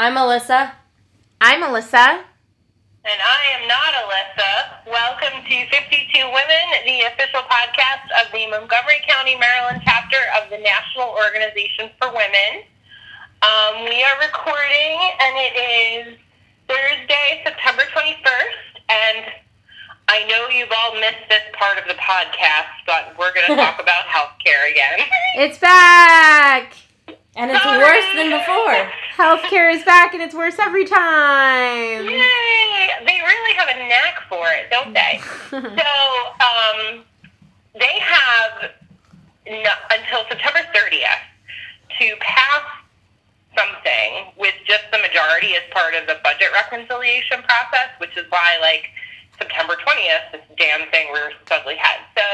I'm 0.00 0.16
Alyssa. 0.16 0.72
I'm 1.42 1.60
Alyssa. 1.60 2.24
And 3.04 3.20
I 3.20 3.40
am 3.52 3.68
not 3.68 3.92
Alyssa. 4.00 4.88
Welcome 4.88 5.44
to 5.44 5.56
52 5.68 6.24
Women, 6.24 6.64
the 6.88 7.04
official 7.12 7.44
podcast 7.44 8.08
of 8.24 8.32
the 8.32 8.46
Montgomery 8.48 9.04
County, 9.06 9.36
Maryland 9.36 9.82
chapter 9.84 10.16
of 10.40 10.48
the 10.48 10.56
National 10.56 11.10
Organization 11.10 11.92
for 12.00 12.08
Women. 12.08 12.64
Um, 13.44 13.84
we 13.84 14.00
are 14.00 14.16
recording, 14.24 14.96
and 15.20 15.36
it 15.36 15.54
is 15.60 16.16
Thursday, 16.66 17.44
September 17.44 17.82
21st, 17.92 18.80
and 18.88 19.26
I 20.08 20.24
know 20.24 20.48
you've 20.48 20.72
all 20.80 20.94
missed 20.94 21.28
this 21.28 21.44
part 21.52 21.76
of 21.76 21.84
the 21.84 22.00
podcast, 22.00 22.72
but 22.86 23.12
we're 23.18 23.34
going 23.34 23.48
to 23.52 23.56
talk 23.56 23.76
about 23.84 24.08
healthcare 24.08 24.64
again. 24.72 25.06
It's 25.36 25.58
back! 25.58 26.72
And 27.36 27.50
it's 27.50 27.62
Sorry. 27.62 27.78
worse 27.78 28.06
than 28.16 28.30
before. 28.30 28.90
Healthcare 29.20 29.70
is 29.70 29.84
back 29.84 30.14
and 30.14 30.22
it's 30.22 30.34
worse 30.34 30.58
every 30.58 30.86
time. 30.86 32.08
Yay! 32.08 32.88
They 33.04 33.20
really 33.20 33.54
have 33.54 33.68
a 33.68 33.76
knack 33.76 34.22
for 34.30 34.48
it, 34.48 34.70
don't 34.70 34.94
they? 34.94 35.20
so, 35.50 35.60
um, 35.60 37.04
they 37.78 38.00
have 38.00 38.70
no, 39.46 39.70
until 39.90 40.24
September 40.26 40.60
30th 40.72 41.20
to 41.98 42.16
pass 42.20 42.64
something 43.54 44.32
with 44.38 44.54
just 44.66 44.84
the 44.90 44.96
majority 44.96 45.52
as 45.52 45.68
part 45.70 45.92
of 45.92 46.06
the 46.06 46.16
budget 46.24 46.48
reconciliation 46.54 47.42
process, 47.44 47.92
which 47.98 48.16
is 48.16 48.24
why, 48.30 48.56
like, 48.62 48.88
September 49.36 49.76
20th, 49.86 50.32
this 50.32 50.40
damn 50.56 50.88
thing 50.88 51.08
we're 51.12 51.32
supposedly 51.44 51.76
had. 51.76 52.00
So, 52.16 52.24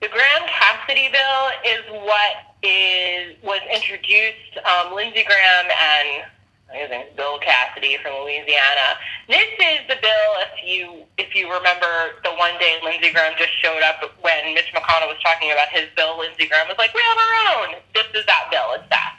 the 0.00 0.08
Graham 0.08 0.46
Cassidy 0.46 1.10
bill 1.10 1.42
is 1.64 1.82
what 2.06 2.54
is 2.62 3.36
was 3.42 3.60
introduced. 3.72 4.58
Um, 4.62 4.94
Lindsey 4.94 5.24
Graham 5.24 5.66
and 5.66 6.24
I 6.70 6.86
think 6.86 7.16
Bill 7.16 7.38
Cassidy 7.38 7.96
from 8.02 8.12
Louisiana. 8.22 9.00
This 9.26 9.48
is 9.58 9.88
the 9.88 9.96
bill. 10.00 10.30
If 10.44 10.54
you 10.62 11.02
if 11.16 11.34
you 11.34 11.50
remember, 11.50 12.20
the 12.22 12.30
one 12.36 12.54
day 12.60 12.78
Lindsey 12.84 13.10
Graham 13.10 13.34
just 13.38 13.56
showed 13.58 13.82
up 13.82 14.04
when 14.20 14.54
Mitch 14.54 14.70
McConnell 14.74 15.08
was 15.08 15.18
talking 15.24 15.50
about 15.50 15.68
his 15.68 15.88
bill. 15.96 16.18
Lindsey 16.18 16.46
Graham 16.46 16.68
was 16.68 16.78
like, 16.78 16.92
"We 16.94 17.00
have 17.02 17.18
our 17.18 17.34
own." 17.56 17.68
This 17.94 18.06
is 18.14 18.26
that 18.26 18.48
bill. 18.50 18.76
It's 18.76 18.88
that. 18.90 19.16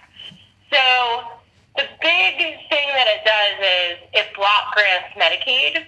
So 0.71 1.39
the 1.75 1.88
big 2.02 2.38
thing 2.69 2.88
that 2.93 3.08
it 3.09 3.25
does 3.25 3.58
is 3.59 3.97
it 4.14 4.36
block 4.36 4.75
grants 4.75 5.11
Medicaid 5.17 5.86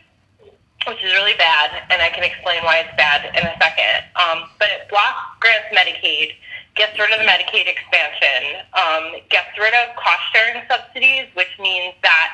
which 0.88 1.04
is 1.04 1.14
really 1.14 1.36
bad, 1.38 1.84
and 1.90 2.02
I 2.02 2.10
can 2.10 2.24
explain 2.24 2.64
why 2.64 2.80
it's 2.80 2.96
bad 2.98 3.26
in 3.36 3.44
a 3.46 3.56
second. 3.62 4.06
Um, 4.18 4.50
but 4.58 4.70
it 4.70 4.90
blocks 4.90 5.38
grants 5.40 5.70
Medicaid, 5.70 6.34
gets 6.76 6.98
rid 6.98 7.12
of 7.12 7.20
the 7.20 7.28
Medicaid 7.28 7.68
expansion, 7.70 8.66
um, 8.73 9.22
gets 9.30 9.54
rid 9.60 9.73
of 9.73 9.96
cost 9.96 10.22
sharing 10.34 10.62
subsidies, 10.70 11.28
which 11.34 11.54
means 11.60 11.94
that 12.02 12.34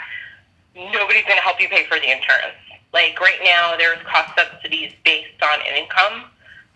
nobody's 0.76 1.26
going 1.26 1.38
to 1.38 1.44
help 1.44 1.60
you 1.60 1.68
pay 1.68 1.86
for 1.86 2.00
the 2.00 2.10
insurance. 2.10 2.56
Like 2.94 3.20
right 3.20 3.40
now, 3.44 3.76
there's 3.78 4.00
cost 4.08 4.32
subsidies 4.38 4.94
based 5.04 5.42
on 5.44 5.60
income. 5.68 6.32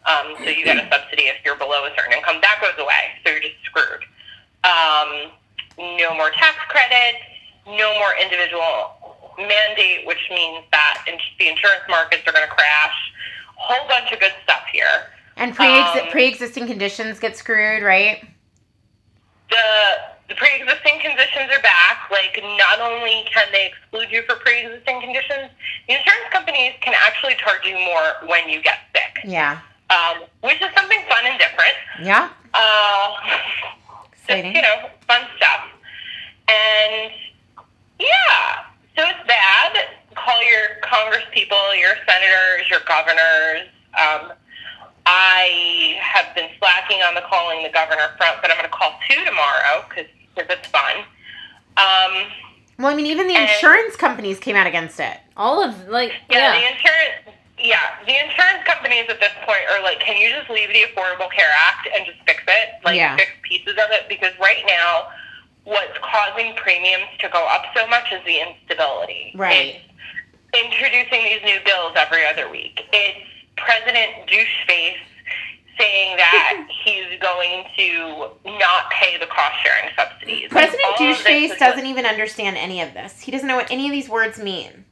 Um, 0.06 0.35
so 0.44 0.50
you 0.50 0.66
get 0.66 0.78
a 0.78 0.89
subsidy 0.89 1.30
if 1.30 1.38
you're 1.45 1.56
below 1.56 1.85
a 1.85 1.91
certain 1.95 2.13
income. 2.13 2.41
That 2.41 2.59
goes 2.59 2.78
away, 2.81 3.16
so 3.23 3.31
you're 3.31 3.41
just 3.41 3.61
screwed. 3.63 4.03
Um, 4.66 5.31
no 5.78 6.13
more 6.16 6.31
tax 6.31 6.58
credits, 6.69 7.23
no 7.66 7.94
more 7.95 8.13
individual 8.22 8.97
mandate, 9.37 10.05
which 10.05 10.29
means 10.29 10.63
that 10.71 11.03
in- 11.07 11.17
the 11.39 11.47
insurance 11.49 11.83
markets 11.89 12.23
are 12.27 12.31
going 12.33 12.47
to 12.47 12.53
crash. 12.53 12.95
Whole 13.55 13.88
bunch 13.88 14.11
of 14.11 14.19
good 14.19 14.33
stuff 14.43 14.63
here. 14.71 15.11
And 15.38 15.55
pre 15.55 15.67
Um, 15.67 16.07
pre-existing 16.11 16.67
conditions 16.67 17.19
get 17.19 17.38
screwed, 17.38 17.83
right? 17.83 18.23
The 19.49 19.57
the 20.29 20.35
pre-existing 20.35 20.99
conditions 21.01 21.51
are 21.51 21.61
back. 21.61 22.09
Like, 22.09 22.39
not 22.41 22.79
only 22.79 23.27
can 23.33 23.47
they 23.51 23.65
exclude 23.65 24.09
you 24.11 24.23
for 24.23 24.35
pre-existing 24.38 25.01
conditions, 25.01 25.51
the 25.88 25.93
insurance 25.95 26.29
companies 26.31 26.73
can 26.79 26.93
actually 26.93 27.35
charge 27.35 27.66
you 27.66 27.77
more 27.77 28.16
when 28.27 28.47
you 28.47 28.61
get 28.61 28.79
sick, 28.95 29.19
Yeah. 29.25 29.59
um, 29.89 30.23
which 30.39 30.61
is 30.61 30.73
something 30.73 31.03
fun 31.09 31.25
and 31.25 31.38
different. 31.38 31.73
Yeah. 32.01 32.29
Uh, 32.53 33.17
just, 34.25 34.45
you 34.45 34.61
know, 34.61 34.89
fun 35.06 35.27
stuff. 35.35 35.66
And 36.47 37.11
yeah, 38.00 38.63
so 38.97 39.03
it's 39.07 39.28
bad. 39.28 39.78
Call 40.16 40.44
your 40.44 40.75
Congress 40.84 41.24
people, 41.31 41.57
your 41.75 41.96
senators, 42.07 42.69
your 42.69 42.81
governors. 42.88 43.68
Um, 43.97 44.31
I 45.06 45.97
have 46.02 46.34
been 46.35 46.50
slacking 46.59 47.01
on 47.01 47.16
the 47.16 47.22
calling 47.22 47.63
the 47.63 47.69
governor 47.69 48.12
front, 48.18 48.38
but 48.41 48.51
I'm 48.51 48.57
going 48.57 48.69
to 48.69 48.75
call 48.75 48.94
two 49.09 49.24
tomorrow 49.25 49.84
because 49.90 50.06
it's 50.38 50.68
fun. 50.68 50.97
Um, 51.78 52.28
Well, 52.78 52.88
I 52.91 52.96
mean, 52.96 53.06
even 53.07 53.28
the 53.28 53.35
And- 53.35 53.50
insurance 53.50 53.96
companies 53.96 54.40
came 54.40 54.56
out 54.56 54.68
against 54.68 55.00
it. 55.00 55.18
All 55.38 55.63
of 55.63 55.88
like 55.88 56.13
yeah, 56.30 56.53
yeah. 56.53 56.59
the 56.59 56.68
insurance. 56.75 57.38
Yeah, 57.57 57.80
the 58.07 58.18
insurance 58.18 58.63
companies 58.66 59.06
at 59.07 59.19
this 59.19 59.31
point 59.46 59.62
are 59.72 59.81
like, 59.84 60.00
can 60.00 60.18
you 60.18 60.30
just 60.35 60.50
leave 60.50 60.69
the 60.69 60.81
Affordable 60.81 61.31
Care 61.31 61.51
Act 61.69 61.88
and 61.96 62.06
just 62.07 62.18
fix 62.25 62.41
it? 62.47 62.69
Like, 62.84 62.96
Yeah. 62.96 63.16
fix 63.16 63.30
pieces 63.44 63.74
of 63.78 63.91
it 63.91 64.09
because 64.09 64.34
right 64.40 64.63
now, 64.66 65.09
what's 65.63 65.97
causing 66.01 66.55
premiums 66.55 67.05
to 67.19 67.29
go 67.29 67.45
up 67.47 67.63
so 67.75 67.88
much 67.88 68.11
is 68.11 68.23
the 68.25 68.39
instability. 68.41 69.31
Right. 69.35 69.75
It's 70.53 70.66
introducing 70.66 71.23
these 71.23 71.41
new 71.44 71.59
bills 71.66 71.94
every 71.95 72.25
other 72.25 72.49
week. 72.49 72.81
It's 72.91 73.19
President 73.57 74.27
Doucheface 74.27 74.97
saying 75.79 76.17
that 76.17 76.67
he's 76.83 77.19
going 77.21 77.66
to 77.77 78.27
not 78.59 78.89
pay 78.91 79.17
the 79.17 79.27
cost 79.27 79.55
sharing 79.63 79.89
subsidies. 79.95 80.50
President 80.50 80.81
all 80.85 80.94
of 80.94 81.00
this 81.00 81.21
Doucheface 81.25 81.57
doesn't 81.59 81.85
even 81.85 82.05
understand 82.05 82.57
any 82.57 82.81
of 82.81 82.94
this. 82.94 83.19
He 83.21 83.31
doesn't 83.31 83.47
know 83.47 83.55
what 83.55 83.71
any 83.71 83.85
of 83.85 83.91
these 83.91 84.09
words 84.09 84.39
mean. 84.39 84.85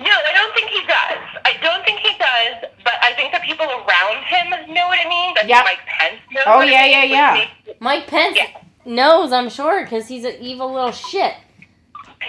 No, 0.00 0.06
I 0.10 0.32
don't 0.32 0.54
think 0.54 0.70
he 0.70 0.80
does. 0.86 1.42
I 1.44 1.54
don't 1.60 1.84
think 1.84 1.98
he 2.00 2.12
does, 2.18 2.70
but 2.84 2.92
I 3.02 3.14
think 3.14 3.32
the 3.32 3.40
people 3.40 3.66
around 3.66 4.22
him 4.24 4.72
know 4.72 4.86
what 4.86 4.98
it 5.00 5.08
means. 5.08 5.36
I 5.42 5.46
Yep. 5.46 5.64
Mike 5.64 5.78
Pence 5.86 6.20
knows 6.30 6.44
Oh, 6.46 6.58
what 6.58 6.68
yeah, 6.68 6.84
it 6.84 6.90
yeah, 6.90 7.00
means, 7.00 7.10
yeah. 7.12 7.32
which 7.38 7.48
makes- 7.66 7.80
Mike 7.80 8.06
Pence 8.06 8.36
Yeah. 8.36 8.46
Knows, 8.88 9.32
I'm 9.32 9.48
sure, 9.48 9.84
because 9.84 10.08
he's 10.08 10.24
an 10.24 10.36
evil 10.40 10.72
little 10.72 10.92
shit. 10.92 11.34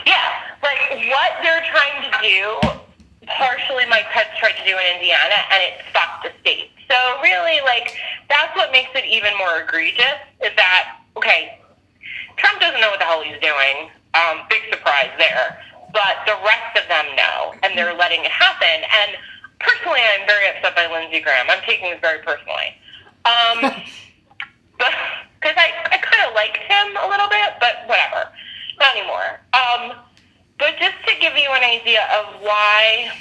Yeah, 0.05 0.41
like 0.61 1.09
what 1.09 1.31
they're 1.41 1.65
trying 1.71 2.11
to 2.11 2.17
do, 2.21 3.27
partially 3.27 3.85
Mike 3.89 4.05
Pence 4.11 4.29
tried 4.37 4.53
to 4.53 4.65
do 4.65 4.77
in 4.77 4.95
Indiana, 4.95 5.35
and 5.51 5.63
it 5.63 5.81
fucked 5.93 6.23
the 6.23 6.31
state. 6.41 6.71
So 6.89 6.95
really, 7.21 7.61
like, 7.61 7.97
that's 8.29 8.55
what 8.55 8.71
makes 8.71 8.89
it 8.95 9.05
even 9.05 9.33
more 9.37 9.61
egregious, 9.61 10.19
is 10.43 10.51
that, 10.55 10.99
okay, 11.17 11.59
Trump 12.37 12.59
doesn't 12.59 12.81
know 12.81 12.89
what 12.89 12.99
the 12.99 13.05
hell 13.05 13.21
he's 13.23 13.39
doing. 13.41 13.89
Um, 14.13 14.45
big 14.49 14.61
surprise 14.71 15.11
there. 15.17 15.61
But 15.93 16.25
the 16.25 16.37
rest 16.45 16.77
of 16.77 16.87
them 16.87 17.05
know, 17.15 17.53
and 17.63 17.77
they're 17.77 17.95
letting 17.95 18.23
it 18.23 18.31
happen. 18.31 18.67
And 18.67 19.17
personally, 19.59 19.99
I'm 20.01 20.25
very 20.27 20.47
upset 20.49 20.75
by 20.75 20.87
Lindsey 20.91 21.19
Graham. 21.19 21.47
I'm 21.49 21.61
taking 21.65 21.91
this 21.91 21.99
very 21.99 22.19
personally. 22.23 22.77
Um, 23.25 23.83
but 24.79 24.93
because 25.39 25.55
I, 25.55 25.71
I 25.91 25.97
kind 25.97 26.27
of 26.27 26.35
liked 26.35 26.57
him 26.57 26.97
a 26.99 27.07
little 27.07 27.29
bit, 27.29 27.55
but 27.59 27.87
whatever, 27.87 28.27
not 28.79 28.95
anymore. 28.95 29.39
Um, 29.53 29.97
but 30.57 30.75
just 30.77 30.95
to 31.07 31.13
give 31.19 31.33
you 31.35 31.49
an 31.51 31.63
idea 31.63 32.03
of 32.19 32.41
why, 32.41 33.11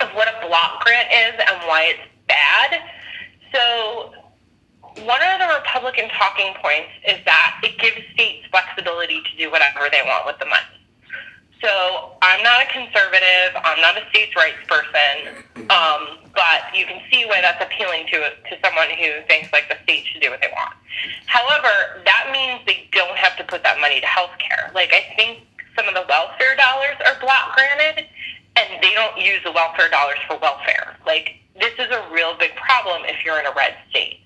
of 0.00 0.08
what 0.14 0.28
a 0.28 0.46
block 0.46 0.84
grant 0.84 1.08
is 1.10 1.38
and 1.38 1.62
why 1.68 1.94
it's 1.94 2.08
bad. 2.26 2.82
So 3.54 4.14
one 5.04 5.22
of 5.22 5.38
the 5.38 5.48
Republican 5.62 6.10
talking 6.10 6.54
points 6.60 6.90
is 7.06 7.24
that 7.24 7.60
it 7.62 7.78
gives 7.78 8.02
states 8.14 8.46
flexibility 8.50 9.22
to 9.22 9.36
do 9.38 9.50
whatever 9.50 9.88
they 9.90 10.02
want 10.04 10.26
with 10.26 10.38
the 10.38 10.46
money. 10.46 10.82
So 11.62 12.16
I'm 12.20 12.42
not 12.42 12.66
a 12.66 12.66
conservative. 12.72 13.54
I'm 13.62 13.80
not 13.80 13.96
a 13.96 14.08
states' 14.10 14.34
rights 14.34 14.58
person. 14.66 15.44
Um, 15.70 16.18
but 16.34 16.74
you 16.74 16.86
can 16.86 17.00
see 17.10 17.24
why 17.26 17.40
that's 17.40 17.62
appealing 17.62 18.06
to 18.12 18.18
to 18.50 18.56
someone 18.64 18.88
who 18.90 19.22
thinks 19.28 19.52
like 19.52 19.68
the 19.68 19.76
state 19.84 20.06
should 20.06 20.22
do 20.22 20.30
what 20.30 20.40
they 20.40 20.50
want. 20.52 20.74
However, 21.26 22.02
that 22.04 22.30
means 22.32 22.60
they 22.66 22.88
don't 22.92 23.16
have 23.16 23.36
to 23.36 23.44
put 23.44 23.62
that 23.62 23.80
money 23.80 24.00
to 24.00 24.06
healthcare. 24.06 24.72
Like 24.74 24.92
I 24.92 25.14
think 25.16 25.40
some 25.76 25.88
of 25.88 25.94
the 25.94 26.04
welfare 26.08 26.56
dollars 26.56 26.96
are 27.06 27.18
block 27.20 27.54
granted, 27.56 28.06
and 28.56 28.82
they 28.82 28.92
don't 28.94 29.16
use 29.18 29.40
the 29.44 29.52
welfare 29.52 29.88
dollars 29.88 30.18
for 30.28 30.38
welfare. 30.38 30.96
Like 31.06 31.40
this 31.60 31.72
is 31.78 31.90
a 31.90 32.08
real 32.12 32.36
big 32.38 32.54
problem 32.56 33.02
if 33.06 33.24
you're 33.24 33.38
in 33.38 33.46
a 33.46 33.52
red 33.52 33.74
state. 33.90 34.20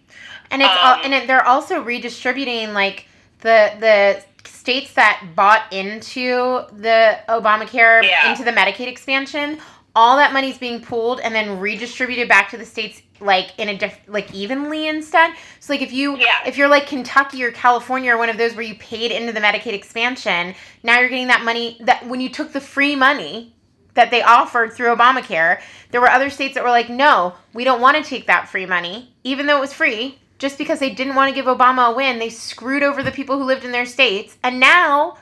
And 0.51 0.63
it's 0.63 0.71
Um, 0.71 1.01
and 1.03 1.13
it, 1.15 1.27
they're 1.27 1.47
also 1.47 1.81
redistributing 1.83 2.73
like 2.73 3.07
the 3.41 3.73
the 3.81 4.25
states 4.49 4.93
that 4.95 5.23
bought 5.35 5.73
into 5.73 6.65
the 6.73 7.19
Obamacare 7.29 8.03
Yeah. 8.03 8.31
into 8.31 8.45
the 8.45 8.53
Medicaid 8.53 8.87
expansion. 8.89 9.61
All 9.97 10.19
that 10.19 10.35
money 10.35 10.51
is 10.51 10.59
being 10.59 10.83
pooled 10.83 11.21
and 11.21 11.35
then 11.35 11.59
redistributed 11.59 12.29
back 12.29 12.51
to 12.51 12.59
the 12.59 12.67
states 12.67 13.01
like 13.19 13.59
in 13.59 13.71
a 13.71 13.79
diff- 13.79 13.99
like 14.07 14.33
evenly 14.35 14.89
instead. 14.89 15.33
So 15.59 15.73
like 15.73 15.81
if 15.81 15.91
you 15.91 16.19
Yeah. 16.19 16.27
if 16.45 16.59
you're 16.59 16.69
like 16.69 16.87
Kentucky 16.87 17.43
or 17.43 17.51
California 17.51 18.13
or 18.13 18.19
one 18.19 18.29
of 18.29 18.37
those 18.37 18.55
where 18.55 18.63
you 18.65 18.75
paid 18.75 19.11
into 19.11 19.33
the 19.33 19.41
Medicaid 19.41 19.73
expansion, 19.73 20.55
now 20.83 21.01
you're 21.01 21.09
getting 21.09 21.29
that 21.29 21.45
money 21.45 21.79
that 21.81 22.07
when 22.07 22.21
you 22.21 22.29
took 22.29 22.53
the 22.53 22.61
free 22.61 22.95
money 22.95 23.55
that 23.95 24.11
they 24.11 24.21
offered 24.21 24.75
through 24.75 24.95
Obamacare, 24.95 25.61
there 25.91 26.03
were 26.03 26.11
other 26.11 26.29
states 26.29 26.53
that 26.55 26.63
were 26.63 26.69
like, 26.69 26.91
no, 26.91 27.33
we 27.55 27.65
don't 27.65 27.81
want 27.81 27.97
to 27.97 28.03
take 28.03 28.27
that 28.27 28.51
free 28.51 28.67
money, 28.67 29.15
even 29.25 29.47
though 29.47 29.57
it 29.57 29.61
was 29.61 29.73
free, 29.73 30.19
just 30.39 30.59
because 30.59 30.79
they 30.79 30.91
didn't 30.91 31.15
want 31.15 31.31
to 31.31 31.35
give 31.35 31.47
Obama 31.47 31.91
a 31.91 31.97
win. 31.97 32.19
They 32.19 32.29
screwed 32.29 32.83
over 32.83 33.03
the 33.03 33.11
people 33.11 33.39
who 33.39 33.45
lived 33.45 33.65
in 33.65 33.73
their 33.73 33.87
states. 33.87 34.37
And 34.43 34.61
now 34.61 35.17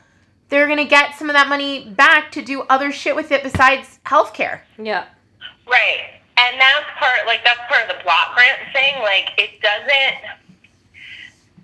they're 0.49 0.69
gonna 0.69 0.85
get 0.85 1.14
some 1.17 1.29
of 1.29 1.35
that 1.35 1.49
money 1.49 1.88
back 1.91 2.31
to 2.32 2.43
do 2.43 2.62
other 2.62 2.93
shit 2.93 3.17
with 3.17 3.32
it 3.32 3.43
besides 3.43 3.99
healthcare. 4.06 4.61
Yeah. 4.79 5.06
Right. 5.67 6.20
And 6.37 6.61
that's 6.61 6.87
part 6.99 7.26
like 7.26 7.44
that's 7.44 7.61
part 7.69 7.82
of 7.82 7.96
the 7.96 8.02
block 8.02 8.35
grant 8.35 8.58
thing. 8.73 9.00
Like 9.02 9.31
it 9.38 9.61
doesn't 9.61 10.17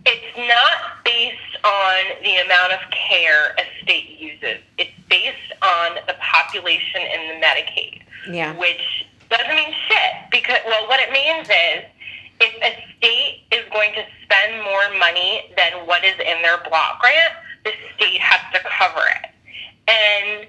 it's 0.07 0.37
not 0.39 1.05
based 1.05 1.37
on 1.63 2.23
the 2.23 2.37
amount 2.37 2.73
of 2.73 2.81
care 2.91 3.55
a 3.59 3.83
state 3.83 4.19
uses. 4.19 4.63
It's 4.79 4.91
based 5.09 5.53
on 5.63 5.97
the 6.07 6.15
population 6.21 7.03
in 7.03 7.29
the 7.29 7.47
Medicaid. 7.47 8.03
Yeah. 8.31 8.57
Which 8.57 9.07
doesn't 9.29 9.55
mean 9.55 9.75
shit 9.89 10.31
because 10.31 10.59
well 10.67 10.89
what 10.89 11.01
it 11.01 11.13
means 11.13 11.49
is 11.49 11.85
if 12.41 12.55
a 12.63 12.73
state 12.97 13.43
is 13.53 13.65
going 13.71 13.93
to 13.93 14.05
spend 14.25 14.63
more 14.63 14.99
money 14.99 15.53
than 15.57 15.87
what 15.87 16.05
is 16.05 16.15
in 16.15 16.41
their 16.43 16.59
block 16.69 17.01
grant, 17.01 17.35
the 17.65 17.73
state 17.97 18.21
has 18.21 18.41
to 18.53 18.61
cover 18.69 19.03
it. 19.23 19.31
And 19.89 20.49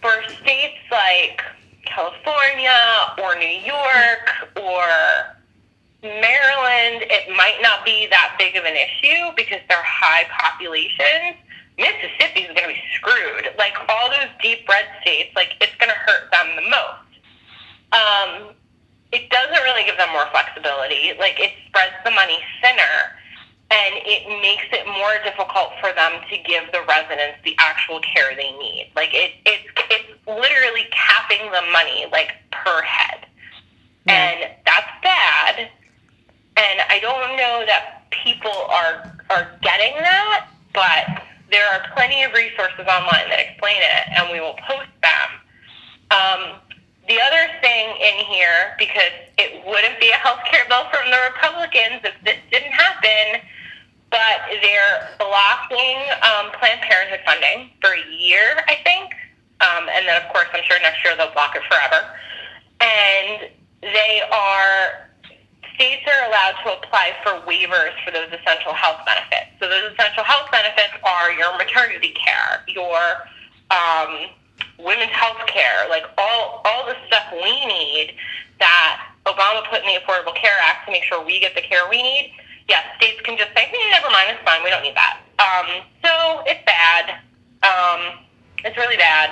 for 0.00 0.12
states 0.42 0.78
like 0.90 1.42
California 1.84 2.76
or 3.22 3.34
New 3.38 3.58
York 3.64 4.52
or 4.56 4.84
Maryland, 6.02 7.06
it 7.08 7.34
might 7.34 7.58
not 7.62 7.84
be 7.84 8.06
that 8.10 8.36
big 8.38 8.56
of 8.56 8.64
an 8.64 8.76
issue 8.76 9.32
because 9.36 9.60
they're 9.68 9.82
high 9.82 10.24
populations. 10.30 11.40
Mississippi 11.78 12.48
is 12.48 12.52
going 12.54 12.68
to 12.68 12.74
be 12.74 12.82
screwed. 12.94 13.52
Like 13.58 13.74
all 13.88 14.10
those 14.10 14.30
deep 14.42 14.68
red 14.68 14.86
states, 15.02 15.30
like 15.36 15.56
it's 15.60 15.74
going 15.76 15.90
to 15.90 15.98
hurt 15.98 16.30
them 16.30 16.56
the 16.56 16.68
most. 16.68 17.10
Um, 17.92 18.54
it 19.12 19.30
doesn't 19.30 19.62
really 19.62 19.84
give 19.84 19.96
them 19.96 20.10
more 20.12 20.26
flexibility. 20.30 21.12
Like 21.18 21.38
it 21.38 21.52
spreads 21.68 21.94
the 22.04 22.10
money 22.10 22.38
thinner 22.60 23.16
and 23.70 23.94
it 24.06 24.28
makes 24.42 24.66
it 24.70 24.86
more 24.86 25.18
difficult 25.24 25.74
for 25.80 25.92
them 25.92 26.22
to 26.30 26.36
give 26.38 26.70
the 26.70 26.82
residents 26.86 27.38
the 27.44 27.56
actual 27.58 28.00
care 28.00 28.30
they 28.36 28.52
need. 28.52 28.92
Like 28.94 29.10
it, 29.12 29.32
it's 29.44 29.66
it's 29.90 30.10
literally 30.26 30.86
capping 30.92 31.50
the 31.50 31.62
money 31.72 32.06
like 32.12 32.34
per 32.52 32.82
head, 32.82 33.26
and 34.06 34.50
that's 34.64 34.90
bad. 35.02 35.68
And 36.56 36.80
I 36.88 37.00
don't 37.00 37.36
know 37.36 37.64
that 37.66 38.06
people 38.10 38.54
are 38.70 39.18
are 39.30 39.50
getting 39.62 39.94
that, 39.98 40.48
but 40.72 41.22
there 41.50 41.66
are 41.66 41.90
plenty 41.94 42.22
of 42.22 42.32
resources 42.32 42.86
online 42.86 43.28
that 43.30 43.50
explain 43.50 43.78
it, 43.78 44.04
and 44.14 44.30
we 44.30 44.40
will 44.40 44.58
post 44.68 44.90
them. 45.02 45.28
Um, 46.10 46.60
the 47.08 47.18
other 47.20 47.50
thing 47.62 47.90
in 47.98 48.24
here, 48.26 48.74
because 48.78 49.14
it 49.38 49.62
wouldn't 49.66 49.98
be 50.00 50.10
a 50.10 50.18
health 50.18 50.40
care 50.50 50.66
bill 50.68 50.86
from 50.90 51.10
the 51.10 51.18
Republicans 51.34 52.02
if 52.02 52.14
this 52.24 52.38
didn't 52.50 52.72
happen, 52.72 53.42
but 54.10 54.38
they're 54.62 55.08
blocking 55.18 55.98
um, 56.22 56.52
Planned 56.58 56.80
Parenthood 56.82 57.20
funding 57.24 57.70
for 57.80 57.90
a 57.90 58.04
year, 58.14 58.62
I 58.68 58.76
think. 58.84 59.12
Um, 59.60 59.88
and 59.88 60.06
then, 60.06 60.20
of 60.22 60.28
course, 60.32 60.46
I'm 60.52 60.62
sure 60.64 60.78
next 60.80 61.04
year 61.04 61.16
they'll 61.16 61.32
block 61.32 61.56
it 61.56 61.62
forever. 61.68 62.06
And 62.80 63.50
they 63.82 64.22
are, 64.30 65.08
states 65.74 66.04
are 66.06 66.28
allowed 66.28 66.56
to 66.64 66.76
apply 66.76 67.16
for 67.24 67.40
waivers 67.48 67.92
for 68.04 68.12
those 68.12 68.28
essential 68.28 68.72
health 68.74 69.00
benefits. 69.06 69.56
So 69.60 69.68
those 69.68 69.92
essential 69.92 70.24
health 70.24 70.50
benefits 70.52 70.94
are 71.02 71.32
your 71.32 71.56
maternity 71.56 72.14
care, 72.14 72.62
your 72.68 73.26
um, 73.70 74.28
women's 74.78 75.12
health 75.12 75.40
care, 75.46 75.88
like 75.88 76.04
all, 76.18 76.62
all 76.64 76.86
the 76.86 76.96
stuff 77.08 77.32
we 77.32 77.66
need 77.66 78.14
that 78.60 79.08
Obama 79.26 79.68
put 79.68 79.80
in 79.82 79.86
the 79.86 80.00
Affordable 80.00 80.34
Care 80.36 80.56
Act 80.62 80.86
to 80.86 80.92
make 80.92 81.02
sure 81.04 81.24
we 81.24 81.40
get 81.40 81.54
the 81.54 81.62
care 81.62 81.88
we 81.90 82.02
need. 82.02 82.32
Yes, 82.68 82.82
states 82.96 83.20
can 83.22 83.36
just 83.38 83.50
say, 83.54 83.68
hmm, 83.72 83.90
never 83.90 84.10
mind, 84.10 84.30
it's 84.30 84.42
fine, 84.44 84.62
we 84.64 84.70
don't 84.70 84.82
need 84.82 84.96
that. 84.96 85.20
Um, 85.38 85.82
so 86.02 86.42
it's 86.46 86.64
bad. 86.66 87.20
Um, 87.62 88.18
it's 88.64 88.76
really 88.76 88.96
bad. 88.96 89.30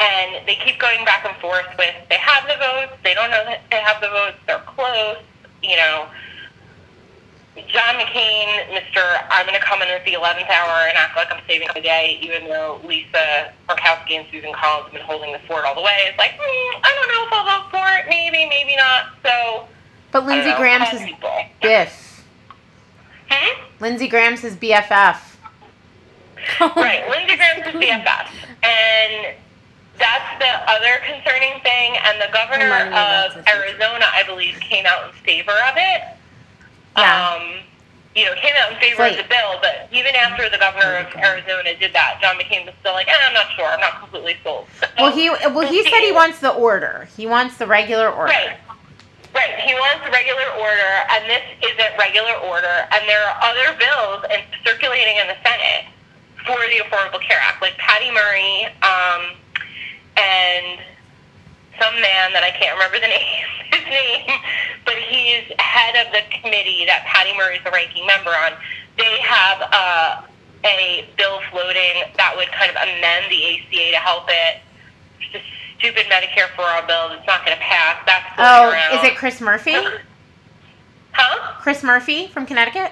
And 0.00 0.46
they 0.46 0.56
keep 0.56 0.78
going 0.80 1.04
back 1.04 1.24
and 1.24 1.36
forth 1.36 1.66
with 1.78 1.94
they 2.08 2.16
have 2.16 2.44
the 2.48 2.56
votes, 2.58 2.98
they 3.04 3.14
don't 3.14 3.30
know 3.30 3.44
that 3.44 3.62
they 3.70 3.76
have 3.80 4.00
the 4.00 4.08
votes, 4.08 4.36
they're 4.46 4.64
close, 4.66 5.18
you 5.62 5.76
know. 5.76 6.06
John 7.68 7.96
McCain, 7.96 8.48
Mr. 8.72 9.02
I'm 9.30 9.44
going 9.46 9.58
to 9.58 9.64
come 9.64 9.82
in 9.82 9.88
at 9.88 10.02
the 10.06 10.12
11th 10.14 10.48
hour 10.48 10.88
and 10.88 10.96
act 10.96 11.14
like 11.16 11.30
I'm 11.30 11.42
saving 11.46 11.68
the 11.74 11.82
day, 11.82 12.18
even 12.22 12.48
though 12.48 12.80
Lisa 12.82 13.52
Murkowski 13.68 14.12
and 14.16 14.26
Susan 14.32 14.54
Collins 14.54 14.84
have 14.84 14.92
been 14.92 15.02
holding 15.02 15.32
the 15.32 15.38
fort 15.40 15.66
all 15.66 15.74
the 15.74 15.82
way. 15.82 16.08
It's 16.08 16.16
like, 16.18 16.32
hmm, 16.40 16.80
I 16.82 16.94
don't 16.96 17.08
know 17.08 17.26
if 17.26 17.32
I'll 17.32 17.60
vote 17.60 17.70
for 17.70 17.84
it. 17.98 18.08
Maybe, 18.08 18.48
maybe 18.48 18.74
not. 18.76 19.08
So, 19.22 19.68
But 20.12 20.24
Lindsey 20.24 20.54
Graham's 20.56 21.04
people. 21.04 21.30
biff. 21.60 22.11
Hmm? 23.32 23.82
Lindsey 23.82 24.08
Graham's 24.08 24.40
his 24.40 24.56
BFF. 24.56 25.18
right, 26.60 27.08
Lindsey 27.08 27.36
Graham's 27.36 27.66
his 27.66 27.74
BFF. 27.74 28.28
And 28.62 29.34
that's 29.98 30.38
the 30.38 30.70
other 30.70 31.00
concerning 31.06 31.60
thing. 31.62 31.96
And 32.04 32.20
the 32.20 32.32
governor 32.32 32.74
of 32.92 33.36
of 33.40 33.46
Arizona, 33.48 34.06
I 34.12 34.22
believe, 34.26 34.58
came 34.60 34.86
out 34.86 35.06
in 35.08 35.12
favor 35.22 35.52
of 35.52 35.74
it. 35.76 36.02
Yeah. 36.96 37.28
Um, 37.36 37.60
you 38.14 38.26
know, 38.26 38.34
came 38.34 38.52
out 38.60 38.70
in 38.72 38.78
favor 38.78 39.00
Right. 39.02 39.12
of 39.18 39.22
the 39.24 39.28
bill, 39.28 39.58
but 39.62 39.88
even 39.90 40.14
after 40.14 40.50
the 40.50 40.58
governor 40.58 40.96
of 40.98 41.06
Arizona 41.16 41.74
did 41.78 41.94
that, 41.94 42.18
John 42.20 42.36
McCain 42.36 42.66
was 42.66 42.74
still 42.80 42.92
like, 42.92 43.08
eh, 43.08 43.12
I'm 43.26 43.32
not 43.32 43.46
sure. 43.56 43.64
I'm 43.64 43.80
not 43.80 44.00
completely 44.00 44.36
sold. 44.44 44.66
So, 44.80 44.86
Well, 44.98 45.12
he 45.12 45.30
well 45.30 45.66
he 45.66 45.82
said 45.84 46.00
he 46.00 46.12
wants 46.12 46.38
the 46.40 46.50
order. 46.50 47.08
He 47.16 47.26
wants 47.26 47.56
the 47.56 47.66
regular 47.66 48.10
order. 48.10 48.32
Right. 48.32 48.56
Right. 49.34 49.56
He 49.64 49.72
wants 49.74 50.04
regular 50.12 50.44
order, 50.60 50.92
and 51.10 51.24
this 51.24 51.42
isn't 51.64 51.96
regular 51.98 52.36
order. 52.44 52.86
And 52.92 53.08
there 53.08 53.24
are 53.24 53.36
other 53.40 53.78
bills 53.78 54.24
and 54.30 54.42
circulating 54.64 55.16
in 55.16 55.26
the 55.26 55.36
Senate 55.40 55.88
for 56.44 56.58
the 56.68 56.84
Affordable 56.84 57.20
Care 57.22 57.40
Act, 57.40 57.62
like 57.62 57.76
Patty 57.78 58.10
Murray 58.10 58.66
um, 58.84 59.32
and 60.16 60.78
some 61.80 61.94
man 61.96 62.32
that 62.36 62.44
I 62.44 62.50
can't 62.50 62.76
remember 62.76 63.00
the 63.00 63.08
name, 63.16 63.48
his 63.72 63.84
name, 63.88 64.28
but 64.84 64.96
he's 65.08 65.48
head 65.58 65.96
of 66.04 66.12
the 66.12 66.22
committee 66.28 66.84
that 66.86 67.04
Patty 67.06 67.36
Murray 67.36 67.56
is 67.56 67.64
the 67.64 67.70
ranking 67.70 68.06
member 68.06 68.30
on. 68.30 68.52
They 68.98 69.18
have 69.24 69.58
uh, 69.72 70.22
a 70.64 71.08
bill 71.16 71.40
floating 71.50 72.04
that 72.16 72.36
would 72.36 72.52
kind 72.52 72.70
of 72.70 72.76
amend 72.76 73.30
the 73.30 73.40
ACA 73.56 73.96
to 73.96 74.02
help 74.02 74.28
it. 74.28 74.60
Stupid 75.82 76.06
Medicare 76.06 76.48
for 76.54 76.62
all 76.62 76.86
bill 76.86 77.08
that's 77.10 77.26
not 77.26 77.44
going 77.44 77.56
to 77.58 77.62
pass. 77.62 77.98
That's 78.06 78.24
Oh, 78.38 78.70
around. 78.70 78.98
is 78.98 79.04
it 79.04 79.16
Chris 79.16 79.40
Murphy? 79.40 79.74
Huh? 81.14 81.60
Chris 81.60 81.82
Murphy 81.82 82.28
from 82.28 82.46
Connecticut? 82.46 82.90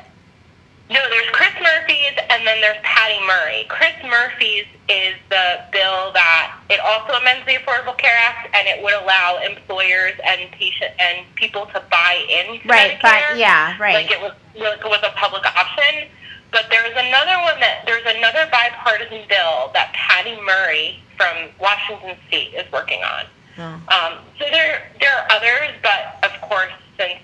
No, 0.91 1.01
there's 1.09 1.31
Chris 1.33 1.55
Murphy's 1.59 2.19
and 2.29 2.47
then 2.47 2.61
there's 2.61 2.77
Patty 2.83 3.19
Murray. 3.27 3.65
Chris 3.69 3.95
Murphy's 4.05 4.67
is 4.91 5.15
the 5.31 5.63
bill 5.73 6.13
that 6.13 6.59
it 6.69 6.81
also 6.81 7.15
amends 7.15 7.47
the 7.47 7.55
Affordable 7.55 7.97
Care 7.97 8.13
Act 8.19 8.55
and 8.55 8.67
it 8.69 8.83
would 8.83 8.93
allow 8.93 9.39
employers 9.39 10.13
and 10.27 10.51
patient 10.53 10.93
and 10.99 11.25
people 11.37 11.65
to 11.73 11.83
buy 11.91 12.27
in 12.29 12.61
Right, 12.69 12.99
but 13.01 13.39
yeah, 13.39 13.75
right. 13.79 13.95
Like 13.95 14.11
it 14.11 14.21
was 14.21 14.33
like 14.57 14.81
it 14.81 14.85
was 14.85 15.01
a 15.03 15.17
public 15.17 15.47
option. 15.47 16.09
But 16.53 16.67
there's 16.69 16.93
another 16.93 17.41
one 17.41 17.61
that 17.61 17.85
there's 17.87 18.05
another 18.05 18.49
bipartisan 18.51 19.23
bill 19.29 19.71
that 19.73 19.93
Patty 19.95 20.37
Murray 20.43 21.01
from 21.21 21.51
Washington 21.61 22.17
State 22.29 22.55
is 22.55 22.71
working 22.73 23.03
on. 23.03 23.27
Oh. 23.59 23.65
Um, 23.95 24.19
so 24.39 24.47
there 24.51 24.89
there 25.01 25.15
are 25.15 25.27
others, 25.31 25.77
but 25.83 26.17
of 26.25 26.41
course, 26.49 26.73
since 26.99 27.19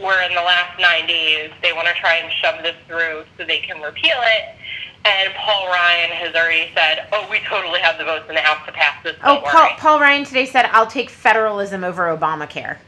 we're 0.00 0.20
in 0.22 0.34
the 0.34 0.42
last 0.42 0.80
nine 0.80 1.06
days, 1.06 1.52
they 1.62 1.72
want 1.72 1.86
to 1.86 1.94
try 1.94 2.16
and 2.16 2.32
shove 2.42 2.62
this 2.64 2.74
through 2.88 3.24
so 3.38 3.44
they 3.44 3.60
can 3.60 3.80
repeal 3.80 4.16
it. 4.18 4.56
And 5.04 5.32
Paul 5.34 5.68
Ryan 5.68 6.10
has 6.10 6.34
already 6.34 6.70
said, 6.74 7.06
"Oh, 7.12 7.28
we 7.30 7.38
totally 7.48 7.78
have 7.78 7.98
the 7.98 8.04
votes 8.04 8.24
in 8.28 8.34
the 8.34 8.40
House 8.40 8.66
to 8.66 8.72
pass 8.72 9.00
this. 9.04 9.14
Oh, 9.22 9.40
Paul. 9.46 9.68
Paul 9.78 10.00
Ryan 10.00 10.24
today 10.24 10.46
said, 10.46 10.64
I'll 10.72 10.88
take 10.88 11.08
federalism 11.08 11.84
over 11.84 12.02
Obamacare. 12.16 12.78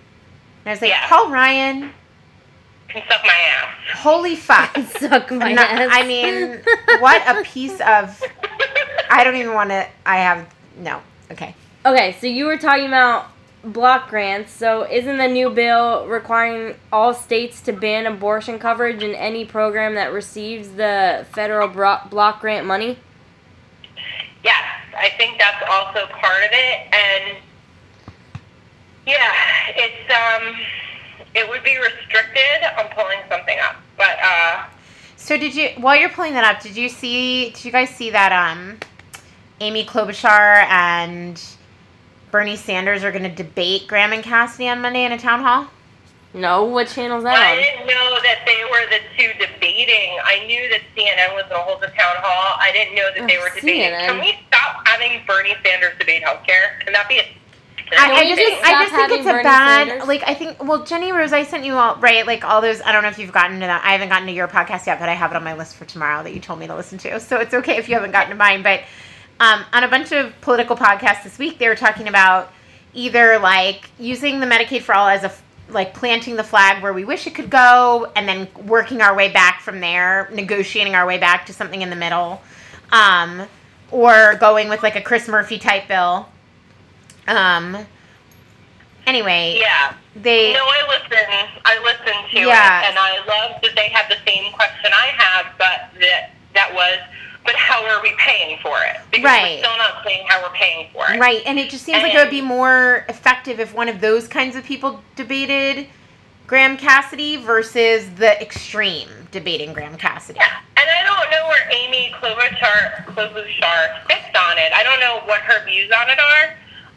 And 0.64 0.66
I 0.66 0.70
was 0.70 0.80
like, 0.82 0.90
Yeah. 0.90 1.06
Paul 1.08 1.30
Ryan, 1.30 1.92
Can 2.88 3.02
suck 3.08 3.20
my 3.24 3.30
ass. 3.32 3.74
holy 3.98 4.34
fuck. 4.34 4.76
Suck 4.98 5.30
my 5.30 5.52
No, 5.52 5.62
ass. 5.62 5.88
I 5.92 6.02
mean, 6.04 6.60
what 7.00 7.22
a 7.28 7.44
piece 7.44 7.80
of. 7.82 8.20
I 9.10 9.24
don't 9.24 9.36
even 9.36 9.54
want 9.54 9.70
to. 9.70 9.86
I 10.06 10.16
have. 10.18 10.52
No. 10.76 11.00
Okay. 11.30 11.54
Okay, 11.86 12.16
so 12.20 12.26
you 12.26 12.46
were 12.46 12.56
talking 12.56 12.86
about 12.86 13.26
block 13.64 14.08
grants. 14.08 14.52
So 14.52 14.86
isn't 14.90 15.16
the 15.18 15.28
new 15.28 15.50
bill 15.50 16.06
requiring 16.06 16.74
all 16.92 17.14
states 17.14 17.60
to 17.62 17.72
ban 17.72 18.06
abortion 18.06 18.58
coverage 18.58 19.02
in 19.02 19.14
any 19.14 19.44
program 19.44 19.94
that 19.94 20.12
receives 20.12 20.70
the 20.70 21.26
federal 21.32 21.68
block 21.68 22.40
grant 22.40 22.66
money? 22.66 22.98
Yes, 24.44 24.62
I 24.96 25.10
think 25.16 25.38
that's 25.38 25.62
also 25.68 26.06
part 26.12 26.44
of 26.44 26.50
it, 26.52 26.94
and 26.94 27.38
yeah, 29.06 29.32
it's 29.74 30.12
um, 30.12 30.54
it 31.34 31.48
would 31.48 31.64
be 31.64 31.76
restricted. 31.78 32.62
I'm 32.76 32.88
pulling 32.94 33.18
something 33.28 33.58
up, 33.58 33.76
but 33.96 34.16
uh, 34.22 34.64
So 35.16 35.36
did 35.36 35.54
you 35.54 35.70
while 35.78 35.96
you're 35.98 36.08
pulling 36.08 36.34
that 36.34 36.44
up, 36.44 36.62
did 36.62 36.76
you 36.76 36.88
see 36.88 37.50
did 37.50 37.64
you 37.64 37.72
guys 37.72 37.90
see 37.90 38.10
that 38.10 38.32
um 38.32 38.78
Amy 39.60 39.84
Klobuchar 39.84 40.64
and 40.68 41.40
Bernie 42.30 42.56
Sanders 42.56 43.04
are 43.04 43.10
going 43.10 43.24
to 43.24 43.34
debate 43.34 43.86
Graham 43.88 44.12
and 44.12 44.22
Cassidy 44.22 44.68
on 44.68 44.80
Monday 44.80 45.04
in 45.04 45.12
a 45.12 45.18
town 45.18 45.40
hall? 45.40 45.66
No, 46.34 46.64
what 46.64 46.88
channel's 46.88 47.24
I 47.24 47.34
that 47.34 47.48
I 47.48 47.56
didn't 47.56 47.86
know 47.86 48.18
that 48.22 48.44
they 48.44 48.62
were 48.70 48.84
the 48.90 49.00
two 49.16 49.32
debating. 49.38 50.18
I 50.22 50.44
knew 50.46 50.68
that 50.68 50.80
CNN 50.94 51.34
was 51.34 51.44
going 51.48 51.60
to 51.60 51.64
hold 51.64 51.80
the 51.80 51.86
town 51.88 52.16
hall. 52.20 52.56
I 52.60 52.70
didn't 52.72 52.94
know 52.94 53.08
that 53.16 53.26
they 53.26 53.38
Oh, 53.38 53.40
were 53.40 53.50
debating. 53.54 53.92
CNN. 53.92 54.06
Can 54.06 54.20
we 54.20 54.38
stop 54.48 54.86
having 54.86 55.22
Bernie 55.26 55.56
Sanders 55.64 55.94
debate 55.98 56.22
healthcare? 56.22 56.78
Can 56.84 56.92
that 56.92 57.08
be 57.08 57.18
a 57.18 57.24
I, 57.90 58.12
I 58.12 58.28
just, 58.28 58.40
just 58.42 58.62
I 58.62 58.84
just 58.84 58.94
think 58.94 59.12
it's 59.12 59.26
a 59.26 59.32
Bernie 59.32 59.42
bad 59.44 59.88
Sanders? 59.88 60.06
like 60.08 60.22
I 60.26 60.34
think 60.34 60.62
well 60.62 60.84
Jenny 60.84 61.10
Rose 61.10 61.32
I 61.32 61.42
sent 61.44 61.64
you 61.64 61.72
all 61.72 61.96
right 61.96 62.26
like 62.26 62.44
all 62.44 62.60
those 62.60 62.82
I 62.82 62.92
don't 62.92 63.02
know 63.02 63.08
if 63.08 63.18
you've 63.18 63.32
gotten 63.32 63.60
to 63.60 63.66
that 63.66 63.82
I 63.82 63.92
haven't 63.92 64.10
gotten 64.10 64.26
to 64.26 64.32
your 64.34 64.46
podcast 64.46 64.86
yet 64.86 65.00
but 65.00 65.08
I 65.08 65.14
have 65.14 65.30
it 65.30 65.36
on 65.36 65.42
my 65.42 65.54
list 65.54 65.74
for 65.76 65.86
tomorrow 65.86 66.22
that 66.22 66.34
you 66.34 66.40
told 66.40 66.58
me 66.58 66.66
to 66.66 66.74
listen 66.76 66.98
to 66.98 67.18
so 67.18 67.38
it's 67.38 67.54
okay 67.54 67.78
if 67.78 67.88
you 67.88 67.94
haven't 67.94 68.10
gotten 68.10 68.28
to 68.28 68.36
mine 68.36 68.62
but 68.62 68.82
um, 69.40 69.64
on 69.72 69.84
a 69.84 69.88
bunch 69.88 70.12
of 70.12 70.38
political 70.40 70.76
podcasts 70.76 71.22
this 71.24 71.38
week 71.38 71.58
they 71.58 71.68
were 71.68 71.76
talking 71.76 72.08
about 72.08 72.52
either 72.94 73.38
like 73.38 73.90
using 73.98 74.40
the 74.40 74.46
Medicaid 74.46 74.82
for 74.82 74.94
all 74.94 75.08
as 75.08 75.24
a 75.24 75.32
like 75.70 75.92
planting 75.92 76.36
the 76.36 76.44
flag 76.44 76.82
where 76.82 76.92
we 76.94 77.04
wish 77.04 77.26
it 77.26 77.34
could 77.34 77.50
go 77.50 78.10
and 78.16 78.26
then 78.26 78.48
working 78.66 79.02
our 79.02 79.14
way 79.14 79.30
back 79.30 79.60
from 79.60 79.80
there 79.80 80.28
negotiating 80.32 80.94
our 80.94 81.06
way 81.06 81.18
back 81.18 81.44
to 81.46 81.52
something 81.52 81.82
in 81.82 81.90
the 81.90 81.96
middle 81.96 82.40
um, 82.90 83.42
or 83.90 84.34
going 84.36 84.68
with 84.70 84.82
like 84.82 84.96
a 84.96 85.02
Chris 85.02 85.28
Murphy 85.28 85.58
type 85.58 85.86
bill 85.88 86.28
um 87.26 87.76
anyway 89.06 89.58
Yeah. 89.60 89.92
they 90.16 90.54
No, 90.54 90.60
I 90.64 90.82
listen. 90.88 91.28
I 91.64 91.78
listen 91.84 92.30
to 92.30 92.40
Yeah. 92.40 92.80
it, 92.82 92.88
and 92.88 92.98
I 92.98 93.18
love 93.26 93.60
that 93.62 93.72
they 93.76 93.88
had 93.90 94.08
the 94.10 94.16
same 94.26 94.52
question 94.54 94.90
I 94.92 95.06
have, 95.16 95.46
but 95.58 95.90
that 96.00 96.30
that 96.54 96.72
was, 96.74 96.98
but 97.48 97.56
how 97.56 97.82
are 97.82 98.02
we 98.02 98.12
paying 98.18 98.58
for 98.58 98.76
it? 98.82 99.00
Because 99.10 99.24
Right. 99.24 99.52
we're 99.56 99.64
still 99.64 99.78
not 99.78 100.04
saying 100.04 100.26
how 100.28 100.42
we're 100.42 100.50
paying 100.54 100.86
for 100.92 101.10
it. 101.10 101.18
right 101.18 101.40
and 101.46 101.58
it 101.58 101.70
just 101.70 101.82
seems 101.82 102.02
like 102.02 102.12
it 102.12 102.18
would 102.18 102.28
be 102.28 102.42
more 102.42 103.06
effective 103.08 103.58
if 103.58 103.72
one 103.72 103.88
of 103.88 104.02
those 104.02 104.28
kinds 104.28 104.54
of 104.54 104.64
people 104.64 105.02
debated 105.16 105.86
graham 106.46 106.76
cassidy 106.76 107.36
versus 107.36 108.10
the 108.16 108.38
extreme 108.42 109.08
debating 109.30 109.72
graham 109.72 109.96
cassidy 109.96 110.38
Yeah, 110.38 110.58
and 110.76 110.90
I 110.90 111.02
don't 111.06 111.30
know 111.30 111.48
where 111.48 111.66
Amy 111.72 112.12
Klobuchar, 112.20 113.06
Klobuchar 113.06 114.06
fits 114.06 114.36
on 114.36 114.58
it. 114.58 114.70
I 114.74 114.82
don't 114.82 115.00
know 115.00 115.20
what 115.24 115.40
her 115.40 115.64
views 115.64 115.90
on 115.90 116.10
it 116.10 116.18
are. 116.18 116.50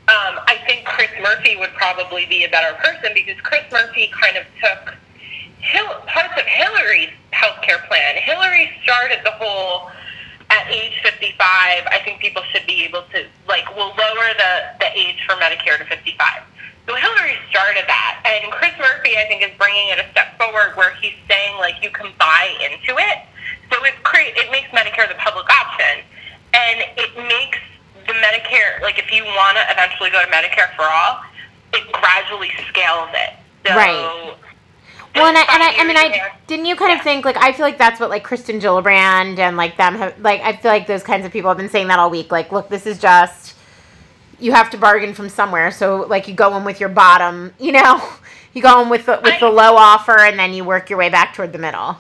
Um, 0.10 0.40
I 0.48 0.58
think 0.68 0.84
Chris 0.86 1.12
Murphy 1.22 1.56
would 1.56 1.74
probably 1.76 2.26
be 2.26 2.44
a 2.44 2.50
better 2.50 2.76
person 2.78 3.12
because 3.14 3.40
Chris 3.42 3.64
Murphy 3.72 4.12
kind 4.22 4.36
of 4.36 4.44
took 4.62 4.96
parts 6.08 6.34
of 6.38 6.46
Hillary's 6.46 7.10
healthcare 7.32 7.88
plan. 7.88 8.16
Hillary 8.18 8.70
started 8.84 9.20
the 9.24 9.32
whole 9.32 9.90
at 10.52 10.68
age 10.68 11.00
55. 11.02 11.40
I 11.40 12.00
think 12.04 12.20
people 12.20 12.44
should 12.52 12.68
be 12.68 12.84
able 12.84 13.04
to 13.16 13.26
like 13.48 13.66
we'll 13.76 13.96
lower 13.96 14.28
the 14.36 14.52
the 14.84 14.92
age 14.94 15.24
for 15.26 15.36
Medicare 15.40 15.80
to 15.80 15.86
55. 15.86 16.44
So 16.88 16.96
Hillary 16.96 17.38
started 17.50 17.86
that, 17.88 18.20
and 18.26 18.52
Chris 18.52 18.74
Murphy, 18.78 19.16
I 19.16 19.26
think, 19.30 19.44
is 19.44 19.52
bringing 19.58 19.90
it 19.90 20.00
a 20.00 20.06
step 20.12 20.36
forward 20.38 20.76
where 20.76 20.92
he's 21.00 21.16
saying 21.30 21.58
like 21.58 21.76
you 21.82 21.90
can 21.90 22.12
buy 22.20 22.52
into 22.60 23.00
it. 23.00 23.20
So 23.72 23.80
it 23.86 23.96
create 24.04 24.36
it 24.36 24.52
makes 24.52 24.68
Medicare 24.76 25.08
the 25.08 25.16
public 25.16 25.48
option, 25.48 26.04
and 26.54 26.84
it 27.00 27.16
makes 27.16 27.60
the 28.08 28.14
Medicare 28.20 28.82
like 28.82 29.00
if 29.00 29.12
you 29.12 29.24
want 29.24 29.56
to 29.58 29.64
eventually 29.72 30.10
go 30.12 30.20
to 30.20 30.30
Medicare 30.30 30.76
for 30.76 30.84
all, 30.84 31.24
it 31.74 31.90
gradually 31.94 32.52
scales 32.68 33.10
it. 33.14 33.34
So, 33.66 33.76
Right. 33.78 34.36
Well 35.16 35.28
and 35.28 35.38
I, 35.38 35.42
and 35.42 35.64
I, 35.64 35.76
I 35.78 35.84
mean 35.86 35.98
i 35.98 36.32
didn't 36.48 36.66
you 36.66 36.76
kind 36.76 36.98
of 36.98 37.04
think 37.04 37.26
like 37.26 37.38
i 37.38 37.52
feel 37.52 37.66
like 37.66 37.78
that's 37.78 38.00
what 38.00 38.10
like 38.10 38.24
Kirsten 38.24 38.60
Gillibrand 38.60 39.40
and 39.40 39.58
like 39.58 39.78
them 39.78 39.96
have 39.96 40.18
like 40.20 40.42
i 40.42 40.56
feel 40.56 40.72
like 40.72 40.88
those 40.88 41.04
kinds 41.04 41.26
of 41.26 41.32
people 41.32 41.50
have 41.50 41.58
been 41.58 41.70
saying 41.70 41.88
that 41.90 42.00
all 42.00 42.10
week 42.10 42.32
like 42.32 42.52
look 42.52 42.70
this 42.70 42.86
is 42.86 42.98
just 42.98 43.56
you 44.42 44.52
have 44.52 44.72
to 44.72 44.78
bargain 44.78 45.14
from 45.14 45.30
somewhere. 45.30 45.72
So 45.72 46.08
like 46.10 46.28
you 46.28 46.34
go 46.34 46.58
in 46.58 46.64
with 46.64 46.80
your 46.80 46.90
bottom 46.90 47.54
you 47.60 47.72
know? 47.72 48.02
You 48.54 48.62
go 48.62 48.82
in 48.82 48.90
with 48.90 49.06
the, 49.06 49.18
with 49.24 49.40
the 49.40 49.50
low 49.50 49.78
offer 49.78 50.20
and 50.20 50.38
then 50.38 50.54
you 50.54 50.66
work 50.66 50.90
your 50.90 51.00
way 51.00 51.08
back 51.08 51.34
toward 51.34 51.54
the 51.54 51.58
middle 51.58 51.96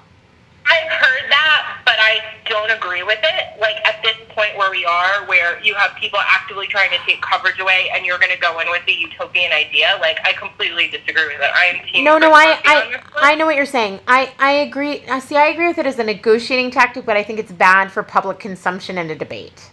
I've 0.65 0.91
heard 0.91 1.29
that, 1.29 1.81
but 1.85 1.95
I 1.99 2.21
don't 2.47 2.71
agree 2.71 3.03
with 3.03 3.19
it. 3.21 3.59
Like 3.59 3.77
at 3.85 4.01
this 4.03 4.15
point 4.29 4.57
where 4.57 4.69
we 4.71 4.85
are, 4.85 5.25
where 5.27 5.61
you 5.63 5.73
have 5.75 5.95
people 5.95 6.19
actively 6.19 6.67
trying 6.67 6.89
to 6.91 6.97
take 7.05 7.21
coverage 7.21 7.59
away, 7.59 7.89
and 7.93 8.05
you're 8.05 8.19
going 8.19 8.31
to 8.31 8.39
go 8.39 8.59
in 8.59 8.69
with 8.69 8.85
the 8.85 8.93
utopian 8.93 9.51
idea, 9.51 9.97
like 9.99 10.19
I 10.23 10.33
completely 10.33 10.87
disagree 10.87 11.25
with 11.27 11.41
it. 11.41 11.51
I 11.53 11.65
am 11.65 11.85
team. 11.87 12.03
No, 12.03 12.17
no, 12.17 12.31
I, 12.31 12.59
I. 12.63 13.01
I 13.15 13.35
know 13.35 13.45
what 13.45 13.55
you're 13.55 13.65
saying. 13.65 13.99
I, 14.07 14.31
I 14.39 14.51
agree. 14.53 15.03
I 15.07 15.19
see. 15.19 15.35
I 15.35 15.47
agree 15.47 15.67
with 15.67 15.77
it 15.77 15.85
as 15.85 15.97
a 15.99 16.03
negotiating 16.03 16.71
tactic, 16.71 17.05
but 17.05 17.17
I 17.17 17.23
think 17.23 17.39
it's 17.39 17.51
bad 17.51 17.91
for 17.91 18.03
public 18.03 18.39
consumption 18.39 18.97
and 18.97 19.09
a 19.11 19.15
debate. 19.15 19.69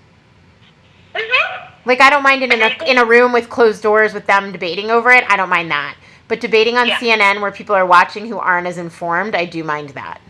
Mhm. 1.15 1.69
Like, 1.85 2.01
I 2.01 2.11
don't 2.11 2.23
mind 2.23 2.43
it 2.43 2.53
in 2.53 2.61
a 2.63 2.91
in 2.91 2.99
a 2.99 3.05
room 3.05 3.33
with 3.33 3.49
closed 3.49 3.83
doors 3.83 4.13
with 4.15 4.27
them 4.27 4.53
debating 4.53 4.91
over 4.91 5.11
it. 5.11 5.25
I 5.29 5.37
don't 5.37 5.49
mind 5.49 5.71
that. 5.71 5.97
But 6.29 6.41
debating 6.41 6.77
on 6.77 6.87
Yeah. 6.87 6.99
CNN 6.99 7.41
where 7.41 7.51
people 7.51 7.75
are 7.75 7.87
watching 7.87 8.27
who 8.29 8.39
aren't 8.39 8.67
as 8.67 8.77
informed, 8.77 9.35
I 9.35 9.47
do 9.47 9.65
mind 9.65 9.91
that. 9.91 10.21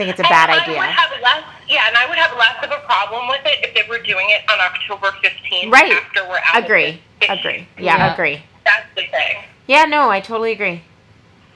I 0.00 0.04
think 0.04 0.18
it's 0.18 0.20
a 0.26 0.32
bad 0.32 0.48
And 0.48 0.58
I 0.60 0.62
idea. 0.64 0.78
would 0.80 0.88
have 0.88 1.12
less, 1.20 1.44
yeah, 1.68 1.84
and 1.88 1.94
I 1.94 2.08
would 2.08 2.16
have 2.16 2.32
less 2.38 2.56
of 2.64 2.70
a 2.72 2.80
problem 2.88 3.28
with 3.28 3.44
it 3.44 3.60
if 3.68 3.74
they 3.74 3.84
were 3.86 4.00
doing 4.00 4.30
it 4.30 4.40
on 4.50 4.58
October 4.58 5.12
15th 5.22 5.70
Right. 5.70 5.92
after 5.92 6.24
we're 6.26 6.38
out. 6.40 6.56
of 6.56 6.64
Agree. 6.64 7.02
this. 7.20 7.28
Agree. 7.28 7.68
Yeah, 7.76 7.96
Yeah. 7.98 8.12
agree. 8.14 8.42
That's 8.64 8.86
the 8.96 9.04
thing. 9.12 9.44
Yeah, 9.66 9.84
no, 9.84 10.08
I 10.10 10.20
totally 10.20 10.52
agree. 10.52 10.80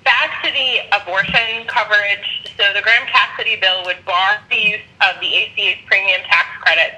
Back 0.05 0.43
to 0.45 0.51
the 0.53 0.81
abortion 0.93 1.65
coverage. 1.69 2.53
So 2.59 2.71
the 2.75 2.83
Graham 2.83 3.07
Cassidy 3.07 3.57
bill 3.57 3.83
would 3.87 4.05
bar 4.05 4.37
the 4.51 4.57
use 4.61 4.85
of 5.01 5.19
the 5.21 5.35
ACA's 5.35 5.79
premium 5.87 6.21
tax 6.29 6.47
credits 6.61 6.97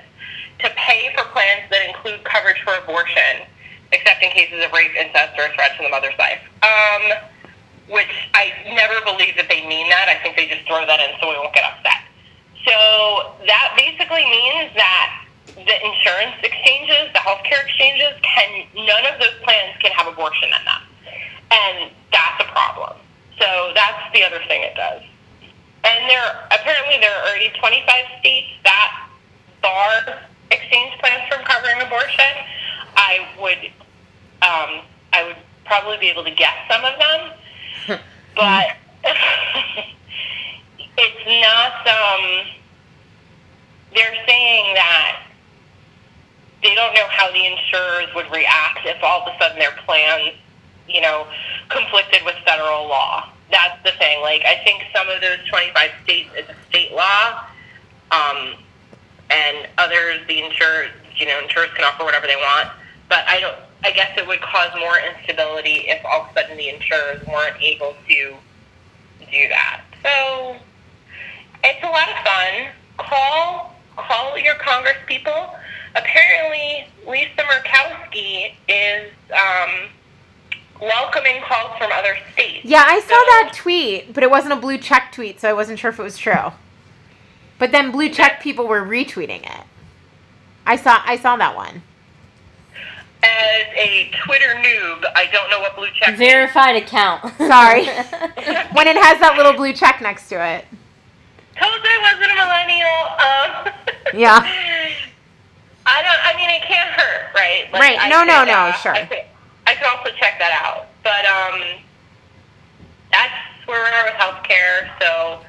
to 0.66 0.70
pay 0.70 1.14
for 1.16 1.22
plans 1.30 1.70
that 1.70 1.86
include 1.86 2.24
coverage 2.24 2.60
for 2.64 2.74
abortion, 2.74 3.46
except 3.92 4.20
in 4.20 4.30
cases 4.32 4.64
of 4.64 4.72
rape, 4.72 4.96
incest, 4.96 5.38
or 5.38 5.44
a 5.44 5.54
threat 5.54 5.76
to 5.76 5.84
the 5.84 5.90
mother's 5.90 6.18
life. 6.18 6.40
Um, 6.64 7.12
which 7.88 8.30
I 8.34 8.52
never 8.74 9.00
believe 9.04 9.36
that 9.36 9.48
they 9.48 9.66
mean 9.66 9.88
that. 9.88 10.08
I 10.08 10.22
think 10.22 10.36
they 10.36 10.46
just 10.46 10.66
throw 10.66 10.84
that 10.86 11.00
in 11.00 11.14
so 11.20 11.28
we 11.30 11.36
won't 11.36 11.54
get 11.54 11.64
upset. 11.64 12.02
So 12.66 13.36
that 13.46 13.74
basically 13.78 14.26
means 14.26 14.74
that 14.74 15.22
the 15.54 15.76
insurance 15.86 16.36
exchanges, 16.42 17.14
the 17.14 17.22
healthcare 17.22 17.62
exchanges, 17.64 18.12
can 18.22 18.66
none 18.74 19.06
of 19.06 19.20
those 19.20 19.34
plans 19.42 19.78
can 19.80 19.92
have 19.92 20.06
abortion 20.10 20.50
in 20.50 20.62
them, 20.66 20.82
and 21.50 21.90
that's 22.12 22.42
a 22.42 22.48
problem. 22.50 22.98
So 23.38 23.72
that's 23.74 24.12
the 24.12 24.24
other 24.24 24.40
thing 24.48 24.62
it 24.62 24.74
does. 24.74 25.02
And 25.84 26.10
there 26.10 26.48
apparently 26.50 26.98
there 26.98 27.14
are 27.14 27.28
already 27.30 27.50
25 27.58 27.86
states 28.18 28.48
that 28.64 29.08
bar 29.62 30.18
exchange 30.50 30.98
plans 30.98 31.22
from 31.30 31.44
covering 31.44 31.80
abortion. 31.80 32.34
I 32.96 33.26
would 33.40 33.70
um, 34.42 34.82
I 35.12 35.24
would 35.26 35.36
probably 35.64 35.98
be 35.98 36.08
able 36.08 36.24
to 36.24 36.30
guess 36.30 36.54
some 36.70 36.84
of 36.84 36.98
them, 36.98 37.32
but 37.86 38.66
it's 40.98 41.42
not. 41.42 41.86
Um, 41.86 42.46
they're 43.94 44.26
saying 44.26 44.74
that 44.74 45.22
they 46.62 46.74
don't 46.74 46.94
know 46.94 47.06
how 47.08 47.30
the 47.32 47.46
insurers 47.46 48.08
would 48.14 48.30
react 48.32 48.80
if 48.84 49.02
all 49.02 49.22
of 49.22 49.34
a 49.34 49.38
sudden 49.38 49.58
their 49.58 49.72
plans, 49.86 50.34
you 50.88 51.00
know, 51.00 51.26
conflicted 51.68 52.22
with 52.24 52.34
federal 52.44 52.88
law. 52.88 53.28
That's 53.50 53.80
the 53.84 53.92
thing. 53.98 54.20
Like, 54.22 54.42
I 54.44 54.60
think 54.64 54.82
some 54.94 55.08
of 55.08 55.20
those 55.20 55.38
25 55.48 55.90
states, 56.04 56.30
it's 56.34 56.50
state 56.68 56.92
law, 56.92 57.44
um, 58.10 58.54
and 59.30 59.68
others, 59.78 60.20
the 60.26 60.42
insurers, 60.42 60.90
you 61.16 61.26
know, 61.26 61.38
insurers 61.42 61.70
can 61.74 61.84
offer 61.84 62.04
whatever 62.04 62.26
they 62.26 62.36
want. 62.36 62.70
But 63.08 63.24
I 63.28 63.40
don't. 63.40 63.56
I 63.84 63.92
guess 63.92 64.16
it 64.16 64.26
would 64.26 64.40
cause 64.40 64.70
more 64.78 64.98
instability 64.98 65.84
if 65.88 66.04
all 66.04 66.22
of 66.22 66.30
a 66.30 66.40
sudden 66.40 66.56
the 66.56 66.68
insurers 66.70 67.24
weren't 67.26 67.60
able 67.60 67.94
to 68.08 68.34
do 69.30 69.48
that. 69.48 69.82
So 70.02 70.56
it's 71.64 71.82
a 71.84 71.88
lot 71.88 72.08
of 72.08 72.16
fun. 72.24 72.72
Call 72.98 73.74
call 73.96 74.38
your 74.38 74.54
Congress 74.56 74.96
people. 75.06 75.50
Apparently, 75.94 76.86
Lisa 77.06 77.42
Murkowski 77.42 78.52
is 78.68 79.10
um, 79.32 79.88
welcoming 80.80 81.40
calls 81.42 81.76
from 81.78 81.90
other 81.92 82.16
states. 82.34 82.64
Yeah, 82.64 82.84
I 82.86 83.00
saw 83.00 83.08
So- 83.08 83.14
that 83.14 83.52
tweet, 83.54 84.12
but 84.12 84.22
it 84.22 84.30
wasn't 84.30 84.52
a 84.52 84.56
blue 84.56 84.76
check 84.78 85.12
tweet, 85.12 85.40
so 85.40 85.48
I 85.48 85.54
wasn't 85.54 85.78
sure 85.78 85.90
if 85.90 85.98
it 85.98 86.02
was 86.02 86.18
true. 86.18 86.52
But 87.58 87.72
then 87.72 87.90
blue 87.90 88.10
check 88.10 88.42
people 88.42 88.66
were 88.66 88.82
retweeting 88.82 89.42
it. 89.44 89.64
I 90.66 90.76
saw 90.76 91.00
I 91.04 91.16
saw 91.16 91.36
that 91.36 91.56
one. 91.56 91.82
As 93.26 93.66
a 93.74 94.10
Twitter 94.24 94.54
noob, 94.62 95.04
I 95.16 95.26
don't 95.32 95.50
know 95.50 95.58
what 95.60 95.74
blue 95.74 95.88
check 95.98 96.08
means. 96.08 96.18
Verified 96.18 96.76
account. 96.76 97.22
Sorry. 97.38 97.84
when 98.76 98.86
it 98.86 98.96
has 98.96 99.18
that 99.20 99.34
little 99.36 99.52
blue 99.54 99.72
check 99.72 100.00
next 100.00 100.28
to 100.28 100.36
it. 100.36 100.64
Told 101.60 101.74
you 101.74 101.90
I 101.90 101.98
wasn't 102.14 102.30
a 102.30 102.36
millennial. 102.38 102.98
Um, 103.26 104.20
Yeah. 104.20 104.38
I 105.88 106.02
don't. 106.02 106.20
I 106.26 106.36
mean, 106.36 106.50
it 106.50 106.62
can't 106.62 106.90
hurt, 106.90 107.32
right? 107.34 107.66
Right. 107.72 107.96
I 108.00 108.08
No, 108.08 108.22
no, 108.24 108.40
could, 108.40 108.48
no, 108.48 108.54
uh, 108.54 108.72
sure. 108.72 108.92
I 108.94 109.06
could, 109.06 109.22
I 109.66 109.74
could 109.74 109.86
also 109.86 110.10
check 110.18 110.38
that 110.38 110.50
out, 110.64 110.86
but 111.02 111.24
um, 111.24 111.78
that's 113.12 113.32
where 113.66 113.82
we 113.82 113.88
are 113.88 113.94
at 113.94 114.04
with 114.06 114.18
healthcare. 114.20 114.90
So 115.00 115.40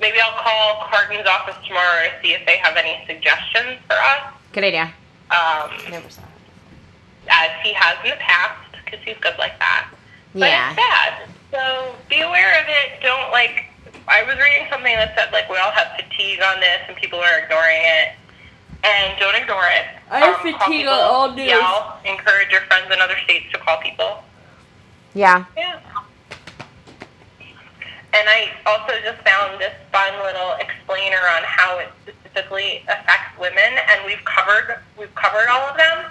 maybe 0.00 0.18
I'll 0.20 0.38
call 0.42 0.86
Cardin's 0.90 1.26
office 1.26 1.56
tomorrow 1.66 2.04
to 2.04 2.10
see 2.22 2.32
if 2.34 2.46
they 2.46 2.56
have 2.58 2.76
any 2.76 3.04
suggestions 3.06 3.78
for 3.86 3.94
us, 3.94 4.32
Good 4.52 4.64
idea. 4.64 4.92
um, 5.30 5.70
Never 5.90 6.08
saw 6.08 6.22
it. 6.22 6.28
As 7.28 7.50
he 7.62 7.72
has 7.72 7.96
in 8.04 8.10
the 8.10 8.16
past, 8.16 8.72
because 8.84 9.00
he's 9.04 9.16
good 9.20 9.36
like 9.38 9.58
that. 9.58 9.86
But 10.32 10.48
Yeah. 10.48 10.68
it's 10.70 10.76
bad. 10.76 11.14
So 11.52 11.94
be 12.08 12.20
aware 12.20 12.60
of 12.60 12.68
it. 12.68 13.02
Don't 13.02 13.30
like. 13.32 13.64
I 14.08 14.22
was 14.22 14.36
reading 14.36 14.66
something 14.70 14.94
that 14.96 15.14
said 15.16 15.32
like 15.32 15.48
we 15.50 15.56
all 15.58 15.70
have 15.70 15.96
fatigue 15.96 16.40
on 16.42 16.60
this 16.60 16.80
and 16.88 16.96
people 16.96 17.20
are 17.20 17.38
ignoring 17.40 17.82
it. 17.82 18.12
And 18.82 19.18
don't 19.20 19.34
ignore 19.34 19.66
it. 19.66 19.84
I 20.10 20.20
have 20.20 20.36
call 20.36 20.52
fatigue 20.52 20.80
people, 20.80 20.94
on 20.94 21.00
all 21.00 21.30
news. 21.34 21.48
Yell, 21.48 21.98
encourage 22.04 22.50
your 22.50 22.62
friends 22.62 22.90
in 22.90 22.98
other 23.00 23.16
states 23.24 23.44
to 23.52 23.58
call 23.58 23.76
people. 23.78 24.24
Yeah. 25.12 25.44
Yeah. 25.56 25.80
And 28.12 28.28
I 28.28 28.52
also 28.66 28.94
just 29.04 29.22
found 29.22 29.60
this 29.60 29.72
fun 29.92 30.12
little 30.24 30.54
explainer 30.58 31.20
on 31.36 31.42
how 31.44 31.78
it 31.78 31.88
specifically 32.02 32.82
affects 32.88 33.38
women, 33.38 33.78
and 33.92 34.04
we've 34.06 34.24
covered 34.24 34.78
we've 34.98 35.14
covered 35.14 35.48
all 35.48 35.68
of 35.68 35.76
them, 35.76 36.06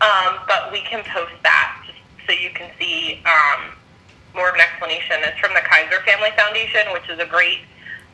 um, 0.00 0.38
but 0.46 0.72
we 0.72 0.80
can 0.82 1.04
post 1.04 1.34
that 1.42 1.84
just 1.86 1.98
so 2.26 2.32
you 2.32 2.50
can 2.50 2.70
see 2.78 3.22
um, 3.26 3.72
more 4.34 4.48
of 4.48 4.54
an 4.54 4.60
explanation. 4.60 5.16
It's 5.22 5.38
from 5.38 5.54
the 5.54 5.60
Kaiser 5.60 6.00
Family 6.02 6.30
Foundation, 6.36 6.92
which 6.92 7.08
is 7.08 7.18
a 7.18 7.26
great 7.26 7.60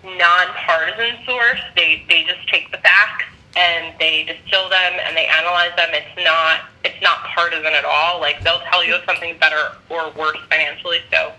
nonpartisan 0.05 1.25
source. 1.25 1.61
They 1.77 2.05
they 2.09 2.25
just 2.25 2.47
take 2.49 2.71
the 2.71 2.79
facts 2.79 3.25
and 3.57 3.95
they 3.99 4.25
distill 4.25 4.69
them 4.69 4.93
and 5.05 5.17
they 5.17 5.27
analyze 5.27 5.75
them. 5.77 5.89
It's 5.93 6.25
not 6.25 6.61
it's 6.85 7.01
not 7.03 7.25
partisan 7.35 7.73
at 7.73 7.85
all. 7.85 8.21
Like 8.21 8.43
they'll 8.45 8.63
tell 8.71 8.85
you 8.85 8.95
if 8.95 9.05
something's 9.05 9.39
better 9.39 9.73
or 9.89 10.11
worse 10.13 10.39
financially. 10.49 10.99
So 11.11 11.33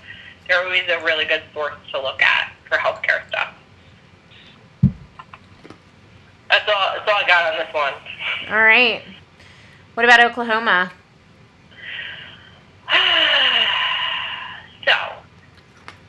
they're 0.48 0.63
always 0.63 0.83
a 0.89 1.03
really 1.03 1.25
good 1.25 1.43
source 1.53 1.75
to 1.91 2.01
look 2.01 2.21
at 2.21 2.51
for 2.67 2.77
healthcare 2.77 3.27
stuff. 3.29 3.53
That's 6.50 6.67
all. 6.67 6.93
That's 6.98 7.10
all 7.10 7.15
I 7.15 7.27
got 7.27 7.53
on 7.53 7.60
this 7.60 7.74
one. 7.74 7.93
All 8.50 8.62
right. 8.62 9.01
What 10.01 10.10
about 10.10 10.25
Oklahoma? 10.31 10.89
so 12.89 12.96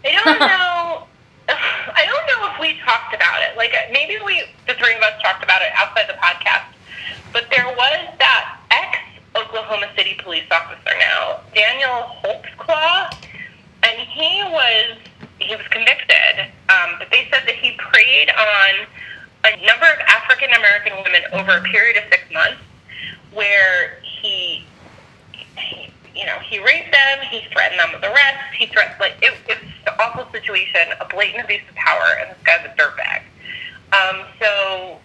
I 0.03 0.17
don't 0.17 0.41
know. 0.49 1.05
I 1.53 2.09
don't 2.09 2.25
know 2.25 2.49
if 2.49 2.57
we 2.59 2.81
talked 2.87 3.13
about 3.15 3.43
it. 3.43 3.55
Like 3.55 3.75
maybe 3.93 4.17
we, 4.25 4.45
the 4.67 4.73
three 4.81 4.95
of 4.95 5.03
us, 5.03 5.21
talked 5.21 5.45
about 5.45 5.61
it 5.61 5.69
outside 5.77 6.09
the 6.09 6.15
podcast. 6.15 6.73
But 7.35 7.51
there 7.51 7.67
was 7.67 8.09
that 8.19 8.61
ex 8.71 8.99
Oklahoma 9.37 9.91
City 9.95 10.19
police 10.25 10.47
officer 10.51 10.97
now, 10.99 11.41
Daniel 11.55 12.17
Holtzclaw, 12.25 13.15
and 13.83 14.01
he 14.09 14.43
was 14.45 14.97
he 15.39 15.55
was 15.55 15.69
convicted. 15.69 16.51
Um, 16.71 16.97
but 16.99 17.11
they 17.11 17.29
said 17.31 17.43
that 17.45 17.57
he 17.57 17.77
preyed 17.77 18.31
on 18.31 18.87
a 19.45 19.51
number 19.67 19.85
of 19.85 19.99
African 20.09 20.51
American 20.55 20.95
women 21.05 21.25
over 21.35 21.59
a 21.59 21.63
period 21.65 21.99
of 21.99 22.05
six 22.09 22.23
months, 22.33 22.63
where 23.35 23.99
he 24.03 24.65
he, 25.57 25.91
you 26.15 26.27
know, 26.27 26.39
he 26.41 26.59
raped 26.59 26.93
them, 26.93 27.19
he 27.31 27.41
threatened 27.53 27.79
them 27.81 27.91
with 27.93 28.03
arrest, 28.03 28.55
he 28.57 28.67
threatened, 28.67 28.97
like, 29.01 29.15
it, 29.23 29.33
it 29.49 29.59
was 29.63 29.73
an 29.87 29.95
awful 30.01 30.31
situation, 30.33 30.81
a 31.01 31.05
blatant 31.07 31.45
abuse 31.45 31.63
of 31.69 31.75
power, 31.75 32.07
and 32.21 32.31
this 32.31 32.39
guy's 32.45 32.65
a 32.65 32.75
dirtbag. 32.77 33.23
Um, 33.93 34.25
so 34.41 34.99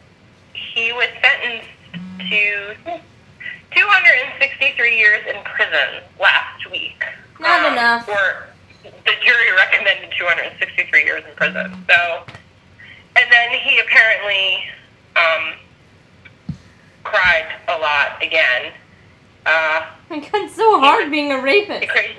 he 0.53 0.91
was 0.93 1.07
sentenced 1.21 1.67
to 2.29 2.75
263 3.75 4.97
years 4.97 5.23
in 5.27 5.41
prison 5.43 6.01
last 6.19 6.69
week. 6.71 7.03
Not 7.39 7.65
Um, 7.65 7.73
enough. 7.73 8.07
Or 8.07 8.47
the 8.83 9.11
jury 9.23 9.51
recommended 9.55 10.11
263 10.17 11.03
years 11.03 11.23
in 11.27 11.35
prison. 11.35 11.85
So, 11.89 12.23
and 13.15 13.31
then 13.31 13.49
he 13.51 13.79
apparently 13.79 14.65
um, 15.15 15.53
cried 17.11 17.47
a 17.67 17.77
lot 17.77 18.21
again. 18.21 18.71
Uh, 19.45 19.85
My 20.09 20.19
God, 20.19 20.29
it's 20.43 20.55
so 20.55 20.79
hard 20.79 21.09
being 21.11 21.31
a 21.31 21.41
rapist. 21.41 21.87
crazy. 21.89 22.15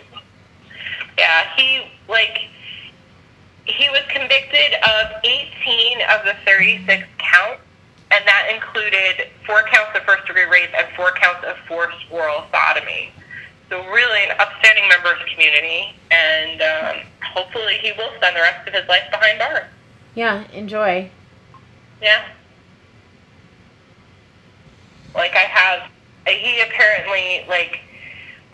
Yeah, 1.18 1.44
he 1.56 1.82
like 2.08 2.38
he 3.64 3.88
was 3.90 4.02
convicted 4.08 4.74
of 4.82 5.12
18 5.24 5.98
of 6.10 6.24
the 6.24 6.34
36 6.46 7.06
counts, 7.18 7.60
and 8.10 8.24
that 8.26 8.48
included 8.54 9.28
four 9.44 9.62
counts 9.64 9.96
of 9.98 10.04
first 10.04 10.26
degree 10.26 10.44
rape 10.44 10.70
and 10.76 10.86
four 10.96 11.12
counts 11.12 11.44
of 11.46 11.56
forced 11.66 11.98
oral 12.10 12.44
sodomy. 12.52 13.10
So 13.68 13.84
really, 13.88 14.24
an 14.24 14.36
upstanding 14.38 14.88
member 14.88 15.12
of 15.12 15.18
the 15.18 15.26
community, 15.34 15.92
and 16.10 16.62
um, 16.62 16.96
hopefully, 17.34 17.74
he 17.82 17.92
will 17.98 18.10
spend 18.16 18.34
the 18.34 18.40
rest 18.40 18.66
of 18.66 18.72
his 18.72 18.88
life 18.88 19.04
behind 19.10 19.38
bars. 19.38 19.64
Yeah, 20.14 20.44
enjoy. 20.52 21.10
Yeah. 22.00 22.24
Like 25.14 25.32
I 25.34 25.46
have, 25.48 25.90
he 26.26 26.60
apparently 26.60 27.44
like, 27.48 27.80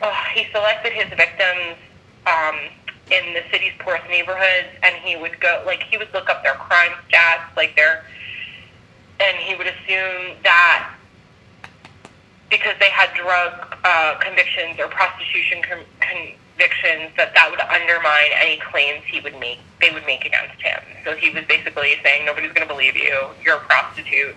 oh, 0.02 0.14
he 0.34 0.46
selected 0.52 0.92
his 0.92 1.08
victims 1.16 1.76
um, 2.26 2.56
in 3.10 3.34
the 3.34 3.42
city's 3.50 3.72
poorest 3.78 4.08
neighborhoods, 4.08 4.68
and 4.82 4.94
he 4.96 5.16
would 5.16 5.38
go 5.40 5.62
like 5.66 5.82
he 5.82 5.98
would 5.98 6.12
look 6.14 6.28
up 6.30 6.42
their 6.42 6.54
crime 6.54 6.92
stats, 7.08 7.54
like 7.56 7.76
their, 7.76 8.04
and 9.20 9.36
he 9.38 9.54
would 9.56 9.66
assume 9.66 10.36
that 10.42 10.94
because 12.50 12.74
they 12.78 12.90
had 12.90 13.12
drug 13.14 13.76
uh, 13.84 14.14
convictions 14.20 14.78
or 14.78 14.88
prostitution 14.88 15.60
con- 15.62 15.84
convictions, 16.00 17.10
that 17.16 17.34
that 17.34 17.50
would 17.50 17.60
undermine 17.60 18.30
any 18.34 18.58
claims 18.58 19.02
he 19.06 19.20
would 19.20 19.38
make. 19.40 19.58
They 19.80 19.90
would 19.90 20.06
make 20.06 20.24
against 20.24 20.60
him. 20.62 20.80
So 21.04 21.16
he 21.16 21.30
was 21.30 21.44
basically 21.46 21.94
saying, 22.02 22.24
nobody's 22.24 22.52
going 22.52 22.66
to 22.66 22.72
believe 22.72 22.96
you. 22.96 23.26
You're 23.42 23.56
a 23.56 23.60
prostitute 23.60 24.36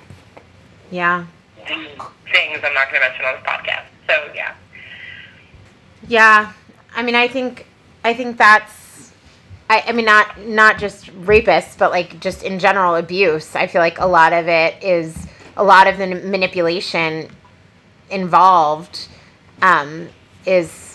Yeah. 0.92 1.26
Things 1.68 2.60
I'm 2.64 2.74
not 2.74 2.90
going 2.92 3.02
to 3.02 3.08
mention 3.08 3.26
on 3.26 3.36
this 3.36 3.44
podcast. 3.44 3.86
So 4.08 4.32
yeah, 4.34 4.56
Yeah. 6.08 6.54
I 6.96 7.04
mean, 7.04 7.16
I 7.16 7.28
think 7.28 7.68
I 8.04 8.14
think 8.14 8.38
that's 8.38 9.12
I, 9.70 9.84
I 9.88 9.92
mean 9.92 10.06
not 10.06 10.40
not 10.42 10.80
just 10.80 11.08
rapists, 11.26 11.78
but 11.78 11.92
like 11.92 12.20
just 12.20 12.44
in 12.44 12.60
general 12.60 12.96
abuse. 12.96 13.56
I 13.56 13.68
feel 13.68 13.82
like 13.82 14.00
a 14.00 14.08
lot 14.08 14.34
of 14.34 14.48
it 14.48 14.82
is 14.84 15.28
a 15.56 15.64
lot 15.64 15.88
of 15.88 15.98
the 15.98 16.08
manipulation 16.08 17.30
involved 18.10 19.08
um, 19.62 20.10
is 20.46 20.87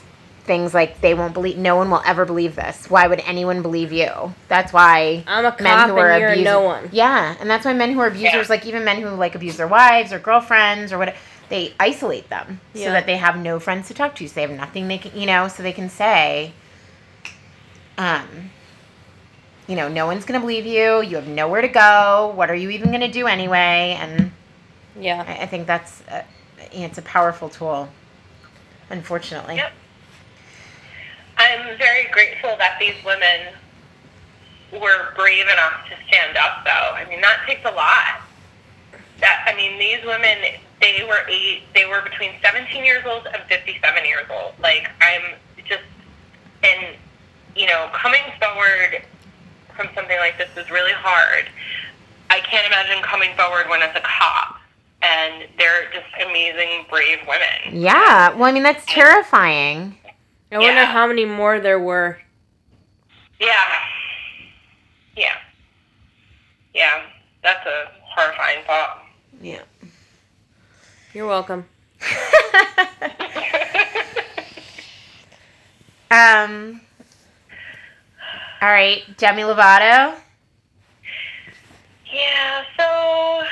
things 0.45 0.75
like 0.75 1.01
they 1.01 1.15
won't 1.15 1.35
believe 1.35 1.57
no 1.57 1.77
one 1.77 1.89
will 1.91 2.03
ever 2.05 2.25
believe 2.25 2.57
this. 2.57 2.91
Why 2.91 3.07
would 3.07 3.21
anyone 3.21 3.63
believe 3.63 3.93
you? 3.93 4.35
That's 4.49 4.73
why 4.73 5.23
I'm 5.27 5.45
a 5.45 5.51
cop 5.53 5.61
men 5.61 5.89
who 5.89 5.97
are 5.99 6.11
abusers. 6.11 6.45
no 6.45 6.61
one. 6.63 6.89
Yeah, 6.93 7.37
and 7.41 7.49
that's 7.49 7.65
why 7.65 7.73
men 7.75 7.93
who 7.93 8.01
are 8.01 8.09
abusers, 8.09 8.33
Yeah. 8.35 8.45
like 8.49 8.67
even 8.67 8.85
men 8.85 9.01
who 9.01 9.09
like 9.11 9.35
abuse 9.35 9.57
their 9.57 9.69
wives 9.69 10.13
or 10.13 10.19
girlfriends 10.19 10.93
or 10.93 10.99
whatever, 10.99 11.17
they 11.49 11.75
isolate 11.79 12.29
them 12.29 12.61
so 12.75 12.85
that 12.87 13.07
they 13.07 13.19
have 13.19 13.37
no 13.37 13.61
friends 13.61 13.87
to 13.89 13.95
talk 13.95 14.17
to. 14.17 14.27
So 14.27 14.35
they 14.35 14.41
have 14.43 14.51
nothing 14.51 14.89
they 14.89 14.99
can, 14.99 15.19
you 15.19 15.27
know, 15.27 15.49
so 15.49 15.63
they 15.63 15.73
can 15.73 15.89
say, 15.89 16.53
um, 17.99 18.51
you 19.69 19.77
know, 19.77 19.89
no 19.89 20.07
one's 20.07 20.25
gonna 20.25 20.41
believe 20.41 20.67
you. 20.67 21.03
You 21.03 21.17
have 21.17 21.29
nowhere 21.29 21.61
to 21.63 21.69
go. 21.69 22.33
What 22.35 22.51
are 22.51 22.55
you 22.55 22.71
even 22.71 22.91
gonna 22.91 23.11
do 23.13 23.27
anyway? 23.27 23.97
And 24.01 24.33
Yeah. 24.99 25.25
I, 25.27 25.43
I 25.43 25.47
think 25.47 25.67
that's 25.67 26.03
uh 26.11 26.23
it's 26.73 26.99
a 26.99 27.03
powerful 27.03 27.49
tool. 27.49 27.89
Unfortunately. 28.91 29.57
Yep. 29.57 29.73
I'm 31.53 31.77
very 31.77 32.07
grateful 32.11 32.57
that 32.59 32.79
these 32.81 32.95
women 33.05 33.53
were 34.73 35.13
brave 35.15 35.47
enough 35.47 35.87
to 35.89 35.97
stand 36.09 36.37
up, 36.37 36.65
though. 36.65 36.95
I 36.95 37.05
mean, 37.09 37.21
that 37.21 37.41
takes 37.47 37.65
a 37.65 37.71
lot. 37.71 38.23
That 39.21 39.45
I 39.47 39.55
mean, 39.55 39.79
these 39.79 40.05
women, 40.05 40.39
they 40.81 41.05
were 41.07 41.29
eight, 41.29 41.63
they 41.75 41.85
were 41.85 42.01
between 42.03 42.33
17 42.43 42.85
years 42.85 43.05
old 43.07 43.27
and 43.27 43.43
57 43.49 44.05
years 44.05 44.27
old. 44.31 44.55
Like, 44.63 44.89
I'm 45.01 45.35
just, 45.67 45.83
and 46.65 46.97
you 47.55 47.67
know, 47.67 47.91
coming 47.93 48.23
forward 48.41 49.03
from 49.77 49.89
something 49.95 50.17
like 50.19 50.39
this 50.39 50.49
is 50.57 50.71
really 50.71 50.93
hard. 50.93 51.47
I 52.31 52.41
can't 52.41 52.67
imagine 52.67 53.03
coming 53.03 53.37
forward 53.37 53.69
when 53.69 53.83
it's 53.83 53.97
a 53.97 54.01
cop, 54.01 54.57
and 55.03 55.45
they're 55.59 55.91
just 55.93 56.07
amazing, 56.27 56.87
brave 56.89 57.19
women. 57.29 57.79
Yeah. 57.79 58.35
Well, 58.35 58.45
I 58.45 58.53
mean 58.53 58.63
that's 58.63 58.87
terrifying. 58.87 59.99
I 60.53 60.59
wonder 60.59 60.83
Yeah. 60.83 60.87
how 60.87 61.07
many 61.07 61.25
more 61.25 61.61
there 61.61 61.79
were. 61.81 62.19
Yeah. 63.41 63.55
Yeah. 65.17 65.37
Yeah. 66.75 67.03
That's 67.43 67.67
a 67.67 67.91
horrifying 68.15 68.63
thought. 68.67 69.03
Yeah. 69.41 69.63
You're 71.15 71.27
welcome. 71.27 71.65
um. 76.11 76.81
All 78.61 78.69
right, 78.71 79.03
Demi 79.17 79.43
Lovato. 79.43 80.15
yeah, 82.13 82.63
so 82.79 83.43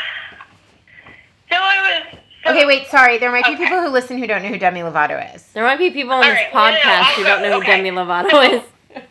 so 1.51 1.57
I 1.57 2.03
was 2.13 2.20
so, 2.45 2.51
Okay, 2.53 2.67
wait. 2.67 2.87
Sorry, 2.89 3.19
there 3.19 3.31
might 3.31 3.45
be 3.45 3.53
Okay. 3.55 3.65
people 3.65 3.81
who 3.83 3.89
listen 3.89 4.19
who 4.19 4.27
don't 4.27 4.43
know 4.43 4.49
who 4.49 4.59
Demi 4.59 4.81
Lovato 4.81 5.35
is. 5.35 5.43
There 5.53 5.63
might 5.65 5.79
be 5.79 5.91
people 5.91 6.13
on 6.13 6.25
All 6.25 6.31
this 6.31 6.35
right, 6.35 6.53
no, 6.55 6.61
no, 6.61 6.71
no, 6.71 6.79
podcast 6.79 7.05
who 7.15 7.25
don't 7.25 7.43
know 7.43 7.61
who 7.61 7.67
Demi 7.67 7.91
Lovato 7.91 8.55
is. 8.55 8.63
So 8.93 9.07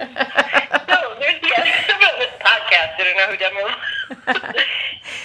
there's 1.20 1.42
the 1.42 1.54
other 1.58 1.72
about 1.98 2.16
this 2.20 2.34
podcast. 2.42 2.98
Didn't 2.98 3.18
know 3.18 3.28
who 3.28 3.38
Demi 3.38 3.62
was. 3.64 4.56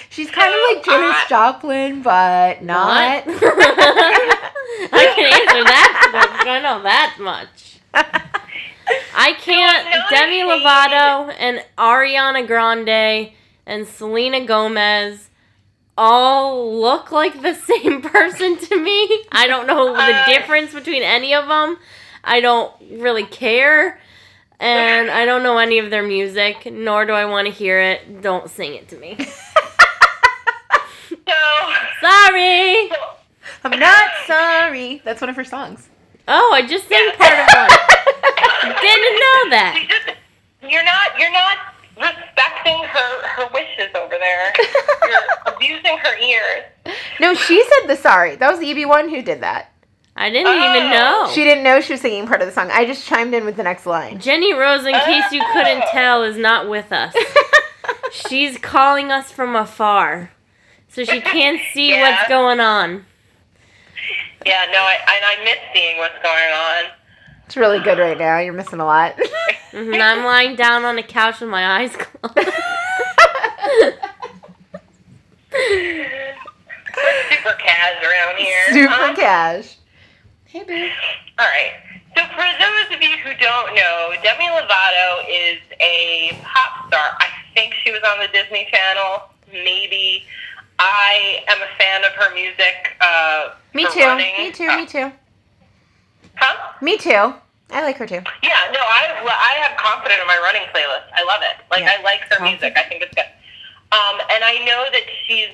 She's 0.09 0.31
kind 0.31 0.53
of 0.53 0.59
like 0.75 0.85
Janis 0.85 1.15
uh, 1.15 1.27
Joplin, 1.27 2.01
but 2.01 2.61
not. 2.63 3.23
I 3.27 5.13
can 5.15 5.25
answer 5.33 5.63
that. 5.63 6.07
question. 6.11 6.47
I 6.47 6.59
know 6.61 6.81
that 6.83 7.17
much. 7.19 7.79
I 7.93 9.33
can't. 9.39 9.85
No, 9.89 9.97
no 9.99 10.09
Demi. 10.09 10.41
Lovato 10.41 11.35
and 11.37 11.63
Ariana 11.77 12.45
Grande 12.47 13.31
and 13.65 13.87
Selena 13.87 14.45
Gomez 14.45 15.29
all 15.97 16.79
look 16.79 17.11
like 17.11 17.41
the 17.41 17.53
same 17.81 18.01
person 18.01 18.57
to 18.57 18.81
me. 18.81 19.23
I 19.31 19.47
don't 19.47 19.67
know 19.67 19.93
the 19.93 20.23
difference 20.27 20.73
between 20.73 21.03
any 21.03 21.33
of 21.33 21.47
them. 21.47 21.77
I 22.23 22.41
don't 22.41 22.71
really 22.91 23.25
care. 23.25 23.99
And 24.59 25.11
I 25.11 25.25
don't 25.25 25.43
know 25.43 25.57
any 25.57 25.79
of 25.79 25.89
their 25.89 26.01
music, 26.03 26.71
nor 26.71 27.05
do 27.05 27.11
I 27.11 27.25
want 27.25 27.47
to 27.47 27.53
hear 27.53 27.79
it. 27.79 28.21
Don't 28.21 28.49
sing 28.49 28.75
it 28.75 28.87
to 28.89 28.97
me. 28.97 29.17
So, 31.27 31.33
Sorry. 32.01 32.91
I'm 33.63 33.79
not 33.79 34.11
sorry. 34.27 35.01
That's 35.03 35.21
one 35.21 35.29
of 35.29 35.35
her 35.35 35.43
songs. 35.43 35.89
Oh, 36.27 36.51
I 36.53 36.61
just 36.65 36.87
sang 36.87 37.11
part 37.17 37.33
of 37.33 37.47
one. 37.47 38.75
Didn't 38.81 39.15
know 39.15 39.49
that. 39.49 40.15
you're 40.61 40.83
not 40.83 41.19
you're 41.19 41.31
not 41.31 41.74
respecting 41.97 42.83
her 42.83 43.27
her 43.27 43.47
wishes 43.53 43.93
over 43.95 44.15
there. 44.19 44.53
You're 45.07 45.53
abusing 45.55 45.97
her 45.97 46.17
ears. 46.17 46.63
No, 47.19 47.33
she 47.33 47.63
said 47.63 47.87
the 47.87 47.95
sorry. 47.95 48.35
That 48.35 48.49
was 48.51 48.59
the 48.59 48.69
EB 48.71 48.87
one 48.87 49.09
who 49.09 49.21
did 49.21 49.41
that. 49.41 49.71
I 50.17 50.29
didn't 50.29 50.47
even 50.53 50.87
Oh. 50.93 51.25
know. 51.25 51.31
She 51.33 51.43
didn't 51.43 51.63
know 51.63 51.81
she 51.81 51.93
was 51.93 52.01
singing 52.01 52.25
part 52.27 52.41
of 52.41 52.47
the 52.47 52.53
song. 52.53 52.69
I 52.71 52.85
just 52.85 53.05
chimed 53.07 53.33
in 53.33 53.43
with 53.45 53.57
the 53.57 53.63
next 53.63 53.85
line. 53.85 54.19
Jenny 54.19 54.53
Rose, 54.53 54.85
in 54.85 54.93
case 54.93 55.25
you 55.31 55.41
couldn't 55.53 55.83
Oh. 55.83 55.89
tell, 55.91 56.23
is 56.23 56.37
not 56.37 56.69
with 56.69 56.91
us. 56.93 57.13
She's 58.11 58.57
calling 58.57 59.11
us 59.11 59.31
from 59.31 59.55
afar. 59.55 60.31
So 60.87 61.03
she 61.03 61.19
can't 61.19 61.59
see 61.73 61.89
Yeah. 61.91 62.01
what's 62.17 62.29
going 62.29 62.59
on. 62.61 63.05
Yeah, 64.45 64.65
no, 64.71 64.77
I 64.79 64.93
and 65.15 65.25
I 65.25 65.43
miss 65.43 65.57
seeing 65.73 65.97
what's 65.97 66.21
going 66.23 66.53
on. 66.53 66.91
It's 67.45 67.57
really 67.57 67.79
good 67.79 67.99
right 67.99 68.17
now. 68.17 68.39
You're 68.39 68.53
missing 68.53 68.79
a 68.79 68.85
lot. 68.85 69.15
Mhm, 69.75 70.01
I'm 70.01 70.23
lying 70.23 70.55
down 70.55 70.85
on 70.85 70.97
a 70.97 71.03
couch 71.03 71.41
with 71.41 71.49
my 71.49 71.81
eyes 71.81 71.93
closed. 71.97 72.33
Super 77.29 77.57
Kaz 77.59 78.01
around 78.01 78.37
here. 78.37 78.67
Super 78.71 78.93
huh? 78.93 79.13
cash. 79.15 79.75
Hey, 80.45 80.63
boo. 80.63 80.89
All 81.37 81.45
right. 81.45 81.73
So 82.15 82.23
for 82.23 82.45
those 82.57 82.95
of 82.95 83.03
you 83.03 83.17
who 83.17 83.33
don't 83.37 83.75
know, 83.75 84.13
Demi 84.23 84.45
Lovato 84.45 85.25
is 85.29 85.59
a 85.81 86.39
pop 86.41 86.87
star. 86.87 87.17
I 87.19 87.27
think 87.53 87.73
she 87.83 87.91
was 87.91 88.01
on 88.07 88.19
the 88.19 88.29
Disney 88.31 88.69
Channel. 88.71 89.23
Maybe. 89.51 90.23
I 90.79 91.43
am 91.49 91.61
a 91.61 91.67
fan 91.77 92.05
of 92.05 92.11
her 92.13 92.33
music. 92.33 92.95
Uh, 93.01 93.49
Me 93.73 93.85
for 93.85 93.91
too. 93.91 94.15
Me 94.15 94.51
too. 94.53 94.67
Me 94.77 94.85
too. 94.85 95.11
Huh? 96.35 96.73
Me 96.81 96.97
too. 96.97 97.33
I 97.71 97.81
like 97.81 97.97
her 97.97 98.05
too. 98.07 98.21
Yeah, 98.43 98.61
no, 98.71 98.79
I 98.79 99.21
I 99.25 99.53
have 99.67 99.77
confidence 99.77 100.21
in 100.21 100.27
my 100.27 100.37
running 100.43 100.63
playlist. 100.73 101.09
I 101.13 101.23
love 101.25 101.41
it. 101.41 101.57
Like 101.71 101.81
Yeah, 101.81 101.93
I 101.99 102.03
like 102.03 102.21
her 102.29 102.37
confident. 102.37 102.61
music. 102.61 102.77
I 102.77 102.83
think 102.87 103.01
it's 103.03 103.13
good. 103.15 103.25
Um, 103.91 104.19
and 104.31 104.43
I 104.43 104.63
know 104.65 104.85
that 104.91 105.03
she's 105.25 105.49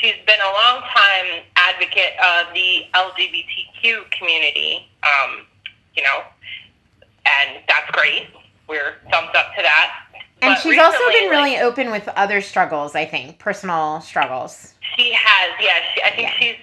she's 0.00 0.14
been 0.26 0.40
a 0.40 0.52
long 0.52 0.82
time 0.94 1.42
advocate 1.56 2.14
of 2.20 2.52
the 2.54 2.86
LGBTQ 2.94 4.10
community. 4.10 4.88
Um, 5.02 5.46
you 5.94 6.02
know, 6.02 6.20
and 7.26 7.62
that's 7.68 7.90
great. 7.92 8.28
We're 8.68 8.94
thumbs 9.10 9.30
up 9.34 9.54
to 9.56 9.62
that. 9.62 9.94
And 10.40 10.54
But 10.54 10.60
she's 10.62 10.78
also 10.78 10.98
been 11.10 11.30
really 11.30 11.52
like, 11.54 11.62
open 11.62 11.90
with 11.90 12.08
other 12.08 12.40
struggles, 12.40 12.94
I 12.96 13.04
think, 13.04 13.38
personal 13.38 14.00
struggles. 14.00 14.74
She 14.96 15.12
has, 15.12 15.52
yeah. 15.60 15.78
She, 15.94 16.02
I 16.02 16.10
think 16.16 16.28
Yeah. 16.28 16.34
she's 16.38 16.56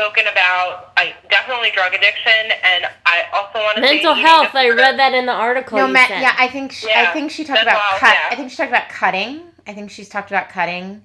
spoken 0.00 0.26
about 0.28 0.92
I 0.96 1.14
definitely 1.28 1.70
drug 1.74 1.92
addiction, 1.94 2.32
and 2.64 2.86
I 3.04 3.24
also 3.34 3.58
want 3.58 3.76
to 3.76 3.82
Mental 3.82 4.14
say 4.14 4.20
health. 4.20 4.54
I 4.54 4.70
read 4.70 4.98
that 4.98 5.12
in 5.12 5.26
the 5.26 5.32
article. 5.32 5.78
No, 5.78 5.86
you 5.86 5.92
Matt. 5.92 6.08
sent. 6.08 6.22
Yeah, 6.22 6.34
I 6.38 6.48
think 6.48 6.72
she, 6.72 6.90
I 6.90 7.12
think 7.12 7.30
she 7.30 7.44
talked 7.44 7.62
about 7.62 7.74
wild, 7.74 8.00
cut. 8.00 8.14
yeah. 8.14 8.28
I 8.30 8.36
think 8.36 8.50
she 8.50 8.56
talked 8.56 8.70
about 8.70 8.88
cutting. 8.88 9.42
I 9.66 9.74
think 9.74 9.90
she's 9.90 10.08
talked 10.08 10.30
about 10.30 10.48
cutting, 10.48 11.04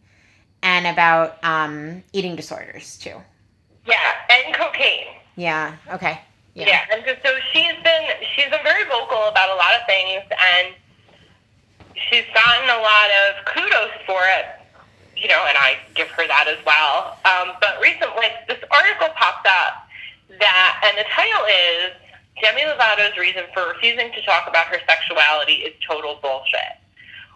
and 0.64 0.88
about 0.88 1.44
um, 1.44 2.04
eating 2.14 2.36
disorders 2.36 2.98
too. 2.98 3.16
Yeah, 3.86 3.98
and 4.30 4.56
cocaine. 4.56 5.08
Yeah. 5.36 5.76
Okay. 5.94 6.20
Yeah. 6.54 6.68
Yeah. 6.68 6.80
and 6.94 7.04
so, 7.06 7.14
so 7.24 7.36
she's 7.52 7.76
been 7.84 8.04
she's 8.36 8.50
been 8.50 8.64
very 8.64 8.86
vocal 8.86 9.28
about 9.28 9.50
a 9.50 9.56
lot 9.56 9.76
of 9.76 9.86
things, 9.88 10.24
and 10.32 10.74
she's 12.10 12.26
gotten 12.34 12.70
a 12.70 12.82
lot 12.82 13.10
of 13.12 13.46
kudos 13.46 13.92
for 14.06 14.22
it. 14.40 14.46
You 15.16 15.28
know, 15.30 15.46
and 15.48 15.58
I 15.58 15.78
give 15.96 16.10
her 16.10 16.28
that 16.28 16.48
as 16.48 16.60
well. 16.66 17.18
Um, 17.24 17.56
but 17.62 17.80
recently, 17.82 18.28
this 18.48 18.60
article 18.70 19.10
popped 19.16 19.48
up 19.48 19.88
that, 20.40 20.82
and 20.84 20.98
the 20.98 21.08
title 21.10 21.46
is 21.48 21.96
Demi 22.42 22.68
Lovato's 22.68 23.18
reason 23.18 23.44
for 23.54 23.68
refusing 23.70 24.12
to 24.12 24.22
talk 24.24 24.48
about 24.48 24.68
her 24.68 24.80
sexuality 24.86 25.64
is 25.64 25.74
total 25.88 26.20
bullshit. 26.22 26.78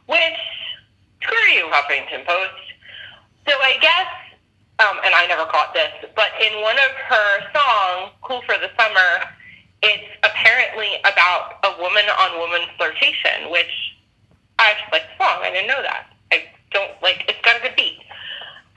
Which, 0.07 0.41
screw 1.21 1.53
you, 1.53 1.71
Huffington 1.71 2.25
Post. 2.25 2.67
So 3.47 3.53
I 3.61 3.77
guess 3.79 4.07
um, 4.79 4.97
and 5.03 5.13
I 5.13 5.27
never 5.27 5.45
caught 5.45 5.73
this, 5.73 5.91
but 6.15 6.31
in 6.39 6.61
one 6.61 6.77
of 6.79 6.91
her 6.95 7.27
songs, 7.51 8.15
Cool 8.21 8.41
for 8.47 8.55
the 8.55 8.71
Summer, 8.79 9.27
it's 9.83 10.07
apparently 10.23 10.87
about 11.03 11.59
a 11.63 11.81
woman 11.81 12.03
on 12.07 12.39
woman 12.39 12.61
flirtation, 12.77 13.51
which 13.51 13.71
I 14.57 14.71
was 14.71 14.91
like, 14.91 15.03
song, 15.17 15.43
I 15.43 15.51
didn't 15.51 15.67
know 15.67 15.81
that. 15.81 16.07
Don't, 16.71 16.91
like, 17.01 17.25
it's 17.27 17.41
got 17.41 17.57
a 17.57 17.61
good 17.61 17.75
beat. 17.75 17.99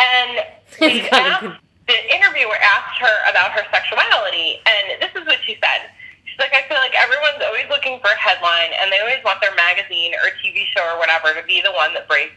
And 0.01 0.45
It's 0.73 0.81
we 0.81 1.01
got 1.11 1.21
a 1.21 1.25
asked, 1.37 1.43
good- 1.43 1.59
the 1.89 1.99
interviewer 2.15 2.57
asked 2.63 2.97
her 3.03 3.17
about 3.29 3.51
her 3.53 3.65
sexuality, 3.75 4.63
and 4.65 5.03
this 5.03 5.11
is 5.19 5.27
what 5.27 5.39
she 5.45 5.59
said. 5.61 5.91
She's 6.25 6.39
like, 6.39 6.55
I 6.55 6.63
feel 6.71 6.79
like 6.79 6.95
everyone's 6.97 7.43
always 7.45 7.67
looking 7.69 7.99
for 8.01 8.09
a 8.09 8.17
headline, 8.17 8.73
and 8.81 8.89
they 8.89 9.01
always 9.03 9.21
want 9.27 9.43
their 9.43 9.53
magazine 9.55 10.15
or 10.17 10.31
TV 10.41 10.65
show 10.73 10.81
or 10.95 10.97
whatever 10.97 11.35
to 11.37 11.45
be 11.45 11.61
the 11.61 11.73
one 11.75 11.93
that 11.93 12.09
breaks 12.09 12.33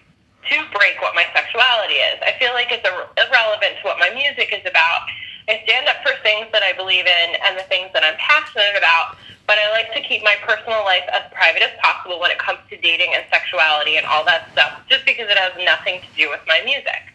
to 0.49 0.57
break 0.75 0.99
what 1.01 1.15
my 1.15 1.25
sexuality 1.33 2.01
is. 2.03 2.19
I 2.21 2.35
feel 2.37 2.53
like 2.53 2.69
it's 2.69 2.83
ir- 2.85 3.09
irrelevant 3.17 3.79
to 3.79 3.83
what 3.87 3.97
my 3.97 4.09
music 4.13 4.49
is 4.51 4.61
about. 4.67 5.07
I 5.47 5.61
stand 5.63 5.87
up 5.87 6.01
for 6.01 6.13
things 6.23 6.47
that 6.51 6.63
I 6.63 6.73
believe 6.73 7.05
in 7.05 7.29
and 7.45 7.57
the 7.57 7.63
things 7.69 7.93
that 7.93 8.03
I'm 8.03 8.17
passionate 8.17 8.77
about, 8.77 9.17
but 9.45 9.57
I 9.61 9.69
like 9.71 9.93
to 9.93 10.01
keep 10.01 10.23
my 10.23 10.35
personal 10.41 10.81
life 10.81 11.05
as 11.13 11.21
private 11.31 11.61
as 11.61 11.69
possible 11.83 12.19
when 12.19 12.31
it 12.31 12.39
comes 12.39 12.59
to 12.69 12.77
dating 12.77 13.13
and 13.13 13.23
sexuality 13.29 13.97
and 13.97 14.05
all 14.07 14.25
that 14.25 14.49
stuff, 14.53 14.81
just 14.89 15.05
because 15.05 15.29
it 15.29 15.37
has 15.37 15.53
nothing 15.61 16.01
to 16.01 16.09
do 16.17 16.29
with 16.29 16.41
my 16.47 16.61
music. 16.65 17.13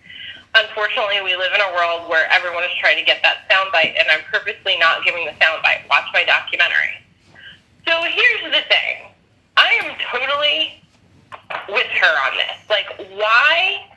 Unfortunately, 0.54 1.22
we 1.22 1.34
live 1.34 1.50
in 1.54 1.60
a 1.60 1.74
world 1.74 2.08
where 2.08 2.30
everyone 2.30 2.62
is 2.64 2.70
trying 2.78 2.98
to 2.98 3.04
get 3.04 3.22
that 3.22 3.50
soundbite, 3.50 3.98
and 3.98 4.06
I'm 4.10 4.22
purposely 4.30 4.78
not 4.78 5.04
giving 5.04 5.26
the 5.26 5.34
soundbite. 5.42 5.86
Watch 5.90 6.06
my 6.12 6.24
documentary. 6.24 6.94
So 7.86 8.02
here's 8.02 8.52
the 8.54 8.62
thing. 8.70 9.10
I 9.56 9.70
am 9.82 9.94
totally 10.10 10.82
with 11.68 11.86
her 11.86 12.30
on 12.30 12.36
this. 12.36 12.58
Like, 12.68 12.94
why? 13.18 13.90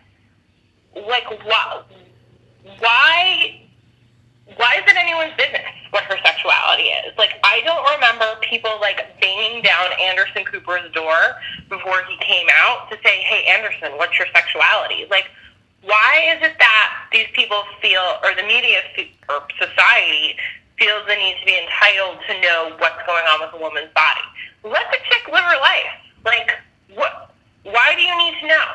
Like, 0.95 1.29
why? 1.45 1.83
Why? 2.79 3.62
Why 4.45 4.75
is 4.75 4.83
it 4.85 4.97
anyone's 4.97 5.33
business 5.37 5.71
what 5.91 6.03
her 6.03 6.17
sexuality 6.23 6.91
is? 7.07 7.17
Like, 7.17 7.39
I 7.43 7.61
don't 7.63 7.83
remember 7.95 8.35
people 8.41 8.77
like 8.81 8.99
banging 9.21 9.61
down 9.61 9.91
Anderson 10.01 10.43
Cooper's 10.45 10.91
door 10.91 11.39
before 11.69 12.03
he 12.03 12.17
came 12.17 12.47
out 12.51 12.89
to 12.91 12.97
say, 13.03 13.23
"Hey, 13.23 13.45
Anderson, 13.45 13.97
what's 13.97 14.17
your 14.17 14.27
sexuality?" 14.35 15.07
Like, 15.09 15.31
why 15.81 16.35
is 16.35 16.43
it 16.43 16.59
that 16.59 17.07
these 17.11 17.27
people 17.33 17.63
feel, 17.81 18.19
or 18.23 18.35
the 18.35 18.43
media 18.43 18.83
or 19.29 19.47
society 19.59 20.37
feels 20.77 21.05
the 21.07 21.15
need 21.15 21.39
to 21.39 21.45
be 21.45 21.57
entitled 21.57 22.19
to 22.27 22.41
know 22.41 22.75
what's 22.79 23.01
going 23.05 23.23
on 23.25 23.41
with 23.41 23.53
a 23.53 23.57
woman's 23.57 23.91
body? 23.93 24.27
Let 24.63 24.91
the 24.91 24.97
chick 25.09 25.27
live 25.31 25.43
her 25.43 25.59
life. 25.59 25.93
Like, 26.25 26.51
what? 26.93 27.31
Why 27.63 27.95
do 27.95 28.01
you 28.01 28.17
need 28.17 28.39
to 28.41 28.47
know? 28.47 28.65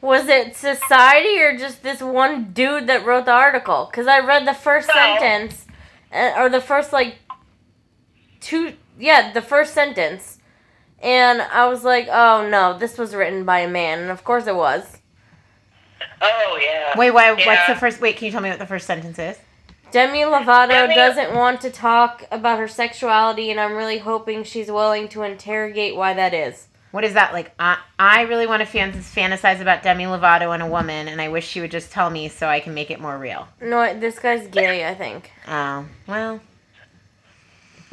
Was 0.00 0.28
it 0.28 0.56
society 0.56 1.38
or 1.40 1.56
just 1.56 1.82
this 1.82 2.00
one 2.00 2.52
dude 2.52 2.86
that 2.86 3.04
wrote 3.04 3.26
the 3.26 3.32
article? 3.32 3.86
Because 3.90 4.06
I 4.06 4.20
read 4.20 4.46
the 4.46 4.54
first 4.54 4.88
No. 4.88 4.94
sentence, 4.94 5.66
uh, 6.12 6.32
or 6.36 6.48
the 6.48 6.60
first 6.60 6.92
like 6.92 7.16
two, 8.40 8.74
yeah, 8.98 9.32
the 9.32 9.42
first 9.42 9.74
sentence, 9.74 10.38
and 11.02 11.42
I 11.42 11.66
was 11.68 11.84
like, 11.84 12.08
oh 12.10 12.48
no, 12.48 12.78
this 12.78 12.96
was 12.98 13.14
written 13.14 13.44
by 13.44 13.60
a 13.60 13.68
man, 13.68 13.98
and 14.00 14.10
of 14.10 14.24
course 14.24 14.46
it 14.46 14.56
was. 14.56 14.98
Oh 16.22 16.58
yeah. 16.62 16.96
Wait, 16.96 17.10
why? 17.10 17.32
What's 17.32 17.66
the 17.66 17.74
first? 17.76 18.00
Wait, 18.00 18.16
can 18.16 18.26
you 18.26 18.32
tell 18.32 18.40
me 18.40 18.48
what 18.50 18.58
the 18.58 18.66
first 18.66 18.86
sentence 18.86 19.18
is? 19.18 19.38
Demi 19.90 20.20
Lovato 20.20 20.68
Demi- 20.68 20.94
doesn't 20.94 21.34
want 21.34 21.60
to 21.62 21.70
talk 21.70 22.24
about 22.30 22.58
her 22.58 22.68
sexuality, 22.68 23.50
and 23.50 23.58
I'm 23.58 23.74
really 23.74 23.98
hoping 23.98 24.44
she's 24.44 24.70
willing 24.70 25.08
to 25.08 25.24
interrogate 25.24 25.96
why 25.96 26.14
that 26.14 26.32
is. 26.32 26.68
What 26.90 27.04
is 27.04 27.14
that 27.14 27.32
like? 27.32 27.52
I, 27.58 27.78
I 27.98 28.22
really 28.22 28.46
want 28.48 28.60
to 28.60 28.66
fan- 28.66 28.92
fantasize 28.92 29.60
about 29.60 29.82
Demi 29.84 30.04
Lovato 30.04 30.52
and 30.52 30.62
a 30.62 30.66
woman, 30.66 31.06
and 31.06 31.20
I 31.20 31.28
wish 31.28 31.46
she 31.46 31.60
would 31.60 31.70
just 31.70 31.92
tell 31.92 32.10
me 32.10 32.28
so 32.28 32.48
I 32.48 32.58
can 32.58 32.74
make 32.74 32.90
it 32.90 33.00
more 33.00 33.16
real. 33.16 33.46
No, 33.60 33.98
this 33.98 34.18
guy's 34.18 34.48
gay, 34.48 34.86
I 34.88 34.94
think. 34.96 35.30
Oh, 35.46 35.86
well, 36.08 36.40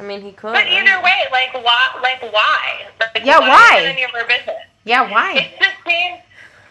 I 0.00 0.02
mean, 0.02 0.22
he 0.22 0.32
could. 0.32 0.52
But 0.52 0.66
either 0.66 1.00
way, 1.02 1.20
like 1.30 1.54
why? 1.54 1.98
Like 2.02 2.22
why? 2.32 2.86
Like, 3.00 3.24
Yeah, 3.24 3.38
Is 3.38 3.48
why? 3.48 3.78
it 3.82 3.86
any 3.86 4.02
of 4.04 4.10
our 4.14 4.26
business? 4.26 4.56
yeah. 4.84 5.08
Why? 5.10 5.32
It's 5.46 5.58
the 5.58 5.90
same. 5.90 6.18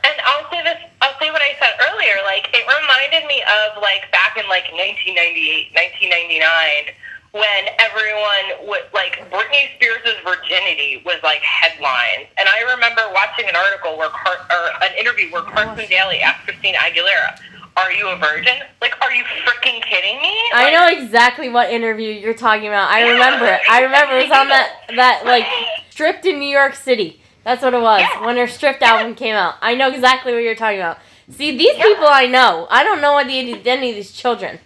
And 0.04 0.16
I'll 0.24 0.50
say 0.52 0.64
this. 0.64 0.78
I'll 1.02 1.18
say 1.20 1.32
what 1.32 1.42
I 1.42 1.52
said 1.60 1.76
earlier. 1.92 2.16
Like 2.26 2.48
it 2.54 2.64
reminded 2.68 3.28
me 3.28 3.42
of 3.44 3.82
like 3.82 4.12
back 4.12 4.36
in 4.38 4.48
like 4.48 4.72
1998, 4.72 5.72
1999, 5.76 6.96
when 7.38 7.62
everyone 7.80 8.68
would 8.68 8.86
like 8.94 9.30
Britney 9.32 9.74
Spears' 9.76 10.02
virginity 10.26 11.02
was 11.06 11.18
like 11.24 11.42
headlines. 11.42 12.28
And 12.38 12.50
I 12.50 12.62
remember 12.74 13.02
watching 13.14 13.48
an 13.48 13.56
article 13.56 13.98
where 13.98 14.10
Car- 14.10 14.46
or 14.50 14.84
an 14.84 14.94
interview 14.98 15.32
where 15.32 15.44
Carson 15.44 15.88
Daly 15.90 16.20
asked 16.20 16.46
Christina 16.46 16.78
Aguilera, 16.80 17.40
"Are 17.78 17.92
you 17.92 18.08
a 18.10 18.16
virgin?" 18.18 18.58
Like, 18.82 18.96
are 19.02 19.12
you 19.14 19.24
freaking 19.46 19.84
kidding 19.84 20.22
me? 20.22 20.36
I 20.54 20.72
know 20.72 20.88
exactly 20.88 21.50
what 21.50 21.70
interview 21.70 22.10
you're 22.12 22.34
talking 22.34 22.68
about. 22.68 22.90
I 22.92 23.10
remember 23.12 23.46
it. 23.46 23.62
I 23.70 23.82
remember 23.82 24.18
it 24.18 24.30
was 24.30 24.38
on 24.38 24.48
that 24.50 24.72
that 24.96 25.26
like 25.26 25.46
stripped 25.90 26.26
in 26.26 26.40
New 26.40 26.50
York 26.50 26.76
City. 26.76 27.22
That's 27.44 27.64
what 27.64 27.74
it 27.74 27.82
was 27.82 28.02
Yeah. 28.02 28.26
when 28.26 28.36
her 28.38 28.48
stripped 28.48 28.82
album 28.82 29.16
came 29.16 29.36
out. 29.36 29.56
I 29.62 29.76
know 29.76 29.88
exactly 29.90 30.34
what 30.34 30.44
you're 30.44 30.56
talking 30.56 30.80
about. 30.82 31.00
See, 31.30 31.58
these 31.58 31.78
Yeah. 31.78 31.84
people 31.84 32.08
I 32.08 32.26
know. 32.26 32.68
I 32.70 32.84
don't 32.84 33.00
know 33.02 33.14
what 33.14 33.28
the 33.28 33.40
identity 33.40 33.92
of 33.92 33.96
these 33.96 34.12
children. 34.12 34.60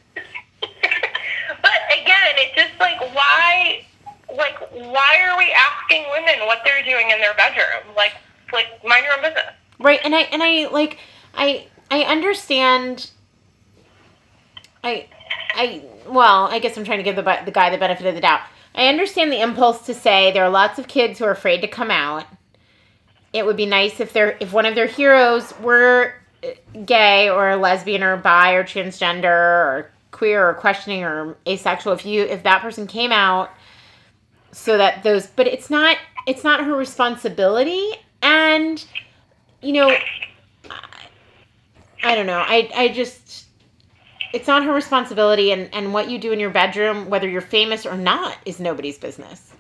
Again, 1.91 2.34
it's 2.38 2.56
just 2.56 2.80
like 2.80 2.99
why, 3.13 3.84
like 4.36 4.58
why 4.71 5.19
are 5.23 5.38
we 5.38 5.51
asking 5.51 6.06
women 6.12 6.45
what 6.47 6.62
they're 6.63 6.84
doing 6.84 7.10
in 7.12 7.19
their 7.19 7.34
bedroom? 7.34 7.95
Like, 7.95 8.13
like 8.54 8.67
mind 8.86 9.06
your 9.06 9.15
own 9.15 9.21
business. 9.21 9.54
Right, 9.80 9.99
and 10.04 10.15
I 10.15 10.21
and 10.21 10.41
I 10.43 10.67
like 10.67 10.97
I 11.34 11.67
I 11.89 12.04
understand. 12.04 13.10
I 14.84 15.08
I 15.54 15.84
well, 16.08 16.45
I 16.45 16.60
guess 16.60 16.77
I'm 16.77 16.84
trying 16.84 16.99
to 16.99 17.04
give 17.04 17.15
the 17.15 17.23
the 17.45 17.51
guy 17.51 17.69
the 17.69 17.77
benefit 17.77 18.06
of 18.06 18.15
the 18.15 18.21
doubt. 18.21 18.41
I 18.73 18.88
understand 18.88 19.32
the 19.32 19.41
impulse 19.41 19.86
to 19.88 19.93
say 19.93 20.32
there 20.32 20.43
are 20.43 20.49
lots 20.49 20.80
of 20.80 20.88
kids 20.88 21.19
who 21.19 21.25
are 21.25 21.32
afraid 21.32 21.62
to 21.62 21.67
come 21.67 21.91
out. 21.91 22.25
It 23.34 23.45
would 23.45 23.58
be 23.58 23.65
nice 23.65 23.99
if 23.99 24.13
their 24.13 24.38
if 24.39 24.54
one 24.54 24.65
of 24.65 24.75
their 24.75 24.88
heroes 24.88 25.54
were 25.60 26.13
uh, 26.43 26.49
gay 26.86 27.30
or 27.30 27.56
lesbian 27.56 28.04
or 28.04 28.17
bi 28.17 28.54
or 28.54 28.63
transgender 28.63 29.25
or 29.25 29.91
queer 30.12 30.50
or 30.50 30.54
questioning 30.54 31.04
or 31.04 31.38
asexual 31.47 31.93
if 31.93 32.06
you 32.06 32.24
if 32.24 32.43
that 32.43 32.62
person 32.62 32.86
came 32.88 33.12
out 33.12 33.50
so 34.52 34.78
that 34.78 35.04
those 35.04 35.28
but 35.28 35.47
it's 35.47 35.69
not 35.69 35.97
it's 36.28 36.43
not 36.43 36.63
her 36.63 36.76
responsibility 36.76 37.91
and 38.21 38.86
you 39.62 39.71
know 39.74 39.89
I, 40.69 41.08
I 42.04 42.15
don't 42.15 42.26
know 42.28 42.43
i 42.45 42.69
i 42.76 42.88
just 42.89 43.45
it's 44.34 44.47
not 44.47 44.63
her 44.65 44.74
responsibility 44.74 45.52
and 45.52 45.69
and 45.74 45.93
what 45.93 46.10
you 46.10 46.17
do 46.19 46.32
in 46.32 46.39
your 46.39 46.50
bedroom 46.50 47.10
whether 47.10 47.28
you're 47.30 47.41
famous 47.41 47.86
or 47.86 47.95
not 47.97 48.38
is 48.45 48.60
nobody's 48.60 48.97
business 48.97 49.54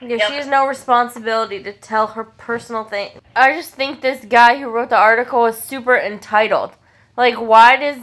Yeah, 0.00 0.16
Yep. 0.16 0.28
she 0.28 0.34
has 0.34 0.46
no 0.46 0.66
responsibility 0.66 1.60
to 1.64 1.72
tell 1.72 2.06
her 2.08 2.22
personal 2.22 2.84
thing. 2.84 3.10
I 3.34 3.54
just 3.54 3.74
think 3.74 4.00
this 4.00 4.24
guy 4.24 4.56
who 4.60 4.68
wrote 4.68 4.90
the 4.90 4.96
article 4.96 5.44
is 5.46 5.58
super 5.58 5.96
entitled. 5.98 6.70
Like, 7.16 7.34
why 7.34 7.74
does, 7.76 7.98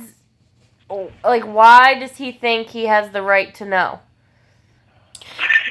like, 1.24 1.44
why 1.44 1.98
does 2.00 2.18
he 2.18 2.32
think 2.32 2.68
he 2.70 2.86
has 2.86 3.12
the 3.12 3.22
right 3.22 3.54
to 3.56 3.66
know? 3.66 4.00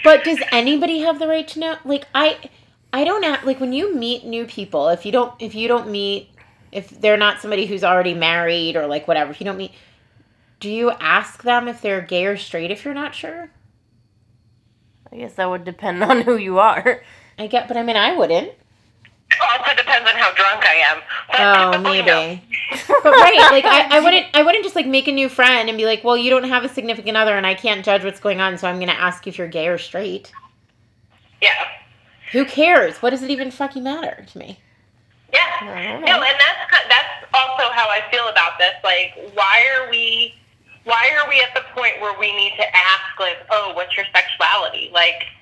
but 0.04 0.22
does 0.22 0.38
anybody 0.52 1.00
have 1.00 1.18
the 1.18 1.26
right 1.26 1.48
to 1.48 1.58
know 1.58 1.76
like 1.84 2.06
i 2.14 2.38
i 2.92 3.02
don't 3.02 3.24
have 3.24 3.42
like 3.44 3.58
when 3.58 3.72
you 3.72 3.94
meet 3.96 4.24
new 4.24 4.44
people 4.44 4.88
if 4.88 5.04
you 5.04 5.10
don't 5.10 5.34
if 5.40 5.54
you 5.54 5.66
don't 5.66 5.88
meet 5.88 6.28
if 6.70 6.90
they're 7.00 7.16
not 7.16 7.40
somebody 7.40 7.66
who's 7.66 7.82
already 7.82 8.14
married 8.14 8.76
or 8.76 8.86
like 8.86 9.08
whatever 9.08 9.30
if 9.32 9.40
you 9.40 9.46
don't 9.46 9.56
meet 9.56 9.72
do 10.60 10.70
you 10.70 10.90
ask 10.92 11.42
them 11.42 11.66
if 11.66 11.80
they're 11.80 12.02
gay 12.02 12.26
or 12.26 12.36
straight 12.36 12.70
if 12.70 12.84
you're 12.84 12.94
not 12.94 13.14
sure 13.14 13.50
I 15.12 15.16
guess 15.16 15.34
that 15.34 15.48
would 15.48 15.64
depend 15.64 16.02
on 16.10 16.22
who 16.22 16.36
you 16.36 16.58
are. 16.58 17.02
i 17.38 17.46
get 17.46 17.66
but 17.66 17.76
i 17.76 17.82
mean 17.82 17.96
i 17.96 18.16
wouldn't 18.16 18.52
Oh, 19.40 19.56
also 19.58 19.74
depends 19.76 20.08
on 20.08 20.16
how 20.16 20.32
drunk 20.34 20.64
I 20.64 20.74
am. 20.74 21.00
But 21.30 21.40
oh 21.40 21.72
typically, 21.72 22.02
no. 22.02 22.20
maybe 22.20 22.42
but 23.02 23.04
right 23.12 23.50
like 23.50 23.64
I, 23.64 23.98
I 23.98 24.00
wouldn't 24.00 24.26
i 24.34 24.42
wouldn't 24.42 24.64
just 24.64 24.74
like 24.76 24.86
make 24.86 25.06
a 25.08 25.12
new 25.12 25.28
friend 25.28 25.68
and 25.68 25.76
be 25.78 25.84
like 25.86 26.02
well 26.04 26.16
you 26.16 26.30
don't 26.30 26.44
have 26.44 26.64
a 26.64 26.68
significant 26.68 27.16
other 27.16 27.36
and 27.36 27.46
i 27.46 27.54
can't 27.54 27.84
judge 27.84 28.02
what's 28.04 28.20
going 28.20 28.40
on 28.40 28.56
so 28.58 28.66
i'm 28.68 28.78
gonna 28.78 28.92
ask 28.92 29.26
if 29.26 29.36
you're 29.38 29.48
gay 29.48 29.68
or 29.68 29.78
straight 29.78 30.32
Yeah. 31.42 31.50
who 32.32 32.44
cares 32.44 32.96
what 33.02 33.10
does 33.10 33.22
it 33.22 33.30
even 33.30 33.50
fucking 33.50 33.82
matter 33.82 34.24
to 34.32 34.38
me 34.38 34.58
Yeah. 35.32 35.40
I 35.60 36.00
No, 36.00 36.22
and 36.22 36.22
that's 36.40 36.88
that's 36.88 37.32
also 37.34 37.70
how 37.72 37.88
I 37.88 38.02
feel 38.10 38.28
about 38.28 38.58
this. 38.58 38.74
Like, 38.84 39.14
why 39.34 39.66
are 39.76 39.90
we, 39.90 40.34
why 40.84 41.10
are 41.18 41.28
we 41.28 41.40
at 41.40 41.52
the 41.54 41.62
point 41.74 42.00
where 42.00 42.16
we 42.18 42.32
need 42.36 42.52
to 42.58 42.76
ask, 42.76 43.18
like, 43.18 43.38
oh, 43.50 43.72
what's 43.74 43.96
your 43.96 44.06
sexuality? 44.14 44.90
Like, 44.92 45.24
we- 45.24 45.33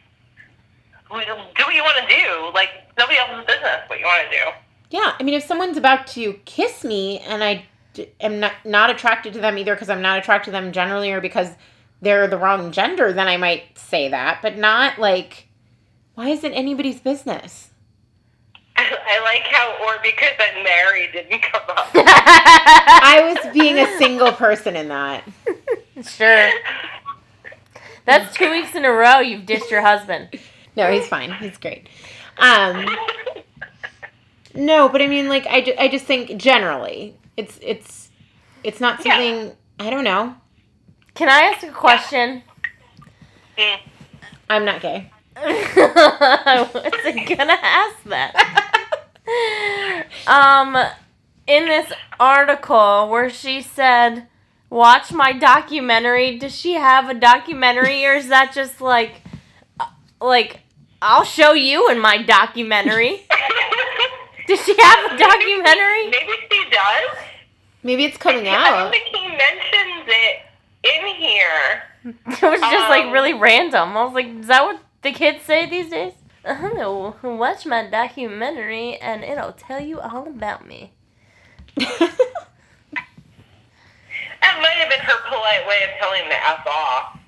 Um, 1.13 1.21
do 1.57 1.65
what 1.65 1.75
you 1.75 1.83
want 1.83 2.09
to 2.09 2.15
do. 2.15 2.51
Like, 2.55 2.71
nobody 2.99 3.19
else's 3.19 3.47
business 3.47 3.81
what 3.89 3.99
you 3.99 4.07
want 4.07 4.31
to 4.31 4.37
do. 4.37 4.43
Yeah, 4.91 5.15
I 5.19 5.23
mean, 5.23 5.35
if 5.35 5.45
someone's 5.45 5.77
about 5.77 6.07
to 6.09 6.35
kiss 6.45 6.85
me 6.85 7.19
and 7.21 7.43
I 7.45 7.65
d- 7.95 8.09
am 8.21 8.41
not, 8.41 8.53
not 8.65 8.91
attracted 8.91 9.33
to 9.35 9.41
them 9.41 9.59
either 9.59 9.75
because 9.75 9.91
I'm 9.91 10.03
not 10.03 10.19
attracted 10.19 10.47
to 10.47 10.53
them 10.53 10.73
generally 10.73 11.13
or 11.13 11.21
because 11.21 11.51
they're 12.01 12.27
the 12.27 12.39
wrong 12.39 12.73
gender, 12.73 13.13
then 13.13 13.29
I 13.29 13.37
might 13.37 13.79
say 13.79 14.09
that, 14.09 14.41
but 14.43 14.57
not 14.59 14.99
like, 14.99 15.49
why 16.15 16.29
is 16.29 16.45
it 16.45 16.53
anybody's 16.53 17.01
business? 17.01 17.71
I 18.75 19.21
like 19.23 19.43
how, 19.43 19.77
or 19.85 20.01
because 20.03 20.33
I'm 20.39 20.65
married, 20.65 21.13
didn't 21.13 21.43
come 21.43 21.61
up. 21.69 21.91
I 21.95 23.35
was 23.35 23.53
being 23.53 23.79
a 23.79 23.99
single 23.99 24.33
person 24.33 24.77
in 24.77 24.89
that. 24.89 25.25
sure. 26.03 26.51
That's 28.05 28.35
two 28.35 28.51
weeks 28.51 28.75
in 28.75 28.85
a 28.85 28.91
row 28.91 29.21
you've 29.21 29.47
ditched 29.47 29.71
your 29.71 29.83
husband. 29.83 30.31
No, 30.77 30.91
he's 30.91 31.07
fine. 31.07 31.31
He's 31.33 31.59
great. 31.59 31.89
Um, 32.39 32.87
no, 34.55 34.89
but 34.89 35.03
I 35.03 35.07
mean, 35.07 35.29
like, 35.29 35.47
I, 35.47 35.61
ju- 35.63 35.75
I 35.79 35.89
just 35.89 36.05
think 36.07 36.37
generally, 36.37 37.17
it's 37.37 37.59
it's 37.63 38.11
it's 38.65 38.81
not 38.81 39.05
Yeah. 39.05 39.13
something 39.17 39.57
I 39.81 39.91
don't 39.91 40.05
know. 40.05 40.35
Can 41.15 41.29
I 41.29 41.43
ask 41.53 41.63
a 41.67 41.71
question? 41.73 42.43
Mm. 43.59 43.79
I'm 44.49 44.65
not 44.65 44.81
gay. 44.81 45.11
I 45.37 46.69
wasn't 46.75 47.29
gonna 47.39 47.59
ask 47.61 48.03
that. 48.05 48.85
um, 50.27 50.77
in 51.47 51.67
this 51.67 51.93
article 52.21 53.09
where 53.09 53.29
she 53.31 53.61
said, 53.63 54.27
"Watch 54.71 55.13
my 55.13 55.33
documentary," 55.33 56.39
does 56.39 56.55
she 56.55 56.75
have 56.75 57.09
a 57.09 57.15
documentary, 57.15 58.05
or 58.07 58.15
is 58.15 58.29
that 58.29 58.53
just 58.55 58.81
like, 58.81 59.23
uh, 59.81 59.87
like, 60.21 60.61
I'll 61.03 61.25
show 61.25 61.53
you 61.53 61.91
in 61.91 61.99
my 61.99 62.23
documentary? 62.23 63.27
Does 64.47 64.65
she 64.65 64.75
have 64.81 65.13
a 65.13 65.19
documentary? 65.19 66.09
Maybe 66.11 66.33
she 66.51 66.65
does. 66.71 67.17
Maybe 67.83 68.05
it's 68.05 68.17
coming 68.17 68.47
out. 68.47 68.61
I 68.61 68.71
don't 68.83 68.91
think 68.93 69.07
he 69.07 69.27
mentions 69.27 70.07
it 70.07 70.37
in 70.85 71.07
here. 71.17 71.83
It 72.05 72.43
was 72.43 72.61
just 72.61 72.89
like 72.89 73.05
Um, 73.07 73.13
really 73.13 73.33
random. 73.35 73.97
I 73.97 74.05
was 74.05 74.13
like, 74.15 74.27
is 74.27 74.47
that 74.49 74.65
what 74.65 74.81
the 75.03 75.13
kids 75.13 75.43
say 75.45 75.69
these 75.69 75.91
days? 75.91 76.13
Watch 76.45 77.65
my 77.67 77.89
documentary 77.89 78.97
and 78.97 79.23
it'll 79.25 79.53
tell 79.53 79.81
you 79.81 80.01
all 80.01 80.27
about 80.27 80.67
me. 80.67 80.93
That 81.77 82.17
might 84.61 84.77
have 84.79 84.91
been 84.91 84.99
her 85.01 85.19
polite 85.29 85.67
way 85.69 85.85
of 85.85 85.91
telling 86.01 86.23
him 86.23 86.31
to 86.31 86.45
F 86.49 86.67
off. 86.67 87.19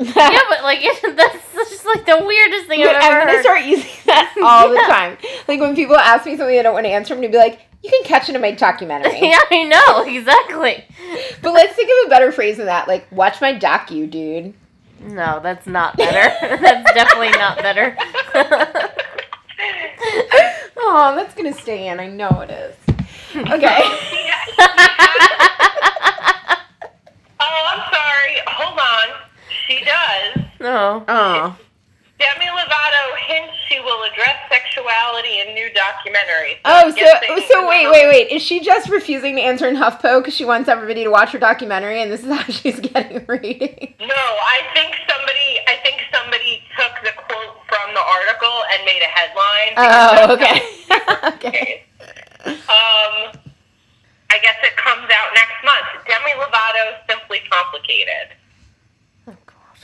Yeah, 0.00 0.40
but 0.48 0.62
like 0.62 0.80
that's 1.02 1.52
just 1.70 1.84
like 1.86 2.06
the 2.06 2.22
weirdest 2.24 2.66
thing 2.66 2.80
Wait, 2.80 2.88
I've 2.88 3.02
ever 3.02 3.20
I'm 3.20 3.26
gonna 3.26 3.32
heard. 3.32 3.42
start 3.42 3.62
using 3.64 3.90
that 4.06 4.34
all 4.42 4.68
the 4.70 4.76
time. 4.78 5.16
Like 5.48 5.60
when 5.60 5.74
people 5.74 5.96
ask 5.96 6.24
me 6.26 6.36
something 6.36 6.58
I 6.58 6.62
don't 6.62 6.74
want 6.74 6.86
to 6.86 6.90
answer, 6.90 7.14
I'm 7.14 7.20
gonna 7.20 7.32
be 7.32 7.38
like, 7.38 7.60
"You 7.82 7.90
can 7.90 8.04
catch 8.04 8.28
it 8.28 8.34
in 8.34 8.40
my 8.40 8.52
documentary." 8.52 9.18
yeah, 9.20 9.40
I 9.50 9.64
know 9.64 10.02
exactly. 10.04 10.84
But 11.42 11.52
let's 11.52 11.74
think 11.74 11.90
of 11.90 12.06
a 12.06 12.10
better 12.10 12.30
phrase 12.32 12.56
than 12.58 12.66
that. 12.66 12.86
Like, 12.88 13.10
"Watch 13.10 13.40
my 13.40 13.52
docu, 13.58 14.08
dude." 14.10 14.54
No, 15.00 15.40
that's 15.42 15.66
not 15.66 15.96
better. 15.96 16.34
that's 16.60 16.92
definitely 16.92 17.30
not 17.30 17.58
better. 17.58 17.96
oh, 20.76 21.12
that's 21.16 21.34
gonna 21.34 21.52
stay 21.54 21.88
in. 21.88 21.98
I 22.00 22.06
know 22.08 22.40
it 22.40 22.50
is. 22.50 22.74
Okay. 23.36 23.78
Oh, 27.40 27.64
I'm 27.70 27.92
sorry. 27.92 28.36
Hold 28.46 28.78
on. 28.78 29.08
She 29.66 29.84
oh. 30.78 31.58
Demi 32.18 32.46
Lovato 32.46 33.16
hints 33.26 33.54
she 33.68 33.78
will 33.80 34.02
address 34.04 34.36
sexuality 34.50 35.40
in 35.40 35.54
new 35.54 35.68
documentary. 35.72 36.56
Oh, 36.64 36.92
guess 36.92 37.20
they 37.20 37.40
so 37.42 37.46
so 37.48 37.68
wait, 37.68 37.90
wait, 37.90 38.06
wait. 38.08 38.32
Is 38.32 38.42
she 38.42 38.60
just 38.60 38.88
refusing 38.88 39.36
to 39.36 39.42
answer 39.42 39.68
in 39.68 39.76
HuffPo 39.76 40.20
because 40.20 40.34
she 40.34 40.44
wants 40.44 40.68
everybody 40.68 41.04
to 41.04 41.10
watch 41.10 41.30
her 41.32 41.38
documentary, 41.38 42.02
and 42.02 42.10
this 42.10 42.24
is 42.24 42.32
how 42.32 42.42
she's 42.44 42.80
getting 42.80 43.18
a 43.18 43.24
rating? 43.26 43.94
No, 44.00 44.14
I 44.14 44.62
think 44.74 44.96
somebody. 45.08 45.60
I 45.68 45.76
think 45.82 46.00
somebody 46.12 46.62
took 46.76 46.92
the 47.04 47.12
quote 47.16 47.56
from 47.68 47.94
the 47.94 48.00
article 48.00 48.56
and 48.72 48.84
made 48.84 49.02
a 49.02 49.10
headline. 49.12 49.72
Oh, 49.76 50.32
okay. 50.34 51.34
okay. 51.36 51.84
Um, 52.46 53.32
I 54.30 54.38
guess 54.42 54.56
it 54.62 54.76
comes 54.76 55.08
out 55.10 55.30
next 55.34 55.64
month. 55.64 56.06
Demi 56.06 56.32
Lovato, 56.40 56.98
simply 57.08 57.40
complicated. 57.50 58.36
Oh 59.26 59.36
god. 59.46 59.78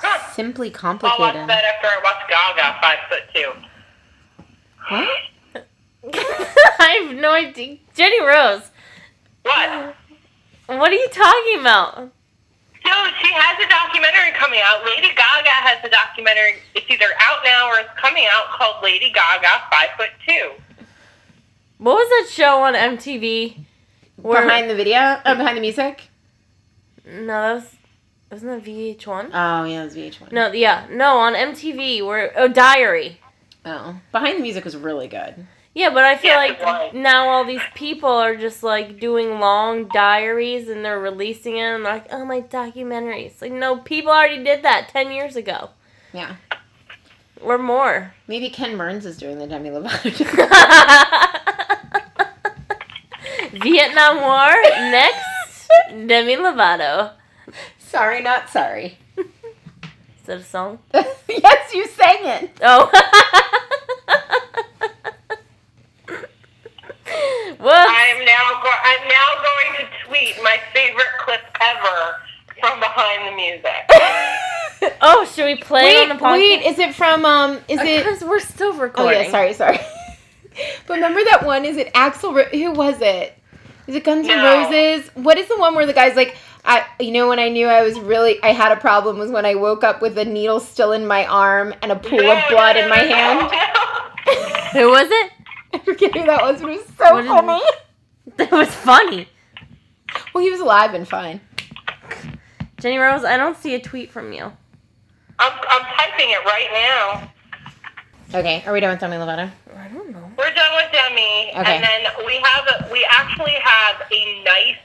Huh. 0.00 0.32
Simply 0.34 0.68
I'll 0.68 0.72
watch 0.72 1.00
complicated. 1.00 1.48
that 1.48 1.64
after 1.64 1.88
I 1.88 2.00
watch 2.04 2.22
Gaga, 2.28 2.78
five 2.80 2.98
foot 3.08 3.22
two. 3.34 3.52
What? 4.88 5.64
I 6.80 7.06
have 7.06 7.16
no 7.16 7.32
idea. 7.32 7.78
Jenny 7.94 8.20
Rose, 8.22 8.70
What? 9.42 9.94
what 10.66 10.90
are 10.92 10.94
you 10.94 11.08
talking 11.08 11.60
about? 11.60 12.12
No, 12.86 13.04
she 13.20 13.28
has 13.34 13.58
a 13.58 13.68
documentary 13.68 14.32
coming 14.38 14.60
out. 14.64 14.84
Lady 14.86 15.08
Gaga 15.08 15.50
has 15.50 15.78
a 15.84 15.90
documentary. 15.90 16.54
It's 16.74 16.88
either 16.90 17.06
out 17.20 17.40
now 17.44 17.68
or 17.68 17.80
it's 17.80 17.90
coming 18.00 18.24
out 18.30 18.46
called 18.56 18.76
Lady 18.82 19.10
Gaga 19.10 19.48
Five 19.70 19.88
Foot 19.98 20.10
Two. 20.26 20.52
What 21.78 21.94
was 21.96 22.08
that 22.08 22.32
show 22.32 22.62
on 22.62 22.74
MTV? 22.74 23.64
Where, 24.16 24.42
behind 24.42 24.70
the 24.70 24.74
video, 24.74 24.98
uh, 24.98 25.34
behind 25.34 25.56
the 25.56 25.60
music. 25.60 26.08
no, 27.04 27.26
that 27.26 27.54
was 27.54 27.64
wasn't 28.30 28.64
that 28.64 28.70
VH1? 28.70 29.30
Oh 29.32 29.64
yeah, 29.64 29.82
it 29.82 29.84
was 29.84 29.94
VH1. 29.96 30.32
No, 30.32 30.52
yeah, 30.52 30.86
no, 30.90 31.18
on 31.18 31.34
MTV. 31.34 32.04
Where 32.06 32.32
oh, 32.36 32.48
Diary. 32.48 33.20
Oh, 33.64 34.00
behind 34.12 34.38
the 34.38 34.42
music 34.42 34.64
was 34.64 34.76
really 34.76 35.08
good. 35.08 35.46
Yeah, 35.74 35.90
but 35.90 36.02
I 36.02 36.16
feel 36.16 36.32
Yeah, 36.32 36.54
like 36.56 36.94
now 36.94 37.28
all 37.28 37.44
these 37.44 37.62
people 37.74 38.08
are 38.10 38.34
just 38.34 38.62
like 38.62 38.98
doing 38.98 39.38
long 39.38 39.86
diaries 39.88 40.68
and 40.68 40.84
they're 40.84 40.98
releasing 40.98 41.56
it 41.56 41.60
and 41.60 41.84
they're 41.84 41.92
like, 41.94 42.06
oh 42.10 42.24
my 42.24 42.40
documentaries. 42.40 43.40
Like 43.40 43.52
no, 43.52 43.76
people 43.76 44.10
already 44.10 44.42
did 44.42 44.62
that 44.64 44.88
ten 44.88 45.12
years 45.12 45.36
ago 45.36 45.70
Yeah, 46.12 46.36
or 47.40 47.58
more. 47.58 48.14
maybe 48.26 48.50
Ken 48.50 48.76
Burns 48.76 49.06
is 49.06 49.18
doing 49.18 49.38
the 49.38 49.46
Demi 49.46 49.70
Lovato. 49.70 50.10
Vietnam 53.52 54.16
War 54.20 54.52
next. 54.90 55.68
Demi 56.06 56.36
Lovato. 56.36 57.12
Sorry, 57.88 58.20
not 58.22 58.48
sorry. 58.50 58.98
Is 59.16 59.24
that 60.26 60.38
a 60.38 60.44
song? 60.44 60.78
yes, 60.92 61.74
you 61.74 61.86
sang 61.88 62.18
it. 62.20 62.50
Oh. 62.62 62.90
Whoops. 67.58 67.88
I'm 67.90 68.24
now 68.24 68.60
go- 68.62 68.82
I'm 68.84 69.08
now 69.08 69.28
going 69.42 69.80
to 69.80 70.06
tweet 70.06 70.36
my 70.42 70.58
favorite 70.74 71.06
clip 71.20 71.40
ever 71.60 72.16
from 72.60 72.78
behind 72.80 73.26
the 73.28 73.36
music. 73.36 73.90
Oh, 75.00 75.24
should 75.24 75.46
we 75.46 75.56
play 75.56 75.90
it 75.90 76.08
on 76.08 76.16
the 76.16 76.22
Wait, 76.24 76.30
podcast? 76.30 76.62
wait, 76.62 76.66
is 76.72 76.78
it 76.78 76.94
from 76.94 77.24
um? 77.24 77.58
Is 77.66 77.80
it? 77.80 78.04
Because 78.04 78.22
we're 78.22 78.38
still 78.38 78.72
recording. 78.74 79.18
Oh 79.18 79.22
yeah, 79.22 79.30
sorry, 79.30 79.52
sorry. 79.52 79.80
but 80.86 80.94
remember 80.94 81.18
that 81.24 81.44
one? 81.44 81.64
Is 81.64 81.76
it 81.76 81.92
Axl? 81.94 82.48
Who 82.52 82.70
was 82.72 83.00
it? 83.00 83.36
Is 83.88 83.96
it 83.96 84.04
Guns 84.04 84.28
N' 84.28 84.36
No. 84.36 84.44
Roses? 84.62 85.10
What 85.14 85.36
is 85.36 85.48
the 85.48 85.58
one 85.58 85.74
where 85.74 85.84
the 85.84 85.92
guy's 85.92 86.14
like, 86.14 86.36
I, 86.64 86.84
you 87.00 87.12
know, 87.12 87.28
when 87.28 87.38
I 87.38 87.48
knew 87.48 87.66
I 87.66 87.82
was 87.82 87.98
really, 87.98 88.42
I 88.42 88.48
had 88.52 88.72
a 88.72 88.76
problem 88.80 89.18
was 89.18 89.30
when 89.30 89.46
I 89.46 89.54
woke 89.54 89.84
up 89.84 90.02
with 90.02 90.18
a 90.18 90.24
needle 90.24 90.60
still 90.60 90.92
in 90.92 91.06
my 91.06 91.24
arm 91.26 91.74
and 91.82 91.92
a 91.92 91.96
pool 91.96 92.18
No, 92.18 92.36
of 92.36 92.44
blood 92.50 92.76
no, 92.76 92.82
in 92.82 92.88
my 92.90 93.02
no, 93.02 93.14
hand. 93.14 93.50
no. 93.50 94.80
Who 94.80 94.90
was 94.90 95.08
it? 95.10 95.32
I 95.72 95.78
forget 95.78 96.14
who 96.14 96.24
that 96.26 96.42
was, 96.42 96.60
but 96.60 96.70
it 96.70 96.76
was 96.78 96.86
so 96.96 97.12
What 97.14 97.24
is 97.24 97.30
funny. 97.30 97.62
That 98.36 98.52
was 98.52 98.68
funny. 98.68 99.28
Well, 100.34 100.44
he 100.44 100.50
was 100.50 100.60
alive 100.60 100.94
and 100.94 101.08
fine. 101.08 101.40
Jenny 102.78 102.98
Rose, 102.98 103.24
I 103.24 103.36
don't 103.36 103.56
see 103.56 103.74
a 103.74 103.80
tweet 103.80 104.10
from 104.12 104.32
you. 104.32 104.44
I'm 105.40 105.52
I'm 105.52 105.82
typing 105.96 106.30
it 106.30 106.44
right 106.44 106.68
now. 106.72 108.38
Okay, 108.38 108.62
are 108.66 108.72
we 108.72 108.80
done 108.80 108.90
with 108.90 109.00
Demi 109.00 109.16
Lovato? 109.16 109.50
I 109.76 109.88
don't 109.88 110.10
know. 110.10 110.30
We're 110.36 110.52
done 110.54 110.74
with 110.76 110.92
Demi, 110.92 111.50
Okay. 111.56 111.76
and 111.76 111.82
then 111.84 112.26
we 112.26 112.36
have 112.44 112.66
a, 112.68 112.92
we 112.92 113.06
actually 113.10 113.56
have 113.62 114.02
a 114.12 114.42
nice 114.44 114.76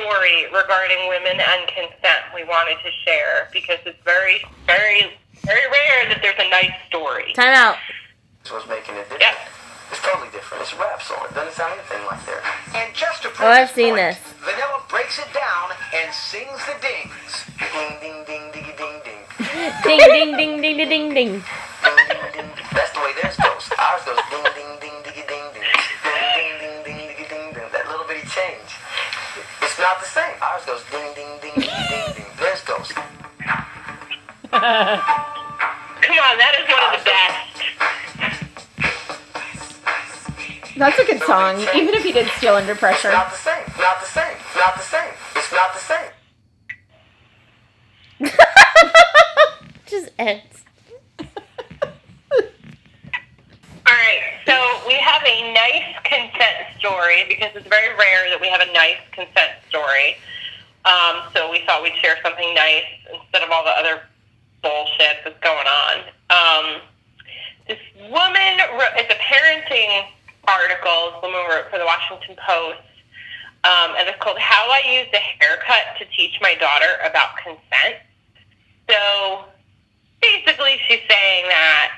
story 0.00 0.44
regarding 0.52 1.08
women 1.08 1.40
and 1.40 1.66
consent. 1.68 2.28
We 2.34 2.44
wanted 2.44 2.76
to 2.84 2.90
share 3.04 3.48
because 3.52 3.78
it's 3.86 3.98
very 4.04 4.44
very 4.66 5.16
very 5.44 5.66
rare 5.70 6.08
that 6.08 6.20
there's 6.22 6.38
a 6.38 6.48
nice 6.50 6.72
story. 6.88 7.32
Time 7.34 7.54
out. 7.54 7.76
This 8.42 8.52
was 8.52 8.66
making 8.68 8.94
it 8.96 9.08
different. 9.08 9.22
Yep. 9.22 9.36
It's 9.92 10.02
totally 10.02 10.28
different. 10.32 10.62
It's 10.62 10.72
a 10.72 10.78
rap 10.78 11.00
song. 11.00 11.22
It 11.30 11.34
doesn't 11.34 11.54
sound 11.54 11.72
anything 11.78 12.02
like 12.10 12.24
theirs. 12.26 12.42
And 12.74 12.92
just 12.94 13.22
to 13.22 13.30
Oh, 13.40 13.46
I've 13.46 13.70
seen 13.70 13.94
point, 13.94 14.18
this. 14.18 14.18
Vanilla 14.42 14.82
breaks 14.88 15.18
it 15.18 15.30
down 15.32 15.70
and 15.94 16.12
sings 16.12 16.58
the 16.66 16.74
dings. 16.82 17.46
Ding, 17.58 17.94
ding, 18.02 18.24
ding, 18.26 18.50
ding, 18.50 18.70
ding, 18.74 18.96
ding. 19.06 19.20
Ding, 19.84 20.00
ding, 20.02 20.36
ding, 20.36 20.60
ding, 20.60 20.76
ding, 20.76 20.88
ding, 20.88 21.14
ding. 21.14 21.14
Ding, 21.14 21.96
ding, 22.10 22.26
ding. 22.34 22.48
That's 22.74 22.90
the 22.90 23.00
way 23.00 23.12
theirs 23.22 23.36
goes. 23.38 23.70
Ours 23.78 24.02
goes 24.02 24.18
ding, 24.26 24.42
ding, 24.42 24.42
ding, 24.42 24.54
ding, 24.54 24.55
It's 29.76 29.82
not 29.84 30.00
the 30.00 30.06
same. 30.06 30.32
Ours 30.40 30.64
goes 30.64 30.82
ding, 30.90 31.12
ding, 31.14 31.28
ding, 31.42 31.52
ding, 31.52 31.68
ding, 31.68 32.14
ding. 32.16 32.24
Theirs 32.40 32.62
goes. 32.62 32.88
Come 32.88 33.02
on, 34.56 35.02
that 36.40 36.54
is 36.56 36.64
one 36.72 36.80
of 36.80 36.92
the 36.96 37.04
best. 37.04 37.60
That's 40.78 40.98
a 40.98 41.04
good 41.04 41.20
song, 41.24 41.60
even 41.74 41.92
if 41.92 42.04
he 42.04 42.12
did 42.12 42.26
steal 42.38 42.54
under 42.54 42.72
It's 42.72 42.80
pressure. 42.80 43.12
not 43.12 43.30
the 43.30 43.36
same. 43.36 43.64
Not 43.78 44.00
the 44.00 44.06
same. 44.06 44.36
Not 44.56 44.76
the 44.76 44.82
same. 44.82 45.12
It's 45.36 45.52
not 45.52 45.74
the 45.74 45.80
same. 45.80 46.10
Just 49.86 50.08
ends. 50.18 50.64
All 53.86 53.94
right, 54.06 54.22
so 54.46 54.54
we 54.86 54.94
have 54.94 55.22
a 55.26 55.52
nice 55.52 55.94
consent 56.04 56.78
story 56.78 57.24
because 57.28 57.50
it's 57.54 57.66
very 57.66 57.94
rare 57.96 58.30
that 58.30 58.40
we 58.40 58.48
have 58.48 58.60
a 58.60 58.72
nice 58.72 59.02
consent 59.12 59.58
story. 59.68 60.16
Um, 60.84 61.26
so 61.34 61.50
we 61.50 61.62
thought 61.66 61.82
we'd 61.82 61.96
share 61.98 62.16
something 62.22 62.54
nice 62.54 62.86
instead 63.12 63.42
of 63.42 63.50
all 63.50 63.64
the 63.64 63.74
other 63.74 64.02
bullshit 64.62 65.18
that's 65.24 65.40
going 65.42 65.66
on. 65.66 65.94
Um, 66.30 66.66
this 67.66 67.82
woman 68.06 68.54
wrote, 68.78 68.94
it's 68.94 69.10
a 69.10 69.18
parenting 69.18 70.06
article. 70.46 71.10
This 71.10 71.22
woman 71.22 71.42
wrote 71.50 71.66
for 71.70 71.78
the 71.78 71.84
Washington 71.84 72.36
Post, 72.38 72.86
um, 73.66 73.98
and 73.98 74.06
it's 74.06 74.18
called 74.22 74.38
"How 74.38 74.70
I 74.70 75.02
Used 75.02 75.12
a 75.12 75.18
Haircut 75.18 75.98
to 75.98 76.04
Teach 76.16 76.38
My 76.40 76.54
Daughter 76.54 77.02
About 77.02 77.36
Consent." 77.42 77.98
So 78.88 79.44
basically, 80.22 80.78
she's 80.86 81.02
saying 81.10 81.50
that 81.50 81.90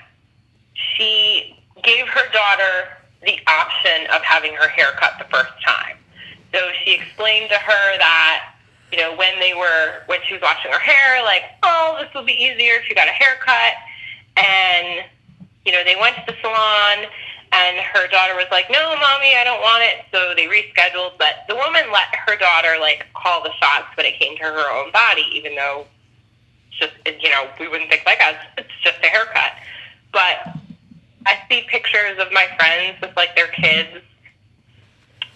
she 0.74 1.57
gave 1.82 2.06
her 2.08 2.30
daughter 2.32 2.88
the 3.24 3.38
option 3.46 4.06
of 4.12 4.22
having 4.22 4.54
her 4.54 4.68
hair 4.68 4.88
cut 4.98 5.14
the 5.18 5.24
first 5.24 5.52
time. 5.64 5.96
So 6.52 6.60
she 6.84 6.92
explained 6.92 7.50
to 7.50 7.56
her 7.56 7.98
that, 7.98 8.54
you 8.92 8.98
know, 8.98 9.14
when 9.16 9.38
they 9.40 9.54
were, 9.54 10.02
when 10.06 10.20
she 10.26 10.34
was 10.34 10.42
washing 10.42 10.72
her 10.72 10.78
hair, 10.78 11.22
like, 11.22 11.42
oh, 11.62 11.98
this 12.00 12.12
will 12.14 12.24
be 12.24 12.32
easier 12.32 12.74
if 12.74 12.88
you 12.88 12.94
got 12.94 13.08
a 13.08 13.12
haircut. 13.12 13.74
And, 14.36 15.04
you 15.66 15.72
know, 15.72 15.84
they 15.84 15.96
went 16.00 16.16
to 16.16 16.22
the 16.26 16.34
salon 16.40 17.06
and 17.52 17.78
her 17.78 18.08
daughter 18.08 18.34
was 18.34 18.46
like, 18.50 18.70
no, 18.70 18.94
mommy, 18.96 19.34
I 19.36 19.42
don't 19.44 19.60
want 19.60 19.82
it. 19.82 20.04
So 20.12 20.34
they 20.34 20.46
rescheduled. 20.46 21.18
But 21.18 21.44
the 21.48 21.56
woman 21.56 21.90
let 21.92 22.14
her 22.14 22.36
daughter, 22.36 22.76
like, 22.80 23.06
call 23.14 23.42
the 23.42 23.52
shots 23.60 23.88
when 23.96 24.06
it 24.06 24.18
came 24.18 24.36
to 24.36 24.42
her 24.44 24.70
own 24.70 24.92
body, 24.92 25.24
even 25.32 25.54
though 25.54 25.86
it's 26.68 26.78
just, 26.78 27.22
you 27.22 27.30
know, 27.30 27.48
we 27.58 27.68
wouldn't 27.68 27.90
think 27.90 28.04
like 28.06 28.20
us. 28.20 28.36
It's 28.56 28.68
just 28.82 28.98
a 29.02 29.06
haircut. 29.06 29.52
But 30.12 30.56
I 31.28 31.36
see 31.48 31.60
pictures 31.68 32.18
of 32.18 32.32
my 32.32 32.46
friends 32.56 32.96
with 33.02 33.14
like 33.14 33.36
their 33.36 33.48
kids, 33.48 34.00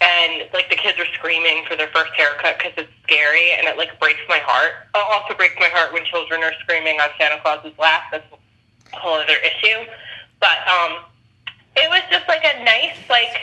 and 0.01 0.49
like 0.51 0.67
the 0.71 0.75
kids 0.75 0.97
are 0.97 1.05
screaming 1.13 1.65
for 1.69 1.75
their 1.75 1.89
first 1.89 2.11
haircut 2.13 2.57
because 2.57 2.73
it's 2.77 2.91
scary, 3.03 3.53
and 3.53 3.67
it 3.67 3.77
like 3.77 3.99
breaks 3.99 4.25
my 4.27 4.39
heart. 4.39 4.89
It 4.95 5.05
also 5.13 5.37
breaks 5.37 5.53
my 5.59 5.69
heart 5.69 5.93
when 5.93 6.03
children 6.05 6.41
are 6.41 6.53
screaming 6.61 6.99
on 6.99 7.09
Santa 7.19 7.39
Claus's 7.41 7.77
lap. 7.77 8.09
That's 8.11 8.25
a 8.91 8.97
whole 8.97 9.21
other 9.21 9.37
issue. 9.37 9.85
But 10.39 10.65
um, 10.65 11.05
it 11.77 11.87
was 11.89 12.01
just 12.09 12.27
like 12.27 12.43
a 12.43 12.63
nice 12.63 12.97
like 13.07 13.37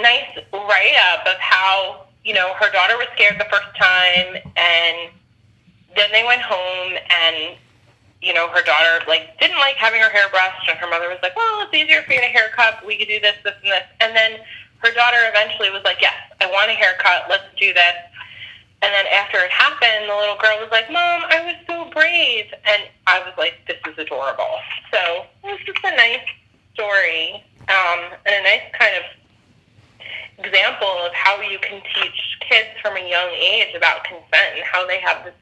nice 0.00 0.32
write 0.54 0.96
up 1.12 1.26
of 1.26 1.36
how 1.38 2.06
you 2.24 2.32
know 2.32 2.54
her 2.54 2.72
daughter 2.72 2.96
was 2.96 3.08
scared 3.14 3.38
the 3.38 3.50
first 3.52 3.68
time, 3.76 4.40
and 4.56 5.12
then 5.94 6.08
they 6.12 6.24
went 6.24 6.40
home 6.40 6.96
and 6.96 7.56
you 8.22 8.32
know, 8.32 8.48
her 8.48 8.62
daughter 8.62 9.04
like 9.08 9.38
didn't 9.40 9.58
like 9.58 9.74
having 9.76 10.00
her 10.00 10.08
hair 10.08 10.30
brushed, 10.30 10.68
and 10.68 10.78
her 10.78 10.88
mother 10.88 11.08
was 11.08 11.18
like, 11.22 11.34
"Well, 11.36 11.66
it's 11.66 11.74
easier 11.74 12.02
for 12.02 12.12
you 12.12 12.20
to 12.20 12.26
haircut. 12.26 12.86
We 12.86 12.96
could 12.96 13.08
do 13.08 13.20
this, 13.20 13.34
this, 13.42 13.54
and 13.62 13.72
this." 13.72 13.84
And 14.00 14.16
then 14.16 14.38
her 14.78 14.92
daughter 14.92 15.18
eventually 15.26 15.70
was 15.70 15.82
like, 15.84 15.98
"Yes, 16.00 16.14
I 16.40 16.46
want 16.46 16.70
a 16.70 16.74
haircut. 16.74 17.26
Let's 17.28 17.50
do 17.58 17.74
this." 17.74 17.96
And 18.82 18.94
then 18.94 19.06
after 19.06 19.38
it 19.38 19.50
happened, 19.50 20.08
the 20.08 20.14
little 20.14 20.38
girl 20.38 20.58
was 20.62 20.70
like, 20.70 20.90
"Mom, 20.90 21.26
I 21.28 21.42
was 21.42 21.58
so 21.66 21.90
brave," 21.90 22.46
and 22.64 22.82
I 23.06 23.18
was 23.20 23.34
like, 23.36 23.58
"This 23.66 23.78
is 23.90 23.98
adorable." 23.98 24.54
So 24.92 25.26
it 25.42 25.50
was 25.50 25.60
just 25.66 25.82
a 25.84 25.96
nice 25.96 26.26
story 26.74 27.44
um, 27.68 28.00
and 28.24 28.34
a 28.38 28.42
nice 28.42 28.70
kind 28.72 28.94
of 28.96 29.04
example 30.44 30.88
of 31.06 31.12
how 31.12 31.40
you 31.40 31.58
can 31.58 31.82
teach 31.94 32.38
kids 32.40 32.68
from 32.80 32.96
a 32.96 33.08
young 33.08 33.30
age 33.30 33.74
about 33.74 34.04
consent 34.04 34.56
and 34.56 34.64
how 34.64 34.86
they 34.86 34.98
have 35.00 35.24
this 35.24 35.34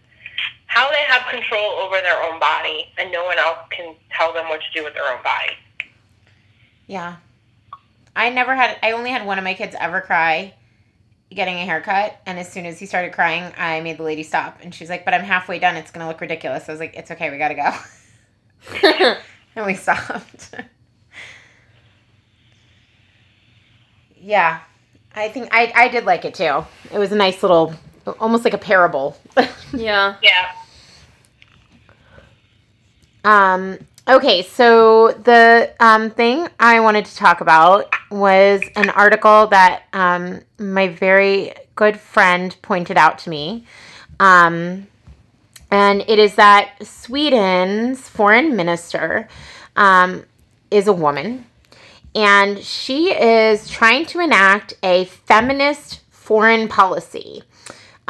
how 0.66 0.90
they 0.90 1.02
have 1.06 1.26
control 1.28 1.72
over 1.72 2.00
their 2.00 2.22
own 2.22 2.38
body 2.38 2.86
and 2.98 3.10
no 3.10 3.24
one 3.24 3.38
else 3.38 3.58
can 3.70 3.94
tell 4.10 4.32
them 4.32 4.48
what 4.48 4.60
to 4.60 4.78
do 4.78 4.84
with 4.84 4.94
their 4.94 5.12
own 5.12 5.22
body. 5.22 5.54
Yeah. 6.86 7.16
I 8.14 8.30
never 8.30 8.54
had, 8.54 8.78
I 8.82 8.92
only 8.92 9.10
had 9.10 9.26
one 9.26 9.38
of 9.38 9.44
my 9.44 9.54
kids 9.54 9.74
ever 9.78 10.00
cry 10.00 10.54
getting 11.34 11.56
a 11.56 11.64
haircut. 11.64 12.20
And 12.26 12.38
as 12.38 12.50
soon 12.50 12.66
as 12.66 12.78
he 12.78 12.86
started 12.86 13.12
crying, 13.12 13.52
I 13.56 13.80
made 13.80 13.98
the 13.98 14.02
lady 14.02 14.22
stop. 14.22 14.58
And 14.62 14.74
she's 14.74 14.90
like, 14.90 15.04
but 15.04 15.14
I'm 15.14 15.22
halfway 15.22 15.58
done. 15.58 15.76
It's 15.76 15.90
going 15.90 16.04
to 16.04 16.08
look 16.08 16.20
ridiculous. 16.20 16.68
I 16.68 16.72
was 16.72 16.80
like, 16.80 16.94
it's 16.96 17.10
okay. 17.10 17.30
We 17.30 17.38
got 17.38 17.48
to 17.48 17.54
go. 17.54 19.16
and 19.56 19.66
we 19.66 19.74
stopped. 19.74 20.54
yeah. 24.16 24.60
I 25.14 25.28
think 25.28 25.48
I, 25.52 25.72
I 25.74 25.88
did 25.88 26.04
like 26.04 26.24
it 26.24 26.34
too. 26.34 26.64
It 26.92 26.98
was 26.98 27.12
a 27.12 27.16
nice 27.16 27.42
little, 27.42 27.74
almost 28.18 28.44
like 28.44 28.54
a 28.54 28.58
parable. 28.58 29.16
Yeah. 29.72 30.16
Yeah. 30.20 30.50
Um, 33.22 33.78
okay, 34.08 34.42
so 34.42 35.12
the 35.12 35.72
um, 35.78 36.10
thing 36.10 36.48
I 36.58 36.80
wanted 36.80 37.04
to 37.04 37.14
talk 37.14 37.40
about 37.40 37.94
was 38.10 38.62
an 38.74 38.90
article 38.90 39.46
that 39.48 39.84
um, 39.92 40.40
my 40.58 40.88
very 40.88 41.52
good 41.76 42.00
friend 42.00 42.56
pointed 42.62 42.96
out 42.96 43.18
to 43.20 43.30
me. 43.30 43.64
Um, 44.18 44.88
and 45.70 46.02
it 46.08 46.18
is 46.18 46.34
that 46.34 46.74
Sweden's 46.82 48.08
foreign 48.08 48.56
minister 48.56 49.28
um, 49.76 50.24
is 50.70 50.88
a 50.88 50.92
woman. 50.92 51.46
And 52.14 52.58
she 52.58 53.12
is 53.12 53.68
trying 53.68 54.04
to 54.06 54.18
enact 54.18 54.74
a 54.82 55.04
feminist 55.04 56.00
foreign 56.10 56.66
policy. 56.66 57.44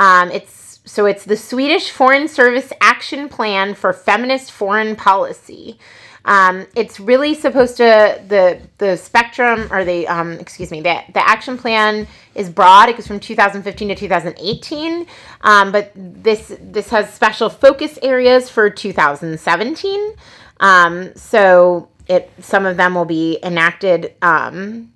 Um, 0.00 0.30
it's 0.30 0.80
so 0.86 1.04
it's 1.04 1.24
the 1.24 1.36
Swedish 1.36 1.90
Foreign 1.90 2.26
Service 2.26 2.72
Action 2.80 3.28
Plan 3.28 3.74
for 3.74 3.92
Feminist 3.92 4.50
Foreign 4.50 4.96
Policy. 4.96 5.78
Um, 6.24 6.66
it's 6.74 6.98
really 6.98 7.34
supposed 7.34 7.76
to 7.76 8.20
the 8.26 8.60
the 8.78 8.96
spectrum 8.96 9.68
or 9.70 9.84
the 9.84 10.08
um, 10.08 10.32
excuse 10.32 10.70
me 10.70 10.80
the 10.80 11.02
the 11.12 11.28
action 11.28 11.58
plan 11.58 12.08
is 12.34 12.48
broad. 12.48 12.88
It 12.88 12.96
goes 12.96 13.06
from 13.06 13.20
2015 13.20 13.88
to 13.88 13.94
2018, 13.94 15.06
um, 15.42 15.70
but 15.70 15.92
this 15.94 16.56
this 16.60 16.88
has 16.88 17.12
special 17.12 17.50
focus 17.50 17.98
areas 18.02 18.48
for 18.48 18.70
2017. 18.70 20.14
Um, 20.60 21.14
so 21.14 21.90
it 22.08 22.30
some 22.40 22.64
of 22.64 22.78
them 22.78 22.94
will 22.94 23.04
be 23.04 23.38
enacted 23.42 24.14
um, 24.22 24.92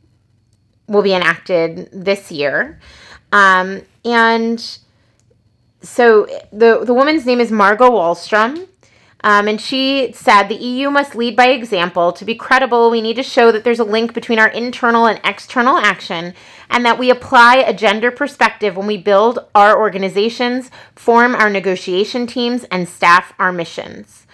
will 0.88 1.02
be 1.02 1.12
enacted 1.12 1.90
this 1.92 2.32
year, 2.32 2.80
um, 3.32 3.82
and 4.02 4.78
so 5.84 6.26
the 6.52 6.84
the 6.84 6.94
woman's 6.94 7.26
name 7.26 7.40
is 7.40 7.52
Margot 7.52 7.90
Wallstrom. 7.90 8.68
Um, 9.24 9.48
and 9.48 9.58
she 9.58 10.12
said 10.12 10.48
the 10.48 10.54
EU 10.54 10.90
must 10.90 11.14
lead 11.14 11.34
by 11.34 11.46
example. 11.46 12.12
To 12.12 12.26
be 12.26 12.34
credible, 12.34 12.90
we 12.90 13.00
need 13.00 13.16
to 13.16 13.22
show 13.22 13.50
that 13.52 13.64
there's 13.64 13.78
a 13.78 13.84
link 13.84 14.12
between 14.12 14.38
our 14.38 14.48
internal 14.48 15.06
and 15.06 15.18
external 15.24 15.78
action 15.78 16.34
and 16.68 16.84
that 16.84 16.98
we 16.98 17.08
apply 17.08 17.56
a 17.56 17.72
gender 17.72 18.10
perspective 18.10 18.76
when 18.76 18.86
we 18.86 18.98
build 18.98 19.38
our 19.54 19.78
organizations, 19.78 20.70
form 20.94 21.34
our 21.34 21.48
negotiation 21.48 22.26
teams, 22.26 22.64
and 22.64 22.86
staff 22.86 23.32
our 23.38 23.50
missions. 23.50 24.26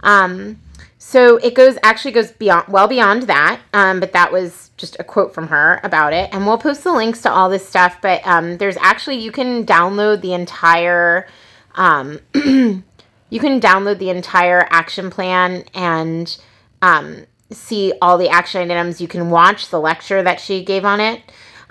Um, 0.00 0.60
so 0.96 1.36
it 1.38 1.54
goes 1.54 1.76
actually 1.82 2.12
goes 2.12 2.32
beyond 2.32 2.68
well 2.68 2.88
beyond 2.88 3.24
that, 3.24 3.60
um, 3.74 4.00
but 4.00 4.12
that 4.12 4.32
was 4.32 4.67
just 4.78 4.96
a 4.98 5.04
quote 5.04 5.34
from 5.34 5.48
her 5.48 5.80
about 5.82 6.12
it, 6.12 6.30
and 6.32 6.46
we'll 6.46 6.56
post 6.56 6.84
the 6.84 6.92
links 6.92 7.20
to 7.22 7.30
all 7.30 7.50
this 7.50 7.68
stuff. 7.68 7.98
But 8.00 8.26
um, 8.26 8.56
there's 8.56 8.76
actually 8.78 9.16
you 9.16 9.32
can 9.32 9.66
download 9.66 10.22
the 10.22 10.32
entire. 10.32 11.28
Um, 11.74 12.20
you 12.34 13.40
can 13.40 13.60
download 13.60 13.98
the 13.98 14.10
entire 14.10 14.66
action 14.70 15.10
plan 15.10 15.64
and 15.74 16.38
um, 16.80 17.26
see 17.50 17.92
all 18.00 18.16
the 18.16 18.28
action 18.28 18.70
items. 18.70 19.00
You 19.00 19.08
can 19.08 19.30
watch 19.30 19.68
the 19.68 19.80
lecture 19.80 20.22
that 20.22 20.40
she 20.40 20.64
gave 20.64 20.84
on 20.84 21.00
it. 21.00 21.20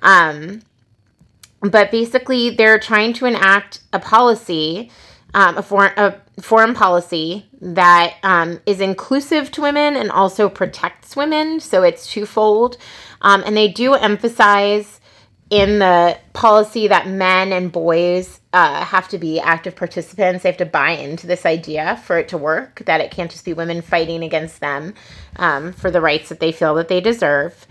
Um, 0.03 0.61
but 1.61 1.89
basically, 1.89 2.51
they're 2.51 2.79
trying 2.79 3.13
to 3.13 3.25
enact 3.25 3.81
a 3.91 3.99
policy, 3.99 4.91
um, 5.33 5.57
a, 5.57 5.63
foreign, 5.63 5.93
a 5.97 6.21
foreign 6.41 6.75
policy 6.75 7.46
that 7.59 8.15
um, 8.23 8.59
is 8.65 8.81
inclusive 8.81 9.51
to 9.51 9.61
women 9.61 9.95
and 9.95 10.11
also 10.11 10.49
protects 10.49 11.15
women. 11.15 11.59
So 11.59 11.83
it's 11.83 12.11
twofold. 12.11 12.77
Um, 13.21 13.43
and 13.45 13.57
they 13.57 13.67
do 13.67 13.93
emphasize 13.95 14.99
in 15.49 15.79
the 15.79 16.17
policy 16.33 16.87
that 16.89 17.07
men 17.07 17.53
and 17.53 17.71
boys 17.71 18.41
uh, 18.51 18.83
have 18.83 19.07
to 19.07 19.17
be 19.17 19.39
active 19.39 19.75
participants. 19.75 20.43
They 20.43 20.49
have 20.49 20.57
to 20.57 20.65
buy 20.65 20.91
into 20.91 21.25
this 21.25 21.45
idea 21.45 22.01
for 22.05 22.17
it 22.17 22.27
to 22.29 22.37
work, 22.37 22.83
that 22.85 23.01
it 23.01 23.11
can't 23.11 23.31
just 23.31 23.45
be 23.45 23.53
women 23.53 23.81
fighting 23.81 24.23
against 24.23 24.59
them 24.59 24.93
um, 25.37 25.71
for 25.73 25.89
the 25.89 26.01
rights 26.01 26.29
that 26.29 26.39
they 26.39 26.51
feel 26.51 26.75
that 26.75 26.89
they 26.89 26.99
deserve. 26.99 27.65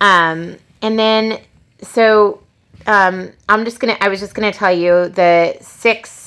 Um, 0.00 0.56
and 0.82 0.98
then, 0.98 1.40
so 1.80 2.42
um, 2.86 3.32
I'm 3.48 3.64
just 3.64 3.80
going 3.80 3.96
to, 3.96 4.04
I 4.04 4.08
was 4.08 4.20
just 4.20 4.34
going 4.34 4.50
to 4.52 4.56
tell 4.56 4.76
you 4.76 5.08
the 5.08 5.56
six 5.60 6.21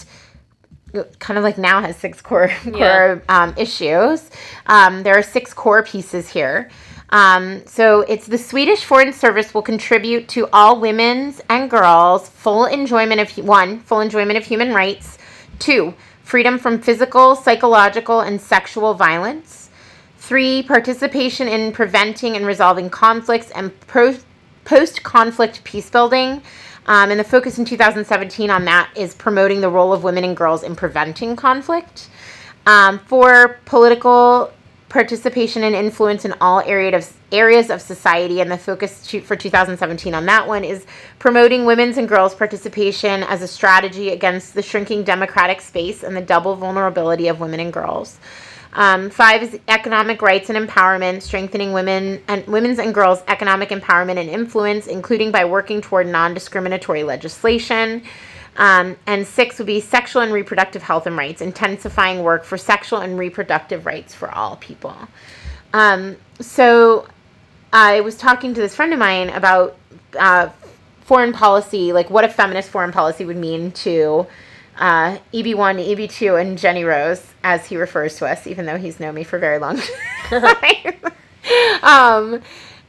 kind 1.20 1.38
of 1.38 1.44
like 1.44 1.58
NOW 1.58 1.82
has 1.82 1.96
six 1.98 2.22
core 2.22 2.50
core 2.64 3.24
um, 3.30 3.54
issues. 3.58 4.30
Um, 4.68 5.04
there 5.04 5.18
are 5.18 5.24
six 5.24 5.54
core 5.54 5.84
pieces 5.84 6.30
here. 6.30 6.70
Um, 7.10 7.66
so 7.68 8.02
it's 8.02 8.28
the 8.28 8.38
Swedish 8.38 8.84
Foreign 8.84 9.14
Service 9.14 9.54
will 9.54 9.62
contribute 9.62 10.28
to 10.30 10.48
all 10.52 10.80
women's 10.80 11.42
and 11.50 11.70
girls' 11.70 12.28
full 12.30 12.66
enjoyment 12.66 13.22
of 13.22 13.46
one 13.46 13.80
full 13.80 14.00
enjoyment 14.00 14.38
of 14.38 14.46
human 14.46 14.74
rights. 14.74 15.18
Two, 15.60 15.94
freedom 16.24 16.58
from 16.58 16.82
physical, 16.82 17.36
psychological, 17.36 18.22
and 18.22 18.42
sexual 18.42 18.94
violence. 18.94 19.70
Three, 20.18 20.64
participation 20.64 21.48
in 21.48 21.72
preventing 21.72 22.36
and 22.36 22.46
resolving 22.46 22.90
conflicts 22.90 23.52
and 23.52 23.80
pro- 23.82 24.18
post 24.64 25.04
conflict 25.04 25.64
peace 25.64 25.90
building. 25.90 26.42
Um, 26.88 27.12
and 27.12 27.20
the 27.20 27.24
focus 27.24 27.58
in 27.58 27.66
2017 27.66 28.50
on 28.50 28.66
that 28.66 28.92
is 28.96 29.16
promoting 29.16 29.62
the 29.62 29.70
role 29.70 29.92
of 29.92 30.04
women 30.04 30.24
and 30.24 30.38
girls 30.38 30.64
in 30.64 30.76
preventing 30.76 31.36
conflict. 31.36 32.10
Um, 32.68 33.00
for 33.00 33.60
political 33.66 34.52
participation 34.90 35.64
and 35.64 35.76
influence 35.76 36.26
in 36.26 36.34
all 36.40 36.62
area 36.62 36.96
of, 36.96 37.12
areas 37.32 37.70
of 37.70 37.82
society, 37.82 38.40
and 38.40 38.50
the 38.50 38.58
focus 38.58 39.06
to, 39.08 39.20
for 39.20 39.36
2017 39.36 40.14
on 40.14 40.26
that 40.26 40.48
one 40.48 40.64
is 40.64 40.86
promoting 41.20 41.66
women's 41.66 41.98
and 41.98 42.08
girls' 42.08 42.34
participation 42.34 43.24
as 43.24 43.42
a 43.42 43.48
strategy 43.48 44.12
against 44.12 44.54
the 44.54 44.62
shrinking 44.62 45.04
democratic 45.04 45.60
space 45.60 46.04
and 46.04 46.16
the 46.16 46.22
double 46.22 46.56
vulnerability 46.56 47.28
of 47.28 47.40
women 47.40 47.60
and 47.60 47.74
girls. 47.74 48.20
Um, 48.76 49.10
five 49.10 49.42
is 49.42 49.58
economic 49.70 50.22
rights 50.22 50.50
and 50.50 50.70
empowerment, 50.70 51.22
strengthening 51.22 51.72
women 51.72 52.22
and 52.28 52.46
women's 52.46 52.78
and 52.78 52.94
girls' 52.94 53.24
economic 53.30 53.70
empowerment 53.70 54.18
and 54.18 54.30
influence, 54.30 54.88
including 54.88 55.32
by 55.32 55.46
working 55.46 55.82
toward 55.82 56.08
non-discriminatory 56.08 57.04
legislation. 57.04 58.04
Um, 58.58 58.98
and 59.08 59.26
six 59.26 59.58
would 59.58 59.68
be 59.68 59.80
sexual 59.80 60.22
and 60.22 60.32
reproductive 60.32 60.84
health 60.84 61.08
and 61.08 61.18
rights, 61.18 61.42
intensifying 61.42 62.22
work 62.22 62.44
for 62.44 62.58
sexual 62.58 63.00
and 63.00 63.18
reproductive 63.18 63.86
rights 63.86 64.14
for 64.14 64.30
all 64.30 64.58
people. 64.58 64.96
Um, 65.74 66.18
so 66.40 67.08
I 67.72 68.02
was 68.02 68.18
talking 68.18 68.54
to 68.54 68.62
this 68.62 68.76
friend 68.76 68.94
of 68.94 69.00
mine 69.00 69.30
about 69.30 69.78
uh, 70.18 70.50
foreign 71.02 71.34
policy, 71.34 71.94
like 71.94 72.10
what 72.10 72.26
a 72.26 72.30
feminist 72.30 72.70
foreign 72.70 72.92
policy 72.92 73.26
would 73.26 73.38
mean 73.38 73.72
to 73.72 74.26
uh, 74.78 75.18
EB1, 75.34 75.96
EB2, 75.96 76.40
and 76.40 76.58
Jenny 76.58 76.84
Rose, 76.84 77.26
as 77.44 77.66
he 77.68 77.78
refers 77.78 78.18
to 78.18 78.28
us, 78.28 78.48
even 78.48 78.66
though 78.66 78.78
he's 78.78 79.00
known 79.00 79.16
me 79.16 79.24
for 79.24 79.40
very 79.40 79.60
long 79.60 79.80
time. 80.24 80.94
um, 81.84 82.42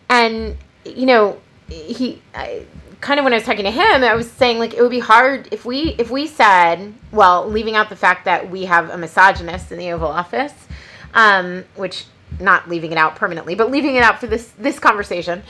and, 0.08 0.56
you 0.84 1.06
know, 1.06 1.38
he. 1.68 2.22
I, 2.34 2.66
kind 3.00 3.20
of 3.20 3.24
when 3.24 3.32
I 3.32 3.36
was 3.36 3.44
talking 3.44 3.64
to 3.64 3.70
him, 3.70 4.02
I 4.02 4.14
was 4.14 4.30
saying 4.30 4.58
like 4.58 4.74
it 4.74 4.80
would 4.80 4.90
be 4.90 4.98
hard 4.98 5.48
if 5.52 5.64
we 5.64 5.94
if 5.98 6.10
we 6.10 6.26
said, 6.26 6.92
well, 7.12 7.48
leaving 7.48 7.76
out 7.76 7.88
the 7.88 7.96
fact 7.96 8.24
that 8.24 8.50
we 8.50 8.64
have 8.64 8.90
a 8.90 8.98
misogynist 8.98 9.70
in 9.70 9.78
the 9.78 9.92
Oval 9.92 10.08
Office, 10.08 10.52
um, 11.14 11.64
which 11.76 12.06
not 12.40 12.68
leaving 12.68 12.92
it 12.92 12.98
out 12.98 13.16
permanently, 13.16 13.54
but 13.54 13.70
leaving 13.70 13.96
it 13.96 14.02
out 14.02 14.18
for 14.18 14.26
this 14.26 14.50
this 14.58 14.78
conversation. 14.78 15.42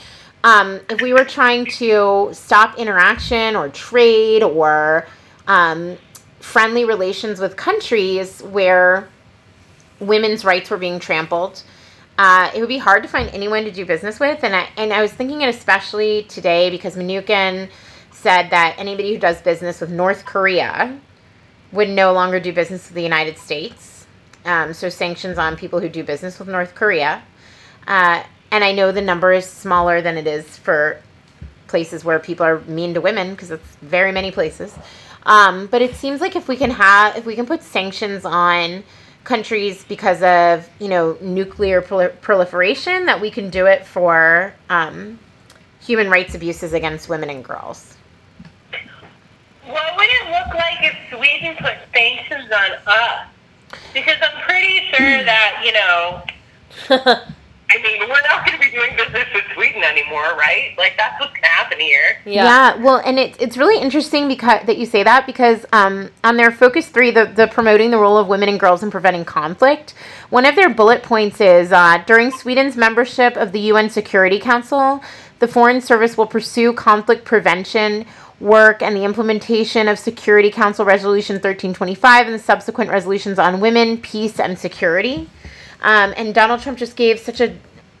Um, 0.43 0.79
if 0.89 1.01
we 1.01 1.13
were 1.13 1.25
trying 1.25 1.65
to 1.65 2.29
stop 2.31 2.77
interaction 2.77 3.55
or 3.55 3.69
trade 3.69 4.43
or 4.43 5.07
um, 5.47 5.97
friendly 6.47 6.85
relations 6.85 7.41
with 7.41 7.57
countries 7.57 8.41
where 8.41 9.09
women's 9.99 10.45
rights 10.45 10.69
were 10.69 10.77
being 10.77 10.97
trampled, 10.97 11.61
uh, 12.17 12.49
it 12.55 12.61
would 12.61 12.69
be 12.69 12.77
hard 12.77 13.03
to 13.03 13.09
find 13.09 13.29
anyone 13.31 13.65
to 13.65 13.71
do 13.71 13.85
business 13.85 14.17
with. 14.17 14.45
And 14.45 14.55
I, 14.55 14.69
and 14.77 14.93
I 14.93 15.01
was 15.01 15.11
thinking 15.11 15.41
it 15.41 15.49
especially 15.49 16.23
today 16.23 16.69
because 16.69 16.95
Mnuchin 16.95 17.69
said 18.11 18.49
that 18.51 18.75
anybody 18.77 19.13
who 19.13 19.19
does 19.19 19.41
business 19.41 19.81
with 19.81 19.91
North 19.91 20.23
Korea 20.23 20.97
would 21.73 21.89
no 21.89 22.13
longer 22.13 22.39
do 22.39 22.53
business 22.53 22.87
with 22.87 22.95
the 22.95 23.03
United 23.03 23.37
States. 23.37 24.07
Um, 24.45 24.73
so 24.73 24.87
sanctions 24.87 25.37
on 25.37 25.57
people 25.57 25.81
who 25.81 25.89
do 25.89 26.01
business 26.01 26.39
with 26.39 26.47
North 26.47 26.73
Korea. 26.75 27.23
Uh, 27.85 28.23
and 28.51 28.63
I 28.63 28.71
know 28.71 28.93
the 28.93 29.01
number 29.01 29.33
is 29.33 29.45
smaller 29.45 30.01
than 30.01 30.17
it 30.17 30.27
is 30.27 30.57
for 30.57 31.01
places 31.67 32.03
where 32.03 32.19
people 32.19 32.45
are 32.45 32.59
mean 32.61 32.93
to 32.93 33.01
women 33.01 33.31
because 33.31 33.51
it's 33.51 33.75
very 33.81 34.11
many 34.11 34.31
places. 34.31 34.73
Um, 35.23 35.67
but 35.67 35.81
it 35.81 35.95
seems 35.95 36.21
like 36.21 36.35
if 36.35 36.47
we 36.47 36.55
can 36.55 36.71
have, 36.71 37.17
if 37.17 37.25
we 37.25 37.35
can 37.35 37.45
put 37.45 37.61
sanctions 37.61 38.23
on 38.25 38.83
countries 39.27 39.83
because 39.83 40.23
of 40.23 40.69
you 40.79 40.87
know 40.87 41.17
nuclear 41.19 41.81
proliferation 41.81 43.05
that 43.07 43.19
we 43.19 43.29
can 43.29 43.49
do 43.49 43.65
it 43.65 43.85
for 43.85 44.53
um, 44.69 45.19
human 45.81 46.09
rights 46.09 46.33
abuses 46.33 46.71
against 46.71 47.09
women 47.09 47.29
and 47.29 47.43
girls. 47.43 47.97
What 49.65 49.97
would 49.97 50.07
it 50.09 50.31
look 50.31 50.55
like 50.55 50.77
if 50.81 50.95
Sweden 51.09 51.57
put 51.57 51.75
sanctions 51.93 52.49
on 52.49 52.71
us? 52.87 53.27
Because 53.93 54.15
I'm 54.21 54.41
pretty 54.43 54.79
sure 54.93 55.23
that 55.25 55.61
you 55.65 55.73
know. 55.73 57.23
I 57.77 57.81
mean, 57.81 58.09
we're 58.09 58.21
not 58.27 58.45
going 58.45 58.57
to 58.57 58.63
be 58.63 58.71
doing 58.71 58.95
business 58.95 59.27
with 59.33 59.45
Sweden 59.53 59.83
anymore, 59.83 60.35
right? 60.35 60.73
Like 60.77 60.97
that's 60.97 61.19
what's 61.19 61.37
happening 61.43 61.57
happen 61.57 61.79
here. 61.79 62.17
Yeah. 62.25 62.75
well, 62.77 63.01
and 63.05 63.19
it, 63.19 63.35
it's 63.39 63.57
really 63.57 63.81
interesting 63.81 64.27
because 64.27 64.65
that 64.65 64.77
you 64.77 64.85
say 64.85 65.03
that 65.03 65.25
because 65.25 65.65
um, 65.73 66.09
on 66.23 66.37
their 66.37 66.51
focus 66.51 66.87
three, 66.87 67.11
the, 67.11 67.25
the 67.25 67.47
promoting 67.47 67.91
the 67.91 67.97
role 67.97 68.17
of 68.17 68.27
women 68.27 68.49
and 68.49 68.59
girls 68.59 68.83
in 68.83 68.91
preventing 68.91 69.25
conflict, 69.25 69.93
one 70.29 70.45
of 70.45 70.55
their 70.55 70.69
bullet 70.73 71.03
points 71.03 71.41
is 71.41 71.71
uh, 71.71 72.03
during 72.05 72.31
Sweden's 72.31 72.75
membership 72.75 73.35
of 73.37 73.51
the 73.51 73.59
UN 73.71 73.89
Security 73.89 74.39
Council, 74.39 75.01
the 75.39 75.47
Foreign 75.47 75.81
Service 75.81 76.17
will 76.17 76.27
pursue 76.27 76.73
conflict 76.73 77.25
prevention 77.25 78.05
work 78.39 78.83
and 78.83 78.95
the 78.95 79.03
implementation 79.03 79.87
of 79.87 79.97
Security 79.97 80.51
Council 80.51 80.85
Resolution 80.85 81.35
1325 81.35 82.27
and 82.27 82.35
the 82.35 82.39
subsequent 82.39 82.91
resolutions 82.91 83.39
on 83.39 83.59
women, 83.59 83.97
peace, 83.97 84.39
and 84.39 84.57
security. 84.57 85.27
Um, 85.81 86.13
and 86.17 86.33
Donald 86.33 86.61
Trump 86.61 86.77
just 86.77 86.95
gave 86.95 87.19
such 87.19 87.41
a 87.41 87.55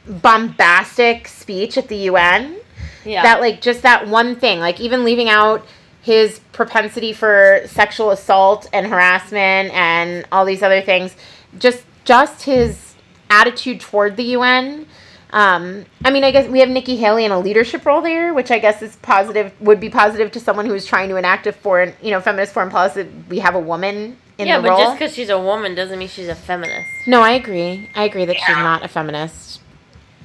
bombastic 0.07 1.27
speech 1.27 1.77
at 1.77 1.87
the 1.87 1.97
UN 2.11 2.57
Yeah. 3.05 3.23
that 3.23 3.41
like 3.41 3.61
just 3.61 3.81
that 3.81 4.07
one 4.07 4.35
thing 4.35 4.59
like 4.59 4.79
even 4.79 5.03
leaving 5.03 5.29
out 5.29 5.65
his 6.01 6.39
propensity 6.53 7.11
for 7.11 7.61
sexual 7.65 8.11
assault 8.11 8.69
and 8.71 8.87
harassment 8.87 9.73
and 9.73 10.25
all 10.31 10.45
these 10.45 10.63
other 10.63 10.81
things 10.81 11.15
just 11.59 11.83
just 12.05 12.43
his 12.43 12.95
attitude 13.29 13.81
toward 13.81 14.15
the 14.15 14.23
UN 14.23 14.85
um, 15.31 15.85
I 16.05 16.09
mean, 16.09 16.23
I 16.23 16.31
guess 16.31 16.47
we 16.47 16.59
have 16.61 16.69
Nikki 16.69 16.95
Haley 16.95 17.25
in 17.25 17.31
a 17.31 17.39
leadership 17.39 17.85
role 17.85 18.01
there, 18.01 18.33
which 18.33 18.49
I 18.49 18.59
guess 18.59 18.81
is 18.81 18.95
positive. 18.97 19.51
Would 19.59 19.79
be 19.79 19.89
positive 19.89 20.31
to 20.31 20.39
someone 20.39 20.65
who 20.65 20.73
is 20.73 20.85
trying 20.85 21.09
to 21.09 21.17
enact 21.17 21.47
a 21.47 21.51
foreign, 21.51 21.93
you 22.01 22.11
know, 22.11 22.21
feminist 22.21 22.53
foreign 22.53 22.69
policy. 22.69 23.09
We 23.27 23.39
have 23.39 23.53
a 23.53 23.59
woman 23.59 24.17
in 24.37 24.47
yeah, 24.47 24.57
the 24.57 24.67
but 24.67 24.77
just 24.77 24.93
because 24.99 25.13
she's 25.13 25.29
a 25.29 25.39
woman 25.39 25.73
doesn't 25.73 25.97
mean 25.97 26.07
she's 26.07 26.27
a 26.27 26.35
feminist. 26.35 26.89
no, 27.07 27.21
I 27.21 27.31
agree. 27.31 27.89
I 27.95 28.03
agree 28.03 28.25
that 28.25 28.37
she's 28.37 28.55
not 28.55 28.83
a 28.83 28.87
feminist. 28.87 29.61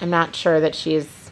I'm 0.00 0.10
not 0.10 0.34
sure 0.34 0.60
that 0.60 0.74
she's. 0.74 1.30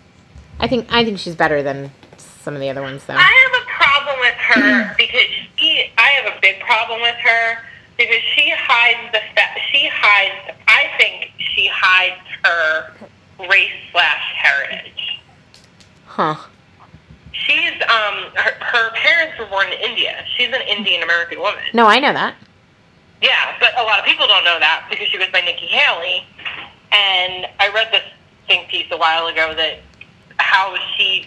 I 0.59 0.69
think 0.69 0.87
I 0.91 1.05
think 1.05 1.19
she's 1.19 1.35
better 1.35 1.63
than 1.63 1.91
some 2.17 2.55
of 2.55 2.61
the 2.61 2.71
other 2.71 2.83
ones, 2.83 3.05
though. 3.05 3.15
I 3.15 3.51
have 3.53 3.63
a 3.63 3.67
problem 3.67 4.21
with 4.21 4.35
her 4.35 4.95
because 4.99 5.27
she. 5.57 5.91
I 5.99 6.09
have 6.23 6.37
a 6.37 6.41
big 6.41 6.61
problem 6.61 7.01
with 7.03 7.17
her 7.17 7.59
because 7.99 8.23
she 8.35 8.53
hides 8.57 9.13
the. 9.13 9.21
Fa- 9.35 9.61
she 9.73 9.89
hides. 9.93 10.57
I 10.69 10.91
think 10.99 11.33
she 11.39 11.69
hides 11.73 12.21
her 12.45 12.93
race 13.51 13.73
slash 13.93 14.35
heritage. 14.37 15.21
Huh. 16.07 16.37
She's 17.33 17.73
um. 17.83 18.31
Her, 18.35 18.53
her 18.65 18.91
parents 18.95 19.39
were 19.39 19.47
born 19.47 19.67
in 19.67 19.81
India. 19.81 20.25
She's 20.37 20.49
an 20.49 20.63
Indian 20.63 21.03
American 21.03 21.41
woman. 21.41 21.63
No, 21.75 21.87
I 21.87 21.99
know 21.99 22.13
that. 22.13 22.37
Yeah, 23.23 23.57
but 23.61 23.79
a 23.79 23.83
lot 23.83 23.99
of 23.99 24.05
people 24.05 24.27
don't 24.27 24.45
know 24.45 24.59
that 24.59 24.87
because 24.91 25.09
she 25.09 25.19
goes 25.19 25.31
by 25.31 25.41
Nikki 25.41 25.67
Haley. 25.67 26.25
And 26.93 27.47
I 27.61 27.71
read 27.75 27.89
this 27.93 28.03
think 28.47 28.69
piece 28.69 28.87
a 28.91 28.97
while 28.97 29.27
ago 29.27 29.55
that 29.55 29.79
how 30.39 30.75
she, 30.97 31.27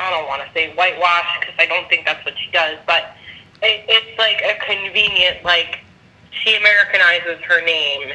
I 0.00 0.10
don't 0.10 0.26
want 0.26 0.42
to 0.42 0.52
say 0.52 0.74
whitewash 0.74 1.38
because 1.40 1.54
I 1.58 1.66
don't 1.66 1.88
think 1.88 2.04
that's 2.06 2.24
what 2.24 2.34
she 2.38 2.50
does, 2.50 2.78
but 2.86 3.14
it, 3.62 3.84
it's 3.88 4.18
like 4.18 4.42
a 4.42 4.58
convenient, 4.64 5.44
like, 5.44 5.80
she 6.30 6.56
Americanizes 6.56 7.40
her 7.42 7.64
name 7.64 8.12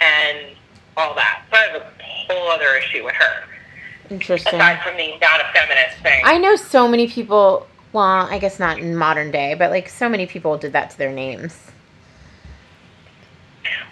and 0.00 0.56
all 0.96 1.14
that. 1.14 1.42
So 1.50 1.56
I 1.56 1.60
have 1.60 1.82
a 1.82 2.02
whole 2.02 2.48
other 2.50 2.74
issue 2.76 3.04
with 3.04 3.14
her, 3.14 3.44
Interesting. 4.10 4.54
aside 4.54 4.82
from 4.82 4.96
the 4.96 5.16
not 5.20 5.40
a 5.40 5.44
feminist 5.52 5.98
thing. 6.02 6.22
I 6.24 6.38
know 6.38 6.56
so 6.56 6.88
many 6.88 7.08
people. 7.08 7.66
Well, 7.92 8.26
I 8.28 8.38
guess 8.38 8.58
not 8.58 8.78
in 8.78 8.96
modern 8.96 9.30
day, 9.30 9.54
but 9.54 9.70
like 9.70 9.88
so 9.88 10.08
many 10.08 10.26
people 10.26 10.58
did 10.58 10.72
that 10.72 10.90
to 10.90 10.98
their 10.98 11.12
names. 11.12 11.56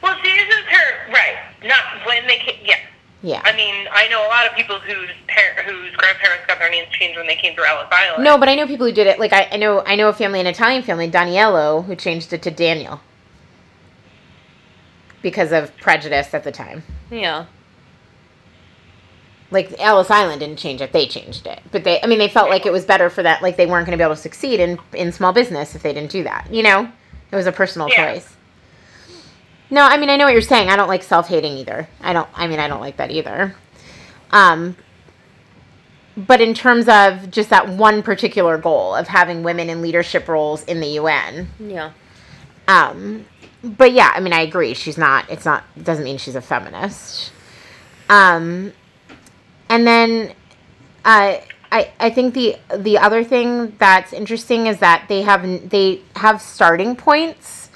Well, 0.02 0.16
she 0.22 0.30
uses 0.30 0.64
her, 0.68 1.12
right, 1.12 1.36
not 1.64 2.06
when 2.06 2.26
they 2.26 2.38
came, 2.38 2.58
yeah. 2.64 2.76
Yeah. 3.24 3.40
I 3.44 3.54
mean, 3.54 3.86
I 3.92 4.08
know 4.08 4.26
a 4.26 4.26
lot 4.26 4.46
of 4.50 4.56
people 4.56 4.80
whose 4.80 5.08
par- 5.28 5.62
whose 5.62 5.94
grandparents 5.94 6.44
got 6.48 6.58
their 6.58 6.68
names 6.70 6.88
changed 6.90 7.16
when 7.16 7.28
they 7.28 7.36
came 7.36 7.54
through 7.54 7.66
Ellis 7.66 7.86
Island. 7.90 8.24
No, 8.24 8.36
but 8.36 8.48
I 8.48 8.56
know 8.56 8.66
people 8.66 8.84
who 8.84 8.92
did 8.92 9.06
it. 9.06 9.20
Like 9.20 9.32
I, 9.32 9.48
I 9.52 9.56
know, 9.58 9.80
I 9.84 9.94
know 9.94 10.08
a 10.08 10.12
family, 10.12 10.40
an 10.40 10.48
Italian 10.48 10.82
family, 10.82 11.08
Daniello, 11.08 11.84
who 11.84 11.94
changed 11.94 12.32
it 12.32 12.42
to 12.42 12.50
Daniel 12.50 13.00
because 15.22 15.52
of 15.52 15.76
prejudice 15.76 16.34
at 16.34 16.42
the 16.42 16.50
time. 16.50 16.82
Yeah. 17.12 17.46
Like 19.52 19.72
Ellis 19.78 20.10
Island 20.10 20.40
didn't 20.40 20.58
change 20.58 20.80
it; 20.80 20.92
they 20.92 21.06
changed 21.06 21.46
it. 21.46 21.60
But 21.70 21.84
they, 21.84 22.00
I 22.02 22.06
mean, 22.06 22.18
they 22.18 22.28
felt 22.28 22.48
like 22.50 22.66
it 22.66 22.72
was 22.72 22.84
better 22.84 23.08
for 23.08 23.22
that. 23.22 23.40
Like 23.42 23.56
they 23.56 23.66
weren't 23.66 23.86
going 23.86 23.96
to 23.96 24.02
be 24.02 24.04
able 24.04 24.16
to 24.16 24.20
succeed 24.20 24.58
in 24.58 24.78
in 24.94 25.12
small 25.12 25.32
business 25.32 25.74
if 25.76 25.82
they 25.82 25.92
didn't 25.92 26.10
do 26.10 26.24
that. 26.24 26.48
You 26.50 26.62
know, 26.64 26.90
it 27.30 27.36
was 27.36 27.46
a 27.46 27.52
personal 27.52 27.88
Yeah. 27.88 28.14
choice. 28.14 28.34
No, 29.72 29.82
I 29.82 29.96
mean, 29.96 30.10
I 30.10 30.16
know 30.16 30.26
what 30.26 30.34
you're 30.34 30.42
saying. 30.42 30.68
I 30.68 30.76
don't 30.76 30.86
like 30.86 31.02
self 31.02 31.28
hating 31.28 31.56
either. 31.56 31.88
I 32.02 32.12
don't. 32.12 32.28
I 32.34 32.46
mean, 32.46 32.60
I 32.60 32.68
don't 32.68 32.80
like 32.80 32.98
that 32.98 33.10
either. 33.10 33.56
Um, 34.30 34.76
but 36.14 36.42
in 36.42 36.52
terms 36.52 36.88
of 36.88 37.30
just 37.30 37.48
that 37.48 37.68
one 37.70 38.02
particular 38.02 38.58
goal 38.58 38.94
of 38.94 39.08
having 39.08 39.42
women 39.42 39.70
in 39.70 39.80
leadership 39.80 40.28
roles 40.28 40.62
in 40.64 40.80
the 40.80 40.88
UN, 40.88 41.48
Yeah. 41.58 41.92
um, 42.68 43.24
but 43.64 43.92
yeah, 43.92 44.12
I 44.14 44.20
mean, 44.20 44.34
I 44.34 44.42
agree. 44.42 44.74
She's 44.74 44.98
not. 44.98 45.28
It's 45.30 45.46
not. 45.46 45.64
It 45.74 45.84
doesn't 45.84 46.04
mean 46.04 46.18
she's 46.18 46.36
a 46.36 46.42
feminist. 46.42 47.32
Um, 48.10 48.74
and 49.70 49.86
then, 49.86 50.34
uh, 51.06 51.36
I 51.72 51.92
I 51.98 52.10
think 52.10 52.34
the 52.34 52.56
the 52.76 52.98
other 52.98 53.24
thing 53.24 53.74
that's 53.78 54.12
interesting 54.12 54.66
is 54.66 54.80
that 54.80 55.06
they 55.08 55.22
have 55.22 55.70
they 55.70 56.02
have 56.16 56.42
starting 56.42 56.94
points, 56.94 57.70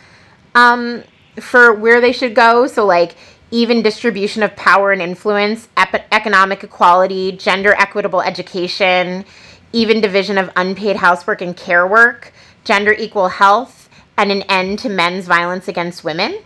um, 0.55 1.05
for 1.41 1.73
where 1.73 2.01
they 2.01 2.13
should 2.13 2.35
go. 2.35 2.67
So 2.67 2.85
like 2.85 3.17
even 3.51 3.83
distribution 3.83 4.43
of 4.43 4.57
power 4.57 4.93
and 4.93 5.01
influence, 5.01 5.69
ep- 5.77 6.07
economic 6.13 6.65
equality, 6.65 7.33
gender 7.33 7.75
equitable 7.79 8.21
education, 8.21 9.25
even 9.73 10.01
division 10.01 10.39
of 10.39 10.51
unpaid 10.57 10.97
housework 10.97 11.41
and 11.41 11.57
care 11.57 11.87
work, 11.87 12.33
gender 12.65 12.93
equal 12.93 13.29
health, 13.29 13.89
and 14.17 14.33
an 14.33 14.43
end 14.43 14.79
to 14.81 14.89
men's 14.89 15.27
violence 15.27 15.69
against 15.69 16.03
women. 16.03 16.39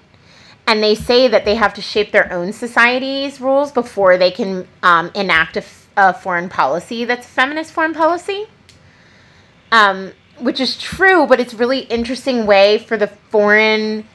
And 0.66 0.82
they 0.82 0.94
say 0.94 1.26
that 1.28 1.44
they 1.44 1.54
have 1.54 1.74
to 1.74 1.82
shape 1.82 2.12
their 2.12 2.32
own 2.32 2.52
society's 2.52 3.40
rules 3.40 3.72
before 3.72 4.18
they 4.18 4.30
can 4.30 4.68
um, 4.82 5.10
enact 5.14 5.56
a, 5.56 5.60
f- 5.60 5.88
a 5.96 6.14
foreign 6.14 6.48
policy 6.48 7.04
that's 7.04 7.26
feminist 7.26 7.72
foreign 7.72 7.94
policy. 7.94 8.46
Um, 9.72 10.12
which 10.38 10.60
is 10.60 10.76
true, 10.76 11.26
but 11.26 11.38
it's 11.38 11.54
really 11.54 11.80
interesting 11.80 12.46
way 12.46 12.78
for 12.78 12.96
the 12.96 13.06
foreign 13.06 14.06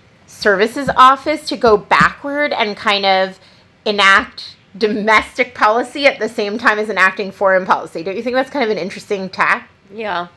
services 0.46 0.92
office 0.96 1.48
to 1.48 1.58
go 1.58 1.76
backward 1.76 2.54
and 2.54 2.78
kind 2.78 3.04
of 3.04 3.40
enact 3.84 4.56
domestic 4.78 5.56
policy 5.56 6.06
at 6.06 6.20
the 6.20 6.30
same 6.30 6.60
time 6.60 6.78
as 6.78 6.88
enacting 6.88 7.32
foreign 7.32 7.66
policy. 7.66 8.04
Don't 8.04 8.16
you 8.16 8.22
think 8.22 8.36
that's 8.36 8.52
kind 8.52 8.64
of 8.64 8.70
an 8.70 8.78
interesting 8.78 9.28
tack? 9.28 9.68
Yeah. 9.92 10.28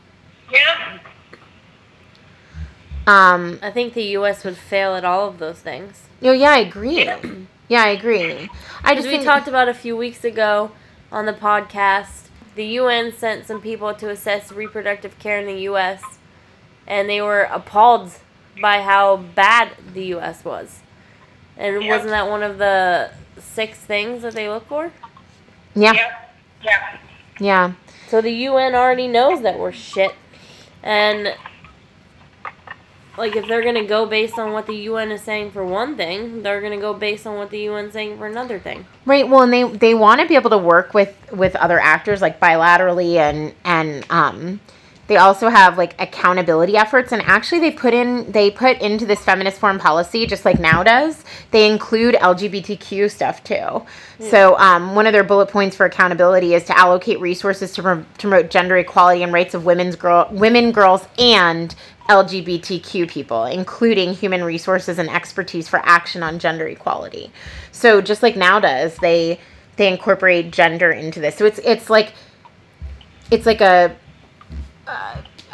Yeah. 0.50 0.98
Um, 3.06 3.58
I 3.60 3.70
think 3.70 3.92
the 3.92 4.04
U.S. 4.16 4.44
would 4.44 4.56
fail 4.56 4.94
at 4.94 5.04
all 5.04 5.28
of 5.28 5.38
those 5.38 5.58
things. 5.58 6.04
oh 6.22 6.32
yeah, 6.32 6.52
I 6.52 6.60
agree. 6.60 7.04
Yeah, 7.68 7.82
I 7.82 7.88
agree. 7.88 8.48
I 8.82 8.94
just 8.94 9.08
we 9.08 9.12
think 9.12 9.24
talked 9.24 9.46
about 9.46 9.68
a 9.68 9.74
few 9.74 9.94
weeks 9.94 10.24
ago 10.24 10.70
on 11.12 11.26
the 11.26 11.34
podcast, 11.34 12.28
the 12.54 12.64
UN 12.64 13.12
sent 13.12 13.46
some 13.46 13.60
people 13.60 13.92
to 13.92 14.08
assess 14.08 14.52
reproductive 14.52 15.18
care 15.18 15.38
in 15.38 15.44
the 15.44 15.60
U.S., 15.64 16.02
and 16.86 17.10
they 17.10 17.20
were 17.20 17.42
appalled 17.42 18.12
by 18.60 18.80
how 18.82 19.16
bad 19.16 19.72
the 19.94 20.04
U.S. 20.06 20.44
was. 20.44 20.80
And 21.56 21.82
Yep. 21.82 21.90
wasn't 21.90 22.10
that 22.10 22.28
one 22.28 22.42
of 22.42 22.58
the 22.58 23.10
six 23.38 23.78
things 23.78 24.22
that 24.22 24.34
they 24.34 24.48
look 24.48 24.66
for? 24.68 24.92
yeah, 25.74 25.92
Yep. 25.92 26.30
Yeah. 26.62 26.96
yeah. 27.40 27.72
So 28.08 28.20
the 28.20 28.32
UN 28.32 28.74
already 28.74 29.06
knows 29.08 29.42
that 29.42 29.58
we're 29.58 29.72
shit. 29.72 30.12
And 30.82 31.34
like 33.16 33.34
if 33.36 33.46
they're 33.48 33.62
gonna 33.62 33.84
go 33.84 34.06
based 34.06 34.38
on 34.38 34.52
what 34.52 34.66
the 34.66 34.76
UN 34.76 35.10
is 35.10 35.22
saying 35.22 35.50
for 35.50 35.64
one 35.64 35.96
thing, 35.96 36.42
they're 36.42 36.60
gonna 36.62 36.78
go 36.80 36.94
based 36.94 37.26
on 37.26 37.36
what 37.36 37.50
the 37.50 37.66
UN's 37.68 37.92
saying 37.92 38.16
for 38.16 38.26
another 38.26 38.58
thing. 38.58 38.86
Right. 39.04 39.28
Well, 39.28 39.42
and 39.42 39.52
they 39.52 39.64
they 39.64 39.94
want 39.94 40.20
to 40.20 40.26
be 40.28 40.36
able 40.36 40.50
to 40.50 40.58
work 40.58 40.94
with 40.94 41.14
with 41.32 41.54
other 41.56 41.80
actors 41.80 42.22
like 42.22 42.38
bilaterally 42.40 43.16
and 43.16 43.52
and 43.64 44.06
um 44.10 44.60
they 45.08 45.16
also 45.16 45.48
have 45.48 45.76
like 45.76 46.00
accountability 46.00 46.76
efforts 46.76 47.12
and 47.12 47.20
actually 47.22 47.58
they 47.58 47.70
put 47.70 47.92
in 47.92 48.30
they 48.30 48.50
put 48.50 48.80
into 48.80 49.04
this 49.04 49.20
feminist 49.24 49.58
foreign 49.58 49.78
policy 49.78 50.26
just 50.26 50.44
like 50.44 50.60
NOW 50.60 50.84
does 50.84 51.24
they 51.50 51.68
include 51.68 52.14
lgbtq 52.14 53.10
stuff 53.10 53.42
too. 53.42 53.84
So 54.20 54.56
um, 54.58 54.94
one 54.94 55.06
of 55.06 55.12
their 55.12 55.24
bullet 55.24 55.48
points 55.48 55.76
for 55.76 55.86
accountability 55.86 56.54
is 56.54 56.64
to 56.64 56.78
allocate 56.78 57.20
resources 57.20 57.72
to, 57.72 57.82
prom- 57.82 58.06
to 58.18 58.28
promote 58.28 58.50
gender 58.50 58.76
equality 58.76 59.22
and 59.22 59.32
rights 59.32 59.54
of 59.54 59.64
women's 59.64 59.96
girl 59.96 60.28
women 60.30 60.70
girls 60.70 61.06
and 61.18 61.74
lgbtq 62.08 63.08
people 63.08 63.44
including 63.44 64.14
human 64.14 64.42
resources 64.42 64.98
and 64.98 65.10
expertise 65.10 65.68
for 65.68 65.80
action 65.84 66.22
on 66.22 66.38
gender 66.38 66.68
equality. 66.68 67.32
So 67.72 68.00
just 68.00 68.22
like 68.22 68.36
NOW 68.36 68.60
does 68.60 68.96
they 68.96 69.40
they 69.76 69.90
incorporate 69.90 70.50
gender 70.50 70.90
into 70.90 71.20
this. 71.20 71.36
So 71.36 71.46
it's 71.46 71.58
it's 71.60 71.88
like 71.88 72.12
it's 73.30 73.46
like 73.46 73.60
a 73.60 73.96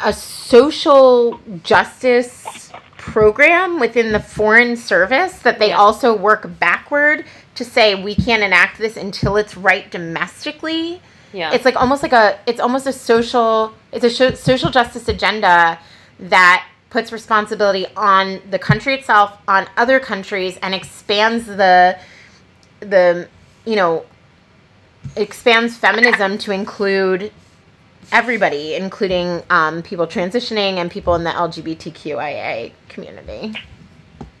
a 0.03 0.13
social 0.13 1.39
justice 1.63 2.71
program 2.97 3.79
within 3.79 4.11
the 4.11 4.19
foreign 4.19 4.75
service 4.75 5.33
that 5.39 5.59
they 5.59 5.69
Yeah. 5.69 5.77
also 5.77 6.15
work 6.15 6.59
backward 6.59 7.25
to 7.55 7.63
say 7.63 7.95
we 7.95 8.15
can't 8.15 8.43
enact 8.43 8.77
this 8.79 8.97
until 8.97 9.37
it's 9.37 9.55
right 9.55 9.89
domestically 9.91 11.01
Yeah. 11.33 11.51
It's 11.51 11.65
like 11.65 11.75
almost 11.75 12.01
like 12.01 12.13
a 12.13 12.39
it's 12.45 12.59
almost 12.61 12.87
a 12.87 12.93
social 12.93 13.73
it's 13.91 14.05
a 14.05 14.09
sho- 14.09 14.33
social 14.35 14.69
justice 14.71 15.07
agenda 15.09 15.77
that 16.19 16.65
puts 16.89 17.11
responsibility 17.11 17.85
on 17.97 18.39
the 18.49 18.57
country 18.57 18.93
itself, 18.93 19.37
on 19.47 19.67
other 19.75 19.99
countries, 19.99 20.57
and 20.61 20.73
expands 20.73 21.45
the 21.45 21.97
the 22.79 23.27
you 23.65 23.75
know 23.75 24.05
expands 25.17 25.75
feminism 25.77 26.37
to 26.37 26.51
include 26.51 27.31
everybody, 28.11 28.75
including 28.75 29.43
um, 29.49 29.81
people 29.83 30.07
transitioning 30.07 30.77
and 30.77 30.89
people 30.89 31.15
in 31.15 31.23
the 31.23 31.31
LGBTQIA 31.31 32.71
community. 32.89 33.53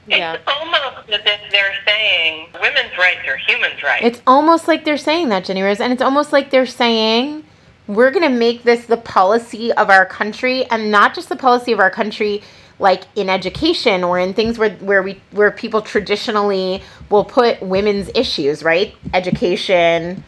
yeah. 0.07 0.33
It's 0.33 0.43
almost 0.47 1.09
as 1.09 1.21
if 1.25 1.51
they're 1.51 1.75
saying 1.85 2.47
women's 2.61 2.97
rights 2.97 3.27
are 3.27 3.37
human's 3.37 3.81
rights. 3.83 4.05
It's 4.05 4.21
almost 4.27 4.67
like 4.67 4.85
they're 4.85 4.97
saying 4.97 5.29
that, 5.29 5.45
Jenny 5.45 5.61
Rose, 5.61 5.79
and 5.79 5.91
it's 5.91 6.01
almost 6.01 6.31
like 6.33 6.49
they're 6.49 6.65
saying 6.65 7.43
we're 7.87 8.11
going 8.11 8.29
to 8.29 8.37
make 8.37 8.63
this 8.63 8.85
the 8.85 8.97
policy 8.97 9.71
of 9.73 9.89
our 9.89 10.05
country, 10.05 10.65
and 10.65 10.91
not 10.91 11.13
just 11.13 11.29
the 11.29 11.35
policy 11.35 11.71
of 11.71 11.79
our 11.79 11.91
country, 11.91 12.41
like 12.79 13.03
in 13.15 13.29
education 13.29 14.03
or 14.03 14.19
in 14.19 14.33
things 14.33 14.57
where 14.57 14.71
where 14.77 15.01
we 15.03 15.21
where 15.31 15.51
people 15.51 15.81
traditionally 15.81 16.83
will 17.09 17.25
put 17.25 17.61
women's 17.61 18.09
issues, 18.15 18.63
right? 18.63 18.95
Education, 19.13 20.23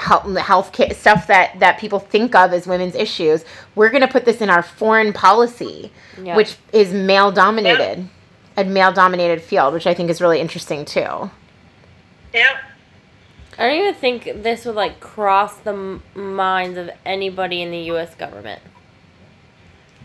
health, 0.00 0.36
health 0.38 0.72
care, 0.72 0.92
stuff 0.94 1.26
that 1.26 1.58
that 1.60 1.78
people 1.78 1.98
think 1.98 2.34
of 2.34 2.52
as 2.52 2.66
women's 2.66 2.94
issues. 2.94 3.44
We're 3.74 3.90
going 3.90 4.00
to 4.02 4.08
put 4.08 4.24
this 4.24 4.40
in 4.40 4.48
our 4.50 4.62
foreign 4.62 5.12
policy, 5.12 5.92
Yeah. 6.20 6.36
which 6.36 6.56
is 6.72 6.92
male 6.92 7.30
dominated, 7.30 8.08
a 8.56 8.64
male 8.64 8.92
dominated 8.92 9.42
field, 9.42 9.74
which 9.74 9.86
I 9.86 9.94
think 9.94 10.10
is 10.10 10.20
really 10.20 10.40
interesting 10.40 10.84
too. 10.84 11.30
yep. 12.32 12.56
I 13.58 13.66
don't 13.68 13.74
even 13.78 13.94
think 13.94 14.24
this 14.42 14.64
would 14.64 14.74
like 14.74 15.00
cross 15.00 15.56
the 15.56 15.72
m- 15.74 16.02
minds 16.14 16.78
of 16.78 16.88
anybody 17.04 17.60
in 17.60 17.70
the 17.70 17.78
U.S. 17.92 18.14
government. 18.14 18.62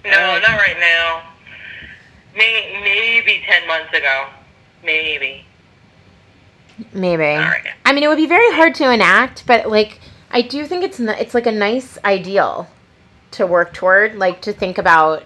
No, 0.04 0.12
Alright. 0.12 0.42
not 0.42 0.58
right 0.60 0.78
now. 0.78 1.22
May, 2.36 2.80
maybe 2.84 3.44
10 3.48 3.66
months 3.66 3.94
ago. 3.94 4.28
Maybe. 4.84 5.46
Maybe. 6.94 7.24
right. 7.24 7.62
I 7.86 7.94
mean, 7.94 8.04
it 8.04 8.08
would 8.08 8.18
be 8.18 8.28
very 8.28 8.52
hard 8.54 8.76
to 8.76 8.92
enact, 8.92 9.46
but 9.46 9.70
like, 9.70 10.00
I 10.32 10.42
do 10.42 10.66
think 10.66 10.84
it's 10.84 11.00
n- 11.00 11.10
it's 11.10 11.34
like 11.34 11.48
a 11.48 11.52
nice 11.52 11.98
ideal 12.04 12.68
to 13.32 13.48
work 13.48 13.74
toward, 13.74 14.16
like 14.16 14.42
to 14.42 14.54
think 14.54 14.78
about 14.78 15.24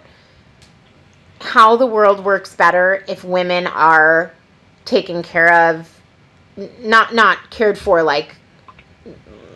how 1.42 1.76
the 1.76 1.86
world 1.86 2.24
works 2.24 2.56
better 2.56 3.04
if 3.08 3.24
women 3.24 3.66
are 3.66 4.32
taken 4.86 5.24
care 5.24 5.52
of, 5.54 6.02
not 6.80 7.14
not 7.16 7.50
cared 7.50 7.78
for 7.78 8.04
like 8.04 8.36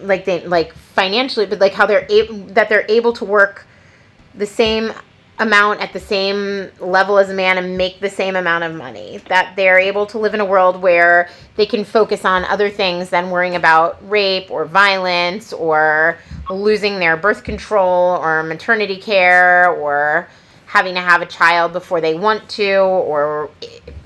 like 0.02 0.26
they 0.26 0.46
like 0.48 0.74
financially, 0.74 1.46
but 1.46 1.60
like 1.60 1.74
how 1.74 1.86
they're 1.86 2.08
able 2.10 2.38
that 2.48 2.70
they're 2.70 2.86
able 2.90 3.14
to 3.14 3.26
work 3.26 3.68
the 4.34 4.46
same 4.46 4.94
amount 5.40 5.82
at 5.82 5.94
the 5.94 6.00
same 6.00 6.70
level 6.80 7.18
as 7.18 7.30
a 7.30 7.34
man 7.34 7.58
and 7.58 7.78
make 7.78 8.00
the 8.00 8.10
same 8.10 8.36
amount 8.36 8.64
of 8.64 8.76
money. 8.76 9.20
That 9.30 9.56
they're 9.56 9.80
able 9.80 10.06
to 10.08 10.18
live 10.18 10.34
in 10.34 10.40
a 10.40 10.46
world 10.46 10.82
where 10.82 11.30
they 11.56 11.66
can 11.66 11.84
focus 11.84 12.24
on 12.24 12.46
other 12.46 12.70
things 12.70 13.10
than 13.10 13.32
worrying 13.32 13.56
about 13.56 13.98
rape 14.10 14.52
or 14.52 14.66
violence 14.66 15.52
or 15.52 16.18
losing 16.50 17.00
their 17.00 17.18
birth 17.18 17.44
control 17.44 18.18
or 18.18 18.44
maternity 18.44 18.98
care 18.98 19.70
or 19.72 20.28
having 20.66 20.96
to 20.96 21.02
have 21.02 21.22
a 21.22 21.26
child 21.26 21.74
before 21.74 22.02
they 22.02 22.16
want 22.16 22.48
to 22.50 22.78
or 22.78 23.50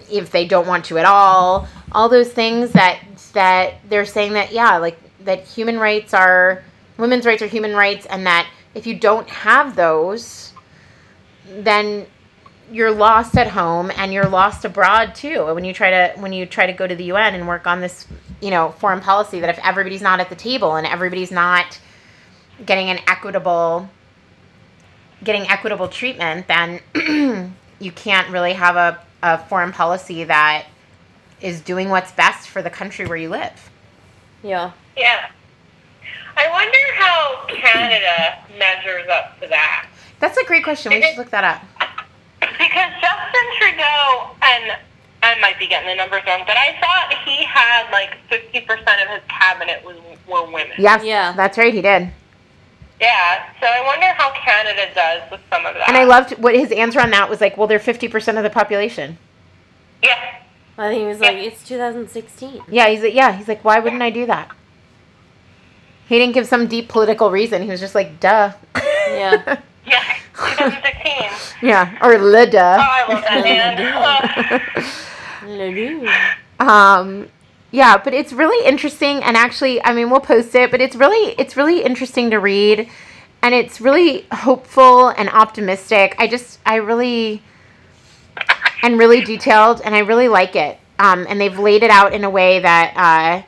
if 0.09 0.31
they 0.31 0.47
don't 0.47 0.67
want 0.67 0.85
to 0.85 0.97
at 0.97 1.05
all. 1.05 1.67
All 1.91 2.09
those 2.09 2.31
things 2.31 2.71
that 2.71 2.99
that 3.33 3.75
they're 3.89 4.05
saying 4.05 4.33
that 4.33 4.53
yeah, 4.53 4.77
like 4.77 4.97
that 5.25 5.43
human 5.43 5.77
rights 5.77 6.13
are 6.13 6.63
women's 6.97 7.25
rights 7.25 7.41
are 7.41 7.47
human 7.47 7.73
rights 7.73 8.05
and 8.05 8.25
that 8.25 8.49
if 8.73 8.87
you 8.87 8.97
don't 8.97 9.29
have 9.29 9.75
those 9.75 10.46
then 11.49 12.05
you're 12.71 12.91
lost 12.91 13.37
at 13.37 13.47
home 13.47 13.91
and 13.95 14.11
you're 14.11 14.27
lost 14.27 14.65
abroad 14.65 15.15
too 15.15 15.53
when 15.53 15.63
you 15.63 15.73
try 15.73 15.89
to 15.89 16.19
when 16.19 16.33
you 16.33 16.45
try 16.45 16.65
to 16.65 16.73
go 16.73 16.85
to 16.85 16.95
the 16.95 17.05
UN 17.05 17.33
and 17.33 17.47
work 17.47 17.65
on 17.65 17.79
this 17.79 18.05
you 18.41 18.49
know 18.49 18.71
foreign 18.79 18.99
policy 18.99 19.39
that 19.39 19.49
if 19.49 19.59
everybody's 19.65 20.01
not 20.01 20.19
at 20.19 20.29
the 20.29 20.35
table 20.35 20.75
and 20.75 20.85
everybody's 20.85 21.31
not 21.31 21.79
getting 22.65 22.89
an 22.89 22.99
equitable 23.07 23.89
getting 25.23 25.47
equitable 25.47 25.87
treatment 25.87 26.45
then 26.47 26.81
you 27.79 27.91
can't 27.91 28.29
really 28.29 28.53
have 28.53 28.75
a, 28.75 28.99
a 29.23 29.37
foreign 29.45 29.71
policy 29.71 30.25
that 30.25 30.65
is 31.39 31.61
doing 31.61 31.89
what's 31.89 32.11
best 32.11 32.49
for 32.49 32.61
the 32.61 32.69
country 32.69 33.05
where 33.05 33.17
you 33.17 33.29
live 33.29 33.69
Yeah. 34.43 34.71
Yeah. 34.97 35.29
I 36.35 36.51
wonder 36.51 36.77
how 36.95 37.45
Canada 37.47 38.37
measures 38.59 39.07
up 39.09 39.39
to 39.41 39.47
that. 39.47 39.87
That's 40.19 40.37
a 40.37 40.43
great 40.45 40.63
question 40.63 40.91
we 40.91 41.01
should 41.01 41.17
look 41.17 41.29
that 41.31 41.43
up 41.43 41.61
Because 42.39 42.91
Justin 43.01 43.47
Trudeau, 43.57 44.29
and 44.41 44.77
I 45.23 45.39
might 45.41 45.57
be 45.59 45.67
getting 45.67 45.87
the 45.89 45.95
numbers 45.95 46.21
wrong, 46.27 46.43
but 46.47 46.55
I 46.57 46.77
thought 46.79 47.13
he 47.25 47.43
had 47.43 47.89
like 47.91 48.17
50% 48.29 48.69
of 49.03 49.09
his 49.09 49.21
cabinet 49.29 49.83
was, 49.85 49.97
were 50.27 50.45
women. 50.45 50.73
yes 50.77 51.03
Yeah. 51.03 51.33
that's 51.33 51.57
right 51.57 51.73
he 51.73 51.81
did 51.81 52.09
Yeah, 53.01 53.45
so 53.59 53.67
I 53.67 53.83
wonder 53.85 54.07
how 54.07 54.31
Canada 54.33 54.87
does 54.95 55.29
with 55.31 55.41
some 55.51 55.65
of 55.65 55.73
that. 55.75 55.87
and 55.87 55.97
i 55.97 56.03
loved 56.03 56.31
what 56.39 56.55
his 56.55 56.71
answer 56.71 56.99
on 57.01 57.11
that 57.11 57.29
was 57.29 57.41
like 57.41 57.57
well 57.57 57.67
they're 57.67 57.79
50% 57.79 58.37
of 58.37 58.43
the 58.43 58.49
population 58.49 59.17
Yeah. 60.03 60.33
I 60.79 60.89
think 60.89 61.01
he 61.01 61.07
was 61.07 61.19
like, 61.19 61.37
it's 61.37 61.67
2016. 61.67 62.61
Yeah, 62.69 62.87
he's 62.89 63.01
like, 63.01 63.15
yeah, 63.15 63.31
he's 63.35 63.47
like, 63.47 63.65
why 63.65 63.79
wouldn't 63.79 64.03
I 64.03 64.11
do 64.11 64.27
that? 64.27 64.51
He 66.07 66.19
didn't 66.19 66.35
give 66.35 66.45
some 66.45 66.67
deep 66.67 66.87
political 66.87 67.31
reason. 67.31 67.63
He 67.63 67.69
was 67.69 67.79
just 67.79 67.95
like, 67.95 68.19
duh. 68.19 68.53
Yeah. 68.75 69.59
Yeah. 69.87 70.03
2016. 70.35 71.57
yeah, 71.61 71.97
or 72.01 72.17
le 72.17 72.45
Oh. 72.45 72.57
I 72.59 73.05
love 73.07 73.23
that 73.23 73.43
man. 73.43 73.77
um, 76.59 77.29
yeah, 77.71 77.97
but 77.97 78.13
it's 78.13 78.33
really 78.33 78.65
interesting, 78.67 79.23
and 79.23 79.35
actually, 79.35 79.83
I 79.83 79.93
mean, 79.93 80.09
we'll 80.09 80.19
post 80.19 80.53
it, 80.55 80.71
but 80.71 80.81
it's 80.81 80.95
really, 80.95 81.35
it's 81.37 81.57
really 81.57 81.83
interesting 81.83 82.29
to 82.31 82.37
read, 82.37 82.89
and 83.41 83.55
it's 83.55 83.81
really 83.81 84.25
hopeful 84.31 85.09
and 85.09 85.29
optimistic. 85.29 86.15
I 86.19 86.27
just, 86.27 86.59
I 86.65 86.75
really, 86.75 87.41
and 88.83 88.99
really 88.99 89.21
detailed, 89.21 89.81
and 89.81 89.95
I 89.95 89.99
really 89.99 90.27
like 90.27 90.55
it. 90.55 90.79
Um, 90.99 91.25
and 91.29 91.39
they've 91.39 91.57
laid 91.57 91.83
it 91.83 91.91
out 91.91 92.13
in 92.13 92.23
a 92.23 92.29
way 92.29 92.59
that 92.59 92.93
uh, 92.95 93.46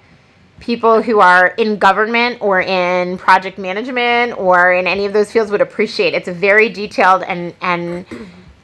people 0.59 1.01
who 1.01 1.19
are 1.19 1.47
in 1.47 1.77
government 1.77 2.37
or 2.41 2.61
in 2.61 3.17
project 3.17 3.57
management 3.57 4.37
or 4.37 4.73
in 4.73 4.87
any 4.87 5.05
of 5.05 5.13
those 5.13 5.31
fields 5.31 5.51
would 5.51 5.61
appreciate. 5.61 6.13
It's 6.13 6.27
very 6.27 6.69
detailed 6.69 7.23
and 7.23 7.53
and 7.61 8.05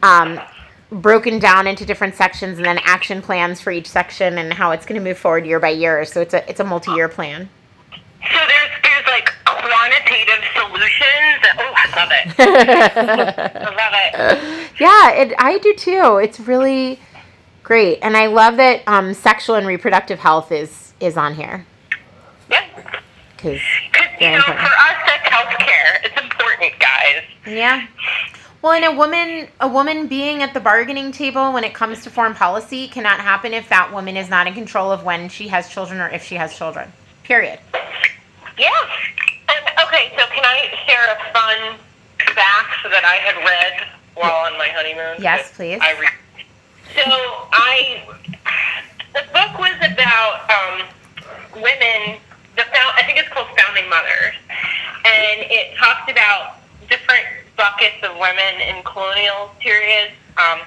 um, 0.04 0.40
broken 0.92 1.40
down 1.40 1.68
into 1.68 1.86
different 1.86 2.16
sections, 2.16 2.58
and 2.58 2.66
then 2.66 2.80
action 2.84 3.22
plans 3.22 3.62
for 3.62 3.72
each 3.72 3.88
section 3.88 4.38
and 4.38 4.54
how 4.54 4.72
it's 4.72 4.86
going 4.86 5.00
to 5.00 5.04
move 5.04 5.18
forward 5.18 5.46
year 5.46 5.60
by 5.60 5.70
year. 5.70 6.06
So 6.06 6.22
it's 6.22 6.34
a 6.34 6.48
it's 6.50 6.60
a 6.60 6.64
multi 6.64 6.92
year 6.92 7.10
plan. 7.10 7.50
So 7.92 8.40
there's 8.48 8.70
there's 8.84 9.08
like 9.08 9.34
quantitative 9.46 10.44
solutions. 10.54 11.46
Oh, 11.58 11.74
I 11.76 11.96
love 11.96 12.10
it. 12.12 12.36
I 13.56 13.70
love 13.70 13.94
it. 13.94 14.72
yeah, 14.80 15.12
it, 15.12 15.34
I 15.38 15.58
do 15.60 15.74
too. 15.76 16.20
It's 16.22 16.40
really 16.40 17.00
great, 17.64 18.00
and 18.02 18.18
I 18.18 18.28
love 18.28 18.58
that 18.58 18.84
um, 18.88 19.14
sexual 19.14 19.56
and 19.56 19.66
reproductive 19.66 20.20
health 20.20 20.52
is 20.52 20.94
is 21.00 21.18
on 21.18 21.36
here 21.36 21.66
Yeah. 22.50 22.66
because 23.36 23.62
you 24.20 24.30
know, 24.30 24.36
important. 24.38 24.60
for 24.60 24.74
us, 24.74 24.98
that's 25.06 25.28
healthcare. 25.30 26.04
It's 26.04 26.22
important, 26.22 26.74
guys. 26.80 27.24
Yeah. 27.48 27.88
Well, 28.62 28.74
and 28.74 28.86
a 28.86 28.92
woman, 28.98 29.48
a 29.60 29.68
woman 29.68 30.08
being 30.08 30.42
at 30.42 30.54
the 30.54 30.60
bargaining 30.60 31.12
table 31.12 31.54
when 31.54 31.64
it 31.64 31.74
comes 31.74 32.04
to 32.04 32.10
foreign 32.10 32.34
policy 32.34 32.88
cannot 32.88 33.20
happen 33.20 33.54
if 33.54 33.70
that 33.70 33.94
woman 33.94 34.18
is 34.18 34.30
not 34.30 34.48
in 34.48 34.54
control 34.56 34.92
of 34.92 35.04
when 35.04 35.30
she 35.30 35.48
has 35.50 35.70
children 35.70 36.02
or 36.02 36.10
if 36.10 36.24
she 36.24 36.36
has 36.36 36.56
children. 36.58 36.92
Period. 37.24 37.60
Yeah. 38.58 38.72
And, 39.50 39.88
okay, 39.88 40.12
so 40.18 40.26
can 40.34 40.44
I 40.44 40.74
share 40.88 41.06
a 41.14 41.34
fun 41.34 41.78
fact 42.34 42.84
that 42.90 43.06
I 43.06 43.18
had 43.18 43.36
read 43.46 43.88
while 44.16 44.46
on 44.46 44.58
my 44.58 44.70
honeymoon? 44.70 45.22
Yes, 45.22 45.52
please. 45.56 45.80
I 45.82 46.00
re- 46.00 46.08
so 46.96 47.02
I, 47.04 48.02
the 49.14 49.24
book 49.34 49.60
was 49.60 49.76
about 49.92 50.50
um, 50.50 51.62
women. 51.62 52.20
The 52.56 52.64
found, 52.64 52.96
I 52.96 53.04
think 53.04 53.20
it's 53.20 53.30
called 53.30 53.48
Founding 53.58 53.90
Mothers, 53.90 54.36
and 55.04 55.44
it 55.52 55.76
talked 55.76 56.10
about 56.10 56.56
different 56.90 57.26
buckets 57.58 58.00
of 58.04 58.16
women 58.16 58.62
in 58.64 58.82
colonial 58.84 59.52
periods. 59.60 60.14
Um, 60.38 60.60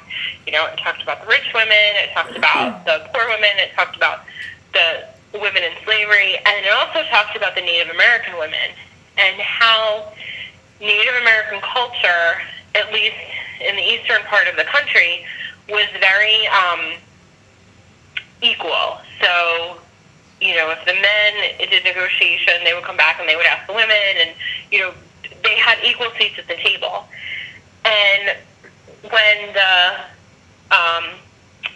you 0.47 0.53
know, 0.53 0.66
it 0.66 0.78
talked 0.78 1.03
about 1.03 1.22
the 1.22 1.28
rich 1.28 1.49
women, 1.55 1.93
it 1.97 2.12
talked 2.12 2.36
about 2.36 2.84
the 2.84 3.09
poor 3.12 3.26
women, 3.28 3.51
it 3.57 3.72
talked 3.74 3.97
about 3.97 4.24
the 4.72 5.09
women 5.32 5.62
in 5.62 5.72
slavery, 5.84 6.36
and 6.36 6.66
it 6.66 6.72
also 6.72 7.09
talked 7.09 7.36
about 7.36 7.55
the 7.55 7.62
Native 7.62 7.95
American 7.95 8.36
women 8.39 8.72
and 9.16 9.41
how 9.41 10.12
Native 10.80 11.14
American 11.20 11.61
culture, 11.61 12.41
at 12.74 12.93
least 12.93 13.16
in 13.66 13.76
the 13.76 13.82
eastern 13.82 14.22
part 14.22 14.47
of 14.47 14.57
the 14.57 14.64
country, 14.64 15.24
was 15.68 15.89
very 16.01 16.47
um, 16.49 17.01
equal. 18.43 18.99
So 19.20 19.78
you 20.41 20.48
know, 20.59 20.71
if 20.71 20.85
the 20.85 20.95
men 20.95 21.33
did 21.59 21.85
negotiation, 21.85 22.55
they 22.65 22.75
would 22.75 22.85
come 22.85 22.97
back 22.97 23.19
and 23.21 23.29
they 23.29 23.37
would 23.37 23.47
ask 23.47 23.67
the 23.67 23.73
women, 23.73 24.15
and 24.21 24.31
you 24.71 24.81
know, 24.81 24.93
they 25.43 25.57
had 25.57 25.79
equal 25.85 26.11
seats 26.19 26.39
at 26.39 26.47
the 26.49 26.57
table. 26.57 27.07
And 27.85 28.37
when 29.11 29.55
the 29.55 30.75
um, 30.75 31.05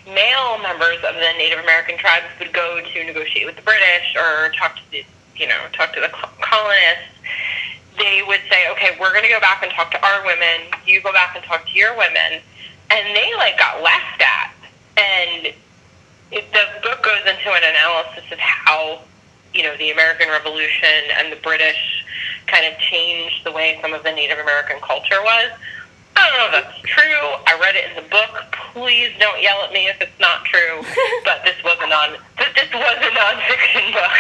male 0.07 0.59
members 0.59 0.99
of 1.05 1.15
the 1.15 1.33
Native 1.39 1.61
American 1.61 1.97
tribes 1.97 2.27
would 2.39 2.53
go 2.53 2.83
to 2.83 3.05
negotiate 3.05 3.47
with 3.47 3.57
the 3.57 3.63
British 3.63 4.17
or 4.17 4.51
talk 4.59 4.77
to 4.77 4.83
the, 4.91 5.05
you 5.37 5.47
know, 5.47 5.59
talk 5.73 5.93
to 5.95 6.01
the 6.01 6.11
colonists, 6.41 7.09
they 7.99 8.23
would 8.27 8.41
say, 8.51 8.69
okay, 8.73 8.97
we're 9.01 9.13
going 9.13 9.25
to 9.25 9.31
go 9.31 9.41
back 9.41 9.63
and 9.63 9.73
talk 9.73 9.91
to 9.93 10.05
our 10.05 10.25
women. 10.27 10.69
You 10.87 11.01
go 11.01 11.13
back 11.13 11.37
and 11.37 11.45
talk 11.45 11.67
to 11.67 11.73
your 11.73 11.97
women. 11.97 12.41
And 12.91 13.17
they 13.17 13.33
like 13.37 13.59
got 13.59 13.83
laughed 13.83 14.23
at. 14.23 14.55
And 14.97 15.55
it, 16.33 16.51
the 16.53 16.65
book 16.83 17.03
goes 17.03 17.21
into 17.21 17.53
an 17.53 17.63
analysis 17.63 18.25
of 18.33 18.39
how, 18.39 19.01
you 19.55 19.63
know, 19.63 19.77
the 19.77 19.91
American 19.91 20.29
Revolution 20.29 21.13
and 21.19 21.31
the 21.31 21.37
British 21.37 22.05
kind 22.47 22.67
of 22.67 22.79
changed 22.81 23.45
the 23.45 23.53
way 23.53 23.79
some 23.81 23.93
of 23.93 24.03
the 24.03 24.13
Native 24.13 24.39
American 24.39 24.81
culture 24.81 25.21
was. 25.23 25.53
I 26.17 26.29
don't 26.29 26.39
know 26.39 26.59
if 26.59 26.65
that's 26.65 26.81
true. 26.85 27.25
I 27.49 27.57
read 27.61 27.77
it 27.77 27.89
in 27.89 27.97
the 27.97 28.09
book. 28.09 28.33
Please 28.73 29.13
don't 29.19 29.41
yell 29.41 29.65
at 29.65 29.73
me 29.73 29.89
if 29.89 30.01
it's 30.01 30.19
not 30.21 30.45
true. 30.45 30.85
but 31.25 31.45
this 31.45 31.57
was 31.65 31.77
a 31.81 31.89
non 31.89 32.17
this 32.37 32.69
was 32.73 32.97
a 33.01 33.13
nonfiction 33.13 33.93
book. 33.93 34.17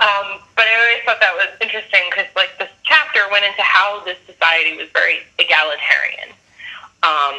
Um, 0.00 0.40
but 0.56 0.66
I 0.66 0.74
always 0.74 1.02
thought 1.04 1.20
that 1.20 1.34
was 1.36 1.48
interesting 1.60 2.02
because 2.10 2.26
like 2.36 2.50
this 2.58 2.68
chapter 2.84 3.20
went 3.30 3.44
into 3.44 3.62
how 3.62 4.04
this 4.04 4.18
society 4.26 4.76
was 4.76 4.88
very 4.92 5.20
egalitarian, 5.38 6.28
um, 7.02 7.36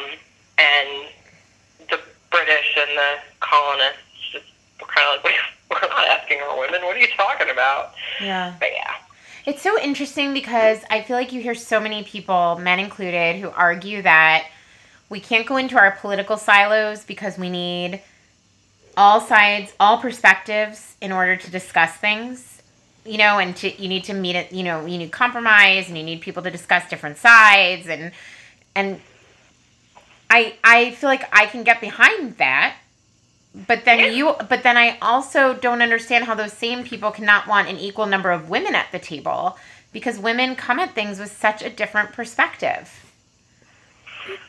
and 0.58 1.06
British 2.36 2.76
and 2.76 2.98
the 2.98 3.14
colonists 3.40 4.32
just 4.32 4.44
were 4.80 4.86
kind 4.88 5.18
of 5.18 5.24
like, 5.24 5.34
we're 5.70 5.88
not 5.88 6.06
asking 6.08 6.38
our 6.40 6.58
women. 6.58 6.82
What 6.82 6.96
are 6.96 7.00
you 7.00 7.08
talking 7.16 7.48
about? 7.50 7.94
Yeah. 8.20 8.54
But 8.60 8.70
yeah. 8.72 8.94
It's 9.46 9.62
so 9.62 9.80
interesting 9.80 10.34
because 10.34 10.80
I 10.90 11.02
feel 11.02 11.16
like 11.16 11.32
you 11.32 11.40
hear 11.40 11.54
so 11.54 11.80
many 11.80 12.02
people, 12.02 12.58
men 12.60 12.78
included, 12.78 13.36
who 13.36 13.48
argue 13.50 14.02
that 14.02 14.48
we 15.08 15.20
can't 15.20 15.46
go 15.46 15.56
into 15.56 15.78
our 15.78 15.92
political 15.92 16.36
silos 16.36 17.04
because 17.04 17.38
we 17.38 17.48
need 17.48 18.02
all 18.96 19.20
sides, 19.20 19.72
all 19.78 19.98
perspectives 19.98 20.96
in 21.00 21.12
order 21.12 21.36
to 21.36 21.50
discuss 21.50 21.92
things. 21.92 22.60
You 23.04 23.18
know, 23.18 23.38
and 23.38 23.54
to 23.58 23.80
you 23.80 23.88
need 23.88 24.02
to 24.04 24.14
meet 24.14 24.34
it, 24.34 24.52
you 24.52 24.64
know, 24.64 24.84
you 24.84 24.98
need 24.98 25.12
compromise 25.12 25.86
and 25.88 25.96
you 25.96 26.02
need 26.02 26.20
people 26.22 26.42
to 26.42 26.50
discuss 26.50 26.88
different 26.90 27.18
sides 27.18 27.86
and 27.86 28.10
and 28.74 29.00
I 30.30 30.54
I 30.64 30.90
feel 30.92 31.08
like 31.08 31.28
I 31.32 31.46
can 31.46 31.62
get 31.62 31.80
behind 31.80 32.36
that. 32.38 32.76
But 33.54 33.84
then 33.84 33.98
Yeah. 34.00 34.06
you 34.06 34.34
but 34.48 34.62
then 34.62 34.76
I 34.76 34.98
also 35.00 35.54
don't 35.54 35.80
understand 35.82 36.24
how 36.24 36.34
those 36.34 36.52
same 36.52 36.84
people 36.84 37.10
cannot 37.10 37.46
want 37.46 37.68
an 37.68 37.78
equal 37.78 38.06
number 38.06 38.30
of 38.30 38.48
women 38.50 38.74
at 38.74 38.92
the 38.92 38.98
table 38.98 39.56
because 39.92 40.18
women 40.18 40.56
come 40.56 40.78
at 40.78 40.94
things 40.94 41.18
with 41.18 41.32
such 41.36 41.62
a 41.62 41.70
different 41.70 42.12
perspective. 42.12 42.90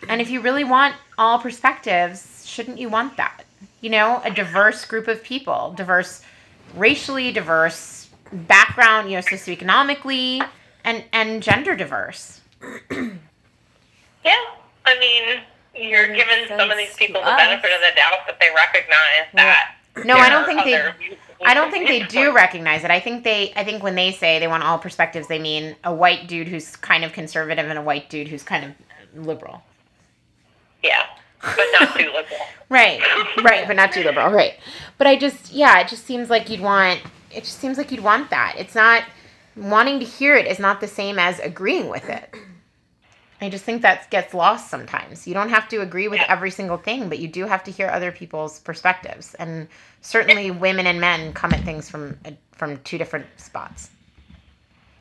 And 0.10 0.20
if 0.22 0.30
you 0.30 0.42
really 0.42 0.64
want 0.64 0.96
all 1.18 1.40
perspectives, 1.40 2.46
shouldn't 2.46 2.80
you 2.80 2.90
want 2.90 3.16
that? 3.18 3.44
You 3.80 3.90
know, 3.92 4.22
a 4.26 4.32
diverse 4.32 4.84
group 4.86 5.08
of 5.08 5.24
people, 5.24 5.74
diverse 5.78 6.22
racially 6.76 7.32
diverse 7.32 8.10
background, 8.34 9.10
you 9.10 9.16
know, 9.16 9.22
socioeconomically 9.22 10.46
and 10.84 11.04
and 11.14 11.42
gender 11.44 11.76
diverse. 11.76 12.42
Yeah, 14.26 14.34
I 14.86 15.00
mean, 15.00 15.40
you're 15.78 16.08
giving 16.08 16.48
some 16.48 16.70
of 16.72 16.78
these 16.78 16.96
people 16.96 17.22
the 17.22 17.28
us. 17.28 17.38
benefit 17.38 17.72
of 17.72 17.82
the 17.82 17.96
doubt 17.96 18.20
that 18.28 18.40
they 18.40 18.50
recognize 18.56 19.28
that. 19.34 19.76
No, 19.98 20.16
there 20.16 20.24
I 20.24 20.30
don't 20.30 20.46
think 20.46 20.64
they 20.64 21.18
I 21.46 21.54
don't 21.54 21.72
think 21.72 21.88
they 21.88 22.04
do 22.04 22.34
recognize 22.34 22.84
it. 22.84 22.92
I 22.92 23.00
think 23.00 23.24
they 23.24 23.54
I 23.56 23.64
think 23.64 23.84
when 23.84 23.96
they 23.96 24.12
say 24.12 24.40
they 24.40 24.48
want 24.48 24.64
all 24.64 24.78
perspectives, 24.78 25.28
they 25.28 25.40
mean 25.40 25.76
a 25.84 25.94
white 25.94 26.28
dude 26.28 26.48
who's 26.48 26.76
kind 26.76 27.04
of 27.04 27.14
conservative 27.14 27.68
and 27.68 27.78
a 27.78 27.82
white 27.82 28.10
dude 28.10 28.28
who's 28.28 28.44
kind 28.44 28.66
of 28.66 29.26
liberal. 29.26 29.64
Yeah, 30.84 31.06
but 31.42 31.66
not 31.80 31.96
too 31.96 32.06
liberal. 32.06 32.24
Right. 32.70 33.02
Right, 33.42 33.66
but 33.66 33.78
not 33.78 33.94
too 33.94 34.04
liberal. 34.04 34.30
Right. 34.30 34.56
But 34.98 35.08
I 35.08 35.16
just 35.16 35.54
yeah, 35.54 35.80
it 35.80 35.88
just 35.88 36.06
seems 36.06 36.30
like 36.30 36.50
you'd 36.50 36.60
want 36.60 37.02
it 37.32 37.46
just 37.46 37.60
seems 37.60 37.78
like 37.78 37.92
you'd 37.92 38.04
want 38.04 38.30
that. 38.30 38.56
It's 38.58 38.76
not 38.76 39.04
wanting 39.56 40.00
to 40.00 40.06
hear 40.06 40.36
it 40.36 40.48
is 40.48 40.60
not 40.60 40.82
the 40.82 40.88
same 40.88 41.18
as 41.18 41.40
agreeing 41.40 41.88
with 41.88 42.10
it. 42.10 42.34
I 43.40 43.50
just 43.50 43.64
think 43.64 43.84
that 43.84 44.10
gets 44.10 44.34
lost 44.34 44.70
sometimes. 44.70 45.28
You 45.28 45.34
don't 45.36 45.50
have 45.50 45.70
to 45.70 45.82
agree 45.82 46.08
with 46.08 46.22
every 46.28 46.50
single 46.50 46.78
thing, 46.78 47.08
but 47.08 47.20
you 47.20 47.28
do 47.28 47.46
have 47.46 47.64
to 47.66 47.72
hear 47.72 47.88
other 47.88 48.12
people's 48.12 48.60
perspectives. 48.60 49.36
And 49.36 49.68
certainly 50.02 50.50
women 50.50 50.88
and 50.88 51.00
men 51.00 51.34
come 51.34 51.54
at 51.54 51.64
things 51.64 51.90
from 51.90 52.18
from 52.54 52.78
two 52.80 52.98
different 52.98 53.28
spots. 53.38 53.92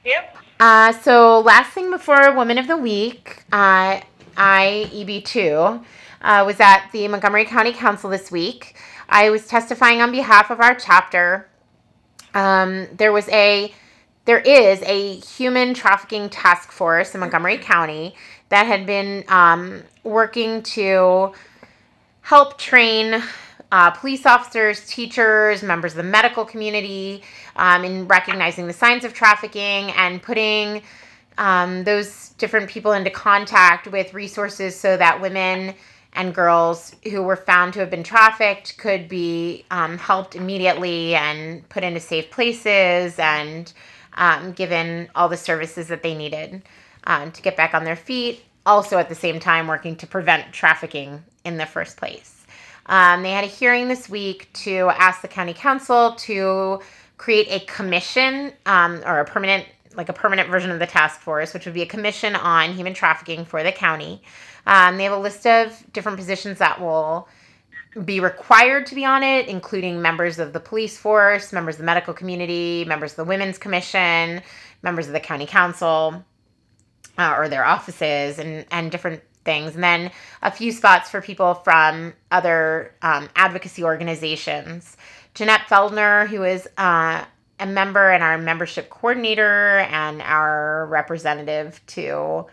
Yep. 0.05 0.37
Uh, 0.61 0.93
so 0.93 1.41
last 1.41 1.72
thing 1.72 1.91
before 1.91 2.34
Woman 2.34 2.59
of 2.59 2.66
the 2.66 2.76
Week, 2.76 3.43
uh, 3.53 4.01
I 4.37 4.91
EB2 4.93 5.82
uh, 6.22 6.45
was 6.47 6.61
at 6.61 6.89
the 6.93 7.09
Montgomery 7.09 7.47
County 7.47 7.72
Council 7.72 8.11
this 8.11 8.30
week. 8.30 8.76
I 9.09 9.30
was 9.30 9.47
testifying 9.47 10.03
on 10.03 10.11
behalf 10.12 10.51
of 10.51 10.61
our 10.61 10.74
chapter. 10.74 11.49
Um, 12.34 12.87
there 12.97 13.12
was 13.12 13.28
a 13.30 13.72
there 14.27 14.41
is 14.41 14.83
a 14.83 15.16
human 15.20 15.72
trafficking 15.72 16.29
task 16.29 16.70
force 16.70 17.14
in 17.14 17.20
Montgomery 17.20 17.59
County 17.59 18.14
that 18.51 18.66
had 18.66 18.85
been 18.85 19.24
um, 19.29 19.83
working 20.03 20.62
to 20.62 21.33
help 22.22 22.59
train 22.59 23.22
uh, 23.70 23.91
police 23.93 24.27
officers, 24.27 24.87
teachers, 24.87 25.62
members 25.62 25.93
of 25.93 25.99
the 25.99 26.03
medical 26.03 26.45
community 26.45 27.22
um, 27.55 27.85
in 27.85 28.07
recognizing 28.09 28.66
the 28.66 28.72
signs 28.72 29.05
of 29.05 29.14
trafficking 29.14 29.91
and 29.93 30.22
putting 30.22 30.83
um, 31.39 31.85
those 31.85 32.31
different 32.31 32.68
people 32.68 32.93
into 32.93 33.11
contact 33.11 33.87
with 33.89 34.12
resources 34.12 34.79
so 34.79 34.97
that 34.97 35.20
women 35.20 35.74
and 36.14 36.35
girls 36.35 36.97
who 37.11 37.22
were 37.22 37.37
found 37.37 37.72
to 37.74 37.79
have 37.79 37.91
been 37.91 38.03
trafficked 38.03 38.77
could 38.79 39.09
be 39.09 39.64
um, 39.70 39.99
helped 39.99 40.35
immediately 40.35 41.14
and 41.14 41.68
put 41.68 41.85
into 41.85 42.01
safe 42.01 42.31
places 42.31 43.18
and 43.18 43.72
um, 44.17 44.53
given 44.53 45.09
all 45.14 45.29
the 45.29 45.37
services 45.37 45.89
that 45.89 46.03
they 46.03 46.14
needed 46.14 46.62
um, 47.05 47.33
to 47.33 47.43
get 47.43 47.57
back 47.57 47.75
on 47.75 47.85
their 47.85 47.97
feet. 47.97 48.43
Also, 48.64 48.99
at 48.99 49.09
the 49.09 49.14
same 49.14 49.39
time, 49.39 49.69
working 49.69 49.95
to 49.97 50.07
prevent 50.07 50.53
trafficking 50.53 51.23
in 51.45 51.57
the 51.57 51.67
first 51.67 51.97
place. 51.97 52.45
Um, 52.87 53.23
they 53.23 53.33
had 53.33 53.45
a 53.45 53.49
hearing 53.49 53.89
this 53.89 54.09
week 54.09 54.53
to 54.55 54.91
ask 54.91 55.23
the 55.23 55.29
county 55.29 55.55
council 55.55 56.14
to 56.19 56.81
create 57.17 57.49
a 57.51 57.64
commission 57.67 58.53
um, 58.67 59.03
or 59.05 59.21
a 59.21 59.25
permanent, 59.25 59.67
like 59.95 60.09
a 60.09 60.12
permanent 60.12 60.49
version 60.51 60.71
of 60.71 60.79
the 60.79 60.87
task 60.87 61.21
force, 61.21 61.55
which 61.55 61.64
would 61.64 61.75
be 61.75 61.83
a 61.83 61.87
commission 61.87 62.35
on 62.35 62.73
human 62.75 62.95
trafficking 62.95 63.45
for 63.45 63.62
the 63.62 63.73
county. 63.73 64.23
Um, 64.67 64.97
they 64.97 65.05
have 65.05 65.12
a 65.12 65.19
list 65.19 65.47
of 65.47 65.85
different 65.93 66.19
positions 66.19 66.59
that 66.59 66.81
will 66.81 67.29
be 68.05 68.20
required 68.20 68.86
to 68.86 68.94
be 68.94 69.05
on 69.05 69.22
it, 69.22 69.49
including 69.49 70.03
members 70.03 70.38
of 70.38 70.53
the 70.53 70.61
police 70.61 70.99
force, 70.99 71.53
members 71.53 71.76
of 71.76 71.78
the 71.78 71.84
medical 71.84 72.12
community, 72.12 72.84
members 72.84 73.12
of 73.12 73.16
the 73.16 73.24
women's 73.24 73.59
commission, 73.59 74.42
members 74.82 75.07
of 75.07 75.12
the 75.12 75.20
county 75.20 75.47
council, 75.47 76.24
uh, 77.18 77.34
or 77.36 77.49
their 77.49 77.64
offices, 77.64 78.38
and 78.38 78.66
and 78.70 78.90
different 78.90 79.22
things. 79.44 79.74
And 79.74 79.82
then 79.82 80.11
a 80.42 80.51
few 80.51 80.72
spots 80.72 81.09
for 81.09 81.22
people 81.22 81.55
from 81.55 82.12
other 82.30 82.94
um, 83.01 83.30
advocacy 83.34 83.82
organizations. 83.82 84.97
Jeanette 85.34 85.62
Feldner, 85.68 86.26
who 86.26 86.42
is 86.44 86.68
uh, 86.76 87.24
a 87.59 87.66
member 87.66 88.11
and 88.11 88.22
our 88.22 88.36
membership 88.36 88.90
coordinator 88.90 89.78
and 89.90 90.20
our 90.20 90.86
representative 90.86 91.80
to 91.86 92.47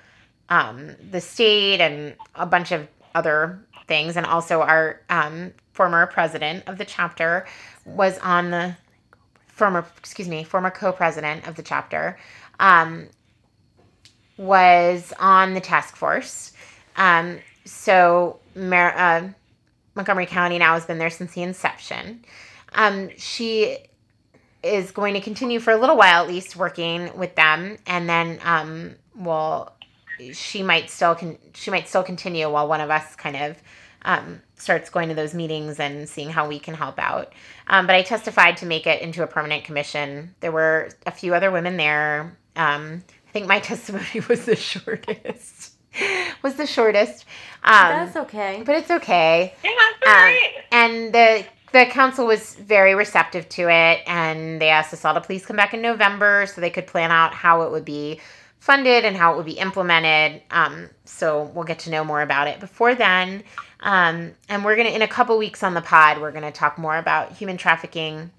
um, 0.49 0.95
the 1.11 1.19
state 1.19 1.81
and 1.81 2.15
a 2.35 2.45
bunch 2.45 2.71
of 2.71 2.87
other 3.15 3.59
things, 3.93 4.17
and 4.17 4.25
also 4.25 4.61
our 4.61 5.01
um, 5.11 5.53
former 5.73 6.07
president 6.07 6.67
of 6.67 6.79
the 6.79 6.85
chapter 6.85 7.45
was 7.85 8.17
on 8.19 8.49
the 8.49 8.75
former, 9.45 9.85
excuse 9.99 10.27
me, 10.27 10.43
former 10.43 10.71
co-president 10.71 11.47
of 11.47 11.55
the 11.55 11.61
chapter 11.61 12.17
um, 12.59 13.07
was 14.35 15.13
on 15.19 15.53
the 15.53 15.61
task 15.61 15.95
force. 15.95 16.53
Um, 16.95 17.37
so 17.65 18.39
Mar- 18.55 18.97
uh, 18.97 19.29
Montgomery 19.93 20.25
County 20.25 20.57
now 20.57 20.73
has 20.73 20.87
been 20.87 20.97
there 20.97 21.11
since 21.11 21.33
the 21.33 21.43
inception. 21.43 22.25
Um, 22.73 23.11
she 23.15 23.77
is 24.63 24.89
going 24.89 25.13
to 25.13 25.21
continue 25.21 25.59
for 25.59 25.69
a 25.71 25.77
little 25.77 25.97
while 25.97 26.23
at 26.23 26.27
least 26.27 26.55
working 26.55 27.15
with 27.15 27.35
them, 27.35 27.77
and 27.85 28.09
then 28.09 28.39
um, 28.43 28.95
will 29.15 29.71
she 30.31 30.63
might 30.63 30.89
still 30.89 31.15
con- 31.15 31.37
she 31.53 31.69
might 31.69 31.87
still 31.87 32.03
continue 32.03 32.49
while 32.49 32.67
one 32.67 32.81
of 32.81 32.89
us 32.89 33.15
kind 33.15 33.35
of 33.35 33.61
um, 34.05 34.41
starts 34.55 34.89
going 34.89 35.09
to 35.09 35.15
those 35.15 35.33
meetings 35.33 35.79
and 35.79 36.07
seeing 36.07 36.29
how 36.29 36.47
we 36.47 36.59
can 36.59 36.73
help 36.73 36.99
out. 36.99 37.33
Um, 37.67 37.87
but 37.87 37.95
I 37.95 38.01
testified 38.01 38.57
to 38.57 38.65
make 38.65 38.87
it 38.87 39.01
into 39.01 39.23
a 39.23 39.27
permanent 39.27 39.63
commission. 39.63 40.35
There 40.39 40.51
were 40.51 40.89
a 41.05 41.11
few 41.11 41.33
other 41.33 41.51
women 41.51 41.77
there. 41.77 42.37
Um, 42.55 43.03
I 43.27 43.31
think 43.31 43.47
my 43.47 43.59
testimony 43.71 44.21
was 44.27 44.45
the 44.45 44.55
shortest. 44.55 45.73
was 46.43 46.55
the 46.55 46.65
shortest. 46.67 47.25
Um, 47.63 47.73
That's 47.89 48.15
okay. 48.17 48.63
but 48.65 48.75
it's 48.75 48.91
okay. 48.91 49.53
Yeah, 49.63 49.71
that's 49.77 50.07
all 50.07 50.13
Um, 50.13 50.23
right. 50.23 50.51
and 50.71 51.13
the 51.13 51.45
the 51.71 51.85
council 51.87 52.27
was 52.27 52.53
very 52.53 52.93
receptive 52.93 53.49
to 53.49 53.63
it, 53.63 54.01
and 54.05 54.61
they 54.61 54.69
asked 54.69 54.93
us 54.93 55.03
all 55.05 55.15
to 55.15 55.21
please 55.21 55.43
come 55.43 55.55
back 55.55 55.73
in 55.73 55.81
November 55.81 56.45
so 56.45 56.61
they 56.61 56.69
could 56.69 56.85
plan 56.85 57.09
out 57.09 57.33
how 57.33 57.63
it 57.63 57.71
would 57.71 57.83
be 57.85 58.19
funded 58.63 59.03
and 59.03 59.17
how 59.17 59.33
it 59.33 59.35
would 59.35 59.45
be 59.45 59.59
implemented. 59.59 60.41
Um, 60.49 60.89
so 61.03 61.51
we'll 61.53 61.65
get 61.65 61.79
to 61.79 61.89
know 61.89 62.05
more 62.05 62.21
about 62.21 62.47
it 62.47 62.61
before 62.61 62.95
then. 62.95 63.43
Um, 63.81 64.31
and 64.47 64.63
we're 64.63 64.77
gonna 64.77 64.91
in 64.91 65.01
a 65.01 65.07
couple 65.07 65.37
weeks 65.37 65.63
on 65.63 65.73
the 65.73 65.81
pod, 65.81 66.21
we're 66.21 66.31
gonna 66.31 66.49
talk 66.49 66.77
more 66.77 66.95
about 66.95 67.33
human 67.33 67.57
trafficking 67.57 68.31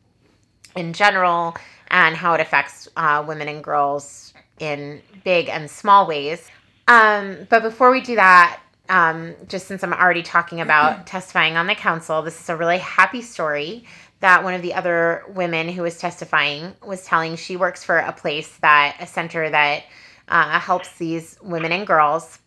in 0.75 0.95
general 0.95 1.55
and 1.89 2.17
how 2.17 2.33
it 2.33 2.41
affects 2.41 2.89
uh, 2.97 3.23
women 3.29 3.49
and 3.49 3.63
girls 3.63 4.33
in 4.61 5.03
big 5.25 5.51
and 5.51 5.71
small 5.71 6.07
ways. 6.07 6.51
Um, 6.89 7.47
but 7.51 7.61
before 7.61 7.91
we 7.91 8.01
do 8.01 8.15
that, 8.15 8.61
um, 8.89 9.35
just 9.47 9.67
since 9.67 9.85
I'm 9.85 9.93
already 9.93 10.23
talking 10.23 10.63
about 10.63 11.07
testifying 11.07 11.59
on 11.59 11.67
the 11.67 11.75
council, 11.75 12.23
this 12.23 12.41
is 12.41 12.49
a 12.49 12.57
really 12.57 12.79
happy 12.79 13.21
story 13.21 13.85
that 14.21 14.43
one 14.43 14.55
of 14.55 14.63
the 14.63 14.73
other 14.73 15.23
women 15.29 15.69
who 15.69 15.83
was 15.83 15.99
testifying 15.99 16.73
was 16.83 17.05
telling. 17.05 17.37
She 17.37 17.59
works 17.59 17.85
for 17.85 17.99
a 17.99 18.13
place 18.13 18.57
that, 18.63 18.97
a 19.01 19.07
center 19.07 19.51
that 19.51 19.85
uh, 20.29 20.59
helps 20.59 20.97
these 20.97 21.39
women 21.43 21.73
and 21.73 21.87
girls 21.87 22.39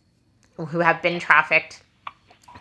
who 0.55 0.80
have 0.80 1.01
been 1.01 1.19
trafficked 1.19 1.84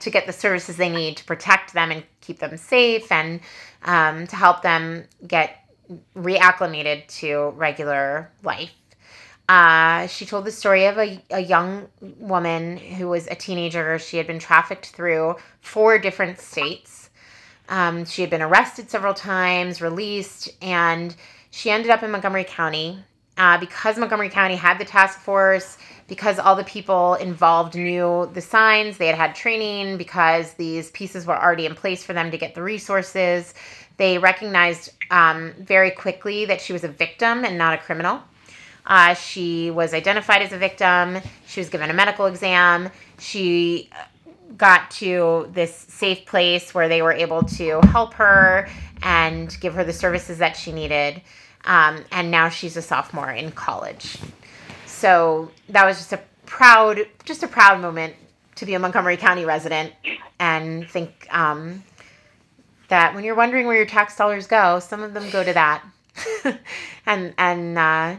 to 0.01 0.11
get 0.11 0.27
the 0.27 0.33
services 0.33 0.77
they 0.77 0.89
need 0.89 1.17
to 1.17 1.25
protect 1.25 1.73
them 1.73 1.91
and 1.91 2.05
keep 2.21 2.39
them 2.39 2.57
safe 2.57 3.11
and 3.11 3.41
um, 3.85 4.27
to 4.27 4.37
help 4.37 4.63
them 4.63 5.05
get 5.27 5.65
reacclimated 6.15 7.07
to 7.07 7.51
regular 7.57 8.31
life. 8.43 8.73
Uh, 9.49 10.09
she 10.09 10.27
told 10.27 10.45
the 10.45 10.51
story 10.51 10.87
of 10.87 10.99
a, 10.99 11.23
a 11.31 11.41
young 11.41 11.89
woman 12.19 12.77
who 12.77 13.09
was 13.09 13.29
a 13.29 13.35
teenager. 13.35 13.99
She 13.99 14.17
had 14.17 14.27
been 14.27 14.41
trafficked 14.41 14.87
through 14.87 15.37
four 15.61 15.99
different 15.99 16.41
states. 16.41 17.11
Um, 17.69 18.05
she 18.05 18.23
had 18.23 18.31
been 18.31 18.43
arrested 18.43 18.91
several 18.91 19.15
times, 19.15 19.81
released, 19.81 20.51
and 20.61 21.15
she 21.51 21.71
ended 21.71 21.91
up 21.91 22.03
in 22.03 22.11
Montgomery 22.11 22.45
County. 22.45 23.05
Uh, 23.39 23.59
because 23.59 23.99
Montgomery 23.99 24.31
County 24.31 24.57
had 24.57 24.79
the 24.79 24.85
task 24.85 25.19
force, 25.21 25.77
because 26.09 26.39
all 26.39 26.57
the 26.57 26.65
people 26.65 27.15
involved 27.15 27.75
knew 27.75 28.31
the 28.33 28.41
signs, 28.41 28.97
they 28.97 29.07
had 29.07 29.17
had 29.17 29.35
training, 29.35 29.99
because 29.99 30.55
these 30.55 30.91
pieces 30.93 31.27
were 31.27 31.37
already 31.37 31.67
in 31.67 31.75
place 31.75 32.03
for 32.03 32.13
them 32.13 32.31
to 32.31 32.39
get 32.39 32.55
the 32.55 32.63
resources, 32.63 33.53
they 33.99 34.19
recognized 34.19 34.93
um, 35.11 35.55
very 35.59 35.91
quickly 35.91 36.45
that 36.47 36.61
she 36.61 36.73
was 36.73 36.85
a 36.85 36.89
victim 36.89 37.45
and 37.45 37.59
not 37.59 37.75
a 37.75 37.79
criminal. 37.79 38.23
Uh, 38.87 39.15
she 39.15 39.71
was 39.71 39.93
identified 39.93 40.43
as 40.43 40.53
a 40.53 40.59
victim. 40.59 41.19
She 41.47 41.61
was 41.61 41.69
given 41.69 41.91
a 41.91 41.95
medical 41.95 42.27
exam. 42.27 42.91
She 43.19 43.91
got 44.57 44.91
to 44.93 45.51
this 45.53 45.75
safe 45.75 46.25
place 46.25 46.73
where 46.73 46.89
they 46.89 47.03
were 47.03 47.13
able 47.13 47.43
to 47.43 47.81
help 47.89 48.15
her 48.15 48.69
and 49.03 49.57
give 49.61 49.75
her 49.75 49.85
the 49.85 49.93
services 49.93 50.39
that 50.39 50.57
she 50.57 50.73
needed. 50.73 51.21
Um, 51.67 52.05
and 52.13 52.31
now 52.31 52.49
she's 52.49 52.77
a 52.77 52.83
sophomore 52.83 53.31
in 53.31 53.51
college. 53.53 54.19
So 54.87 55.51
that 55.69 55.85
was 55.85 55.99
just 55.99 56.13
a 56.13 56.21
proud, 56.47 57.07
just 57.25 57.43
a 57.43 57.49
proud 57.49 57.81
moment 57.81 58.15
to 58.57 58.67
be 58.67 58.75
a 58.75 58.79
Montgomery 58.79 59.17
County 59.17 59.45
resident 59.45 59.93
and 60.39 60.89
think 60.89 61.27
um, 61.31 61.83
that 62.89 63.15
when 63.15 63.25
you're 63.25 63.35
wondering 63.35 63.67
where 63.67 63.77
your 63.77 63.87
tax 63.87 64.17
dollars 64.17 64.47
go, 64.47 64.79
some 64.81 65.03
of 65.03 65.15
them 65.15 65.29
go 65.31 65.45
to 65.45 65.53
that. 65.53 65.85
and 67.07 67.35
and 67.37 67.77
uh, 67.77 68.17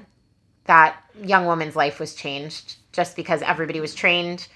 that 0.66 1.02
young 1.24 1.46
woman's 1.46 1.76
life 1.76 2.00
was 2.00 2.14
changed 2.14 2.76
just 2.92 3.16
because 3.16 3.42
everybody 3.42 3.80
was 3.80 3.96
trained 3.96 4.48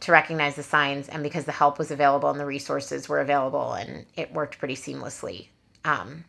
to 0.00 0.12
recognize 0.12 0.56
the 0.56 0.62
signs 0.62 1.08
and 1.08 1.22
because 1.22 1.44
the 1.44 1.52
help 1.52 1.78
was 1.78 1.90
available 1.90 2.28
and 2.28 2.38
the 2.38 2.44
resources 2.44 3.08
were 3.08 3.20
available 3.20 3.72
and 3.72 4.04
it 4.16 4.32
worked 4.34 4.58
pretty 4.58 4.74
seamlessly. 4.74 5.48
Um, 5.84 6.24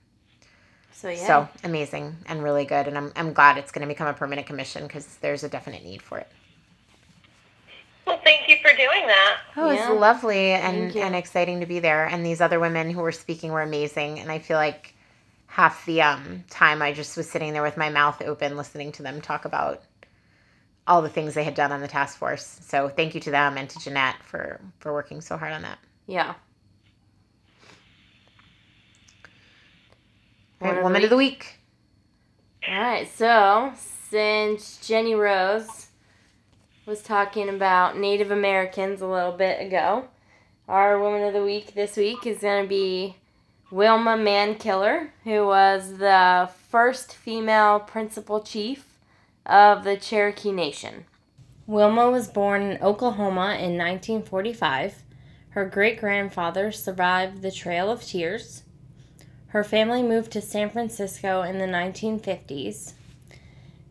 So 0.96 1.10
yeah. 1.10 1.28
So 1.28 1.50
amazing 1.66 2.16
and 2.26 2.42
really 2.42 2.64
good. 2.64 2.88
And 2.88 2.98
I'm, 2.98 3.12
I'm 3.18 3.34
glad 3.34 3.58
it's 3.58 3.72
going 3.72 3.82
to 3.82 3.88
become 3.94 4.08
a 4.08 4.14
permanent 4.14 4.48
commission 4.48 4.84
because 4.88 5.06
there's 5.18 5.44
a 5.44 5.50
definite 5.50 5.84
need 5.84 6.02
for 6.02 6.18
it. 6.18 6.28
Well, 8.08 8.20
thank 8.24 8.48
you 8.48 8.56
for 8.62 8.70
doing 8.76 9.06
that. 9.08 9.38
Oh, 9.58 9.72
Yeah. 9.72 9.92
it's 9.92 10.00
lovely 10.00 10.52
and, 10.52 10.96
and 10.96 11.16
exciting 11.16 11.60
to 11.60 11.66
be 11.66 11.80
there. 11.80 12.06
And 12.06 12.26
these 12.26 12.40
other 12.40 12.60
women 12.60 12.90
who 12.92 13.02
were 13.02 13.12
speaking 13.12 13.52
were 13.52 13.62
amazing. 13.62 14.20
And 14.20 14.32
I 14.32 14.40
feel 14.40 14.58
like 14.58 14.94
half 15.48 15.86
the 15.86 16.02
um, 16.02 16.44
time 16.50 16.82
I 16.82 16.94
just 16.94 17.18
was 17.18 17.30
sitting 17.30 17.52
there 17.52 17.64
with 17.64 17.78
my 17.78 17.90
mouth 17.90 18.22
open 18.22 18.56
listening 18.56 18.92
to 18.94 19.04
them 19.04 19.22
talk 19.22 19.46
about 19.46 19.84
all 20.88 21.02
the 21.02 21.10
things 21.10 21.34
they 21.34 21.44
had 21.44 21.56
done 21.56 21.72
on 21.72 21.82
the 21.82 21.88
task 21.88 22.18
force. 22.18 22.60
So 22.62 22.88
thank 22.90 23.16
you 23.16 23.22
to 23.22 23.32
them 23.32 23.58
and 23.58 23.70
to 23.70 23.80
Jeanette 23.80 24.22
for, 24.24 24.62
for 24.80 24.94
working 24.94 25.20
so 25.20 25.36
hard 25.36 25.52
on 25.52 25.64
that. 25.64 25.80
yeah. 26.08 26.36
Woman 30.60 30.84
Woman 30.84 31.04
of 31.04 31.10
the 31.10 31.18
Week. 31.18 31.60
All 32.68 32.80
right. 32.80 33.08
So 33.08 33.74
since 34.10 34.86
Jenny 34.86 35.16
Rose 35.16 35.88
was 36.86 37.02
talking 37.02 37.50
about 37.50 37.98
Native 37.98 38.32
Americans 38.32 39.02
a 39.02 39.08
little 39.08 39.32
bit 39.32 39.60
ago, 39.66 40.06
our 40.68 41.00
woman 41.00 41.24
of 41.24 41.34
the 41.34 41.44
week 41.44 41.74
this 41.74 41.98
week 41.98 42.26
is 42.26 42.40
going 42.40 42.64
to 42.64 42.70
be 42.70 43.16
Wilma 43.72 44.16
Mankiller, 44.16 45.10
who 45.24 45.46
was 45.46 45.98
the 45.98 46.50
first 46.70 47.14
female 47.14 47.80
principal 47.80 48.42
chief 48.42 49.00
of 49.46 49.84
the 49.84 49.98
Cherokee 49.98 50.52
Nation. 50.52 51.06
Wilma 51.68 52.10
was 52.10 52.28
born 52.28 52.62
in 52.62 52.82
Oklahoma 52.82 53.56
in 53.56 53.78
1945. 53.78 55.04
Her 55.50 55.66
great 55.66 56.00
grandfather 56.00 56.72
survived 56.72 57.42
the 57.42 57.52
Trail 57.52 57.90
of 57.90 58.04
Tears. 58.04 58.64
Her 59.56 59.64
family 59.64 60.04
moved 60.04 60.34
to 60.34 60.42
San 60.42 60.70
Francisco 60.70 61.42
in 61.42 61.60
the 61.60 61.66
1950s. 61.66 62.92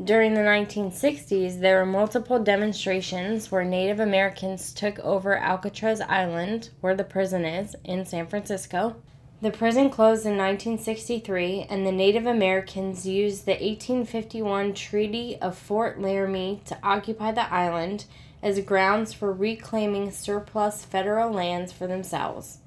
During 0.05 0.35
the 0.35 0.43
1960s, 0.43 1.59
there 1.59 1.79
were 1.79 1.87
multiple 1.87 2.39
demonstrations 2.39 3.51
where 3.51 3.65
Native 3.65 3.99
Americans 3.99 4.75
took 4.75 4.99
over 4.99 5.39
Alcatraz 5.39 6.03
Island, 6.03 6.69
where 6.83 6.95
the 6.95 7.03
prison 7.03 7.47
is, 7.47 7.75
in 7.83 8.05
San 8.05 8.27
Francisco. 8.27 8.97
The 9.41 9.53
prison 9.53 9.89
closed 9.89 10.27
in 10.27 10.37
1963, 10.37 11.69
and 11.71 11.87
the 11.87 11.93
Native 11.93 12.27
Americans 12.27 13.07
used 13.07 13.47
the 13.47 13.53
1851 13.53 14.75
Treaty 14.75 15.39
of 15.41 15.57
Fort 15.57 15.99
Laramie 15.99 16.61
to 16.67 16.77
occupy 16.83 17.33
the 17.33 17.51
island 17.51 18.05
as 18.43 18.61
grounds 18.61 19.15
for 19.15 19.33
reclaiming 19.33 20.11
surplus 20.11 20.85
federal 20.85 21.33
lands 21.33 21.73
for 21.73 21.87
themselves. 21.87 22.59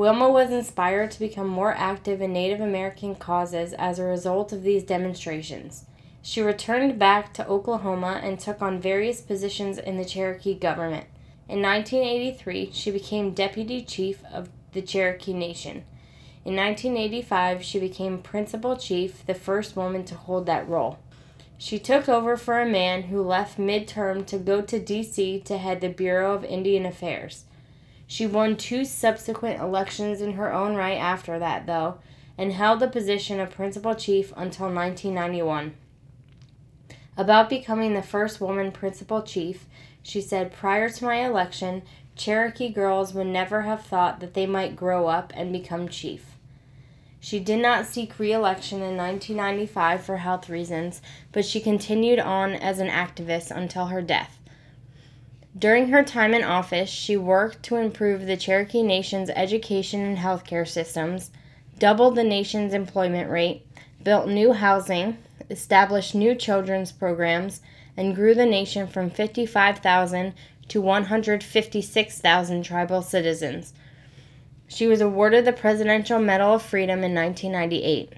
Wilma 0.00 0.30
was 0.30 0.50
inspired 0.50 1.10
to 1.10 1.20
become 1.20 1.46
more 1.46 1.74
active 1.74 2.22
in 2.22 2.32
Native 2.32 2.62
American 2.62 3.14
causes 3.14 3.74
as 3.74 3.98
a 3.98 4.04
result 4.04 4.50
of 4.50 4.62
these 4.62 4.82
demonstrations. 4.82 5.84
She 6.22 6.40
returned 6.40 6.98
back 6.98 7.34
to 7.34 7.46
Oklahoma 7.46 8.18
and 8.24 8.40
took 8.40 8.62
on 8.62 8.80
various 8.80 9.20
positions 9.20 9.76
in 9.76 9.98
the 9.98 10.06
Cherokee 10.06 10.54
government. 10.54 11.04
In 11.50 11.60
1983, 11.60 12.70
she 12.72 12.90
became 12.90 13.34
deputy 13.34 13.82
chief 13.82 14.24
of 14.32 14.48
the 14.72 14.80
Cherokee 14.80 15.34
Nation. 15.34 15.84
In 16.46 16.56
1985, 16.56 17.62
she 17.62 17.78
became 17.78 18.22
principal 18.22 18.78
chief, 18.78 19.26
the 19.26 19.34
first 19.34 19.76
woman 19.76 20.04
to 20.04 20.14
hold 20.14 20.46
that 20.46 20.66
role. 20.66 20.98
She 21.58 21.78
took 21.78 22.08
over 22.08 22.38
for 22.38 22.58
a 22.58 22.66
man 22.66 23.02
who 23.02 23.20
left 23.20 23.58
midterm 23.58 24.24
to 24.28 24.38
go 24.38 24.62
to 24.62 24.80
D.C. 24.80 25.40
to 25.40 25.58
head 25.58 25.82
the 25.82 25.90
Bureau 25.90 26.32
of 26.32 26.42
Indian 26.42 26.86
Affairs. 26.86 27.44
She 28.10 28.26
won 28.26 28.56
two 28.56 28.84
subsequent 28.84 29.60
elections 29.60 30.20
in 30.20 30.32
her 30.32 30.52
own 30.52 30.74
right 30.74 30.98
after 30.98 31.38
that, 31.38 31.66
though, 31.66 31.98
and 32.36 32.52
held 32.52 32.80
the 32.80 32.88
position 32.88 33.38
of 33.38 33.50
principal 33.50 33.94
chief 33.94 34.32
until 34.36 34.66
1991. 34.66 35.74
About 37.16 37.48
becoming 37.48 37.94
the 37.94 38.02
first 38.02 38.40
woman 38.40 38.72
principal 38.72 39.22
chief, 39.22 39.66
she 40.02 40.20
said, 40.20 40.52
Prior 40.52 40.90
to 40.90 41.04
my 41.04 41.24
election, 41.24 41.82
Cherokee 42.16 42.70
girls 42.70 43.14
would 43.14 43.28
never 43.28 43.62
have 43.62 43.86
thought 43.86 44.18
that 44.18 44.34
they 44.34 44.44
might 44.44 44.74
grow 44.74 45.06
up 45.06 45.32
and 45.36 45.52
become 45.52 45.88
chief. 45.88 46.34
She 47.20 47.38
did 47.38 47.62
not 47.62 47.86
seek 47.86 48.18
re 48.18 48.32
election 48.32 48.78
in 48.78 48.96
1995 48.96 50.02
for 50.02 50.16
health 50.16 50.48
reasons, 50.48 51.00
but 51.30 51.44
she 51.44 51.60
continued 51.60 52.18
on 52.18 52.54
as 52.54 52.80
an 52.80 52.88
activist 52.88 53.52
until 53.52 53.86
her 53.86 54.02
death. 54.02 54.39
During 55.58 55.88
her 55.88 56.04
time 56.04 56.32
in 56.32 56.44
office, 56.44 56.88
she 56.88 57.16
worked 57.16 57.64
to 57.64 57.76
improve 57.76 58.26
the 58.26 58.36
Cherokee 58.36 58.82
Nation's 58.82 59.30
education 59.30 60.00
and 60.00 60.18
healthcare 60.18 60.66
systems, 60.66 61.30
doubled 61.78 62.14
the 62.14 62.24
nation's 62.24 62.72
employment 62.72 63.28
rate, 63.28 63.66
built 64.02 64.28
new 64.28 64.52
housing, 64.52 65.18
established 65.50 66.14
new 66.14 66.36
children's 66.36 66.92
programs, 66.92 67.60
and 67.96 68.14
grew 68.14 68.32
the 68.34 68.46
nation 68.46 68.86
from 68.86 69.10
55,000 69.10 70.34
to 70.68 70.80
156,000 70.80 72.62
tribal 72.62 73.02
citizens. 73.02 73.72
She 74.68 74.86
was 74.86 75.00
awarded 75.00 75.44
the 75.44 75.52
Presidential 75.52 76.20
Medal 76.20 76.54
of 76.54 76.62
Freedom 76.62 77.02
in 77.02 77.12
1998. 77.12 78.12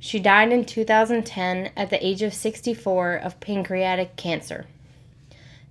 She 0.00 0.18
died 0.18 0.52
in 0.52 0.64
2010 0.64 1.70
at 1.76 1.90
the 1.90 2.04
age 2.04 2.22
of 2.22 2.34
64 2.34 3.14
of 3.14 3.38
pancreatic 3.38 4.16
cancer. 4.16 4.66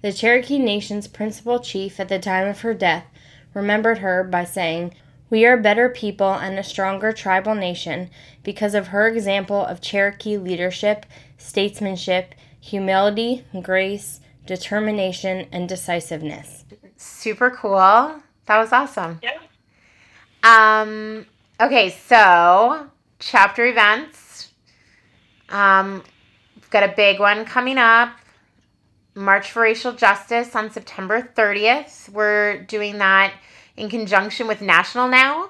The 0.04 0.12
Cherokee 0.12 0.60
Nation's 0.60 1.08
principal 1.08 1.62
chief 1.62 1.97
at 1.97 2.10
the 2.10 2.20
time 2.20 2.45
of 2.49 2.60
her 2.60 2.74
death 2.74 3.06
remembered 3.54 3.99
her 3.99 4.22
by 4.22 4.43
saying, 4.43 4.93
We 5.30 5.45
are 5.45 5.56
better 5.56 5.88
people 5.88 6.34
and 6.34 6.60
a 6.60 6.64
stronger 6.64 7.14
tribal 7.14 7.56
nation 7.56 8.10
because 8.43 8.76
of 8.76 8.88
her 8.88 9.08
example 9.08 9.66
of 9.66 9.80
Cherokee 9.80 10.36
leadership, 10.36 11.06
statesmanship, 11.38 12.36
humility, 12.60 13.45
grace, 13.62 14.20
determination, 14.45 15.47
and 15.54 15.70
decisiveness. 15.70 16.66
Super 16.97 17.49
cool. 17.49 18.22
That 18.47 18.58
was 18.58 18.74
awesome. 18.74 19.22
Yeah. 19.24 19.39
Um, 20.43 21.26
okay, 21.62 21.91
so 21.91 22.89
chapter 23.20 23.66
events. 23.66 24.51
Um, 25.47 26.04
we've 26.58 26.70
got 26.72 26.84
a 26.84 26.93
big 26.93 27.22
one 27.22 27.45
coming 27.45 27.78
up. 27.78 28.18
March 29.16 29.51
for 29.51 29.61
Racial 29.61 29.93
Justice 29.93 30.55
on 30.55 30.72
September 30.72 31.22
30th. 31.36 32.09
We're 32.09 32.64
doing 32.64 32.97
that 32.97 33.34
in 33.78 33.89
conjunction 33.89 34.47
with 34.47 34.61
National 34.61 35.07
NOW. 35.07 35.49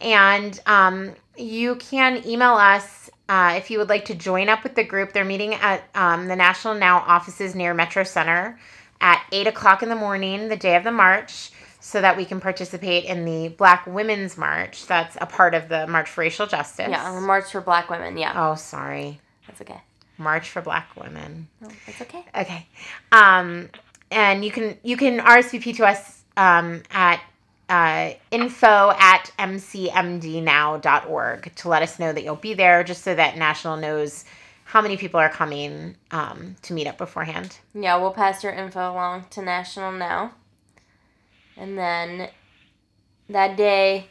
And 0.00 0.58
um, 0.66 1.12
you 1.36 1.76
can 1.76 2.26
email 2.26 2.54
us 2.54 3.10
uh, 3.28 3.54
if 3.56 3.70
you 3.70 3.78
would 3.78 3.88
like 3.88 4.04
to 4.06 4.14
join 4.14 4.48
up 4.48 4.62
with 4.64 4.74
the 4.74 4.84
group. 4.84 5.12
They're 5.12 5.24
meeting 5.24 5.54
at 5.54 5.82
um, 5.94 6.28
the 6.28 6.36
National 6.36 6.74
NOW 6.74 6.98
offices 7.06 7.54
near 7.54 7.72
Metro 7.72 8.02
Center 8.04 8.58
at 9.00 9.24
8 9.32 9.46
o'clock 9.46 9.82
in 9.82 9.88
the 9.88 9.96
morning, 9.96 10.48
the 10.48 10.56
day 10.56 10.76
of 10.76 10.84
the 10.84 10.92
march, 10.92 11.50
so 11.80 12.00
that 12.00 12.16
we 12.16 12.24
can 12.24 12.40
participate 12.40 13.04
in 13.04 13.24
the 13.24 13.48
Black 13.48 13.86
Women's 13.86 14.36
March. 14.36 14.86
That's 14.86 15.16
a 15.20 15.26
part 15.26 15.54
of 15.54 15.68
the 15.68 15.86
March 15.86 16.08
for 16.08 16.22
Racial 16.22 16.46
Justice. 16.46 16.88
Yeah, 16.90 17.18
March 17.20 17.50
for 17.52 17.60
Black 17.60 17.90
Women. 17.90 18.16
Yeah, 18.16 18.32
Oh, 18.34 18.54
sorry. 18.56 19.20
that's 19.46 19.60
okay. 19.60 19.80
March 20.18 20.50
for 20.50 20.60
Black 20.62 20.88
Women. 20.96 21.46
No, 21.60 21.68
it's 21.86 22.00
okay. 22.00 22.24
Okay. 22.36 22.66
Um, 23.12 23.68
and 24.10 24.44
you 24.44 24.50
can 24.50 24.76
you 24.82 24.96
can 24.96 25.20
RSVP 25.20 25.76
to 25.76 25.86
us 25.86 26.24
um, 26.36 26.82
at 26.90 27.20
uh, 27.68 28.14
info 28.30 28.92
at 28.98 29.30
mcmdnow.org 29.38 31.54
to 31.56 31.68
let 31.68 31.82
us 31.82 31.98
know 31.98 32.10
that 32.12 32.22
you'll 32.22 32.36
be 32.36 32.54
there, 32.54 32.84
just 32.84 33.02
so 33.02 33.14
that 33.14 33.36
National 33.36 33.76
knows 33.76 34.24
how 34.64 34.80
many 34.80 34.96
people 34.96 35.20
are 35.20 35.28
coming 35.28 35.96
um, 36.10 36.56
to 36.62 36.72
meet 36.72 36.86
up 36.86 36.96
beforehand. 36.98 37.58
Yeah, 37.74 37.96
we'll 37.96 38.12
pass 38.12 38.42
your 38.42 38.52
info 38.52 38.92
along 38.92 39.26
to 39.30 39.42
National 39.42 39.92
NOW. 39.92 40.30
And 41.56 41.78
then 41.78 42.30
that 43.28 43.56
day 43.56 44.08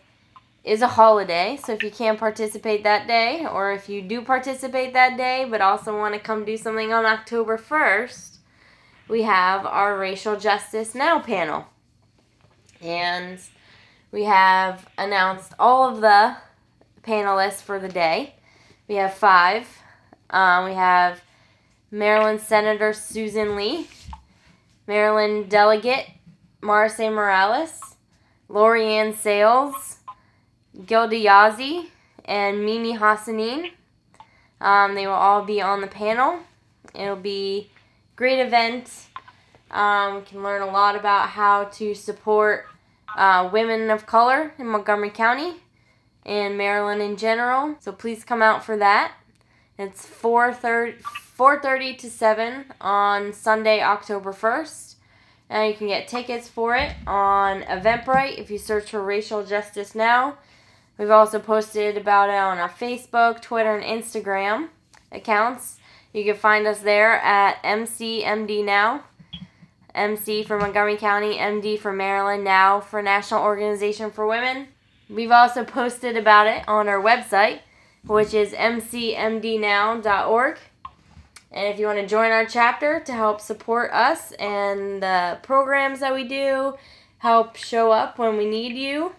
is 0.63 0.81
a 0.81 0.87
holiday, 0.87 1.59
so 1.61 1.73
if 1.73 1.83
you 1.83 1.91
can't 1.91 2.19
participate 2.19 2.83
that 2.83 3.07
day, 3.07 3.45
or 3.45 3.73
if 3.73 3.89
you 3.89 4.01
do 4.01 4.21
participate 4.21 4.93
that 4.93 5.17
day 5.17 5.45
but 5.49 5.61
also 5.61 5.97
want 5.97 6.13
to 6.13 6.19
come 6.19 6.45
do 6.45 6.55
something 6.55 6.93
on 6.93 7.05
October 7.05 7.57
1st, 7.57 8.37
we 9.07 9.23
have 9.23 9.65
our 9.65 9.97
Racial 9.97 10.39
Justice 10.39 10.95
Now 10.95 11.19
panel. 11.19 11.65
And 12.81 13.39
we 14.11 14.23
have 14.23 14.87
announced 14.97 15.53
all 15.59 15.89
of 15.89 16.01
the 16.01 16.37
panelists 17.03 17.61
for 17.61 17.79
the 17.79 17.89
day. 17.89 18.35
We 18.87 18.95
have 18.95 19.13
five. 19.13 19.67
Um, 20.29 20.65
we 20.65 20.73
have 20.73 21.21
Maryland 21.91 22.39
Senator 22.39 22.93
Susan 22.93 23.55
Lee, 23.55 23.87
Maryland 24.87 25.49
Delegate 25.49 26.07
Marice 26.63 26.99
Morales, 26.99 27.97
Lorianne 28.49 29.15
Sales, 29.15 29.92
Gilda 30.85 31.15
Yazzie, 31.15 31.87
and 32.25 32.65
Mimi 32.65 32.97
Hassanin. 32.97 33.71
Um, 34.61 34.95
they 34.95 35.05
will 35.05 35.13
all 35.13 35.43
be 35.43 35.61
on 35.61 35.81
the 35.81 35.87
panel. 35.87 36.39
It'll 36.95 37.15
be 37.15 37.69
great 38.15 38.39
event. 38.39 38.89
Um, 39.71 40.15
we 40.15 40.21
can 40.21 40.43
learn 40.43 40.61
a 40.61 40.67
lot 40.71 40.95
about 40.95 41.29
how 41.29 41.65
to 41.65 41.93
support 41.93 42.65
uh, 43.15 43.49
women 43.51 43.89
of 43.89 44.05
color 44.05 44.53
in 44.57 44.67
Montgomery 44.67 45.09
County 45.09 45.55
and 46.25 46.57
Maryland 46.57 47.01
in 47.01 47.17
general. 47.17 47.75
So 47.79 47.91
please 47.91 48.23
come 48.23 48.41
out 48.41 48.63
for 48.63 48.77
that. 48.77 49.13
It's 49.77 50.05
4.30, 50.05 51.01
4.30 51.01 51.97
to 51.97 52.09
7 52.09 52.65
on 52.79 53.33
Sunday, 53.33 53.81
October 53.81 54.31
1st. 54.31 54.95
And 55.49 55.71
you 55.71 55.77
can 55.77 55.87
get 55.87 56.07
tickets 56.07 56.47
for 56.47 56.75
it 56.75 56.93
on 57.05 57.63
Eventbrite 57.63 58.37
if 58.37 58.49
you 58.49 58.57
search 58.57 58.91
for 58.91 59.03
Racial 59.03 59.43
Justice 59.43 59.93
Now. 59.93 60.37
We've 60.97 61.09
also 61.09 61.39
posted 61.39 61.97
about 61.97 62.29
it 62.29 62.35
on 62.35 62.59
our 62.59 62.69
Facebook, 62.69 63.41
Twitter, 63.41 63.75
and 63.75 64.03
Instagram 64.03 64.69
accounts. 65.11 65.79
You 66.13 66.23
can 66.23 66.35
find 66.35 66.67
us 66.67 66.79
there 66.79 67.13
at 67.13 67.61
MCMD 67.63 68.63
NOW. 68.63 69.03
MC 69.95 70.43
for 70.43 70.57
Montgomery 70.57 70.97
County, 70.97 71.37
MD 71.37 71.77
for 71.77 71.93
Maryland, 71.93 72.43
NOW 72.43 72.79
for 72.79 73.01
National 73.01 73.43
Organization 73.43 74.09
for 74.09 74.25
Women. 74.25 74.67
We've 75.09 75.31
also 75.31 75.63
posted 75.63 76.17
about 76.17 76.47
it 76.47 76.67
on 76.67 76.87
our 76.87 77.01
website, 77.01 77.59
which 78.05 78.33
is 78.33 78.53
mcmdnow.org. 78.53 80.57
And 81.51 81.67
if 81.67 81.79
you 81.79 81.85
want 81.85 81.99
to 81.99 82.07
join 82.07 82.31
our 82.31 82.47
chapter 82.47 82.99
to 83.01 83.11
help 83.11 83.39
support 83.39 83.91
us 83.91 84.31
and 84.33 85.03
the 85.03 85.37
programs 85.43 85.99
that 85.99 86.15
we 86.15 86.23
do, 86.23 86.75
help 87.19 87.55
show 87.55 87.91
up 87.91 88.17
when 88.17 88.37
we 88.37 88.49
need 88.49 88.75
you 88.75 89.11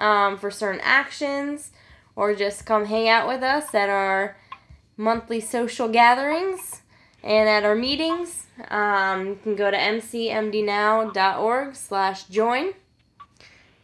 um, 0.00 0.36
for 0.38 0.50
certain 0.50 0.80
actions, 0.82 1.70
or 2.16 2.34
just 2.34 2.66
come 2.66 2.86
hang 2.86 3.08
out 3.08 3.28
with 3.28 3.42
us 3.42 3.74
at 3.74 3.88
our 3.88 4.36
monthly 4.96 5.40
social 5.40 5.88
gatherings 5.88 6.80
and 7.22 7.48
at 7.48 7.64
our 7.64 7.74
meetings, 7.74 8.46
um, 8.70 9.26
you 9.26 9.38
can 9.42 9.56
go 9.56 9.70
to 9.70 9.76
mcmdnow.org 9.76 11.74
slash 11.74 12.24
join. 12.24 12.72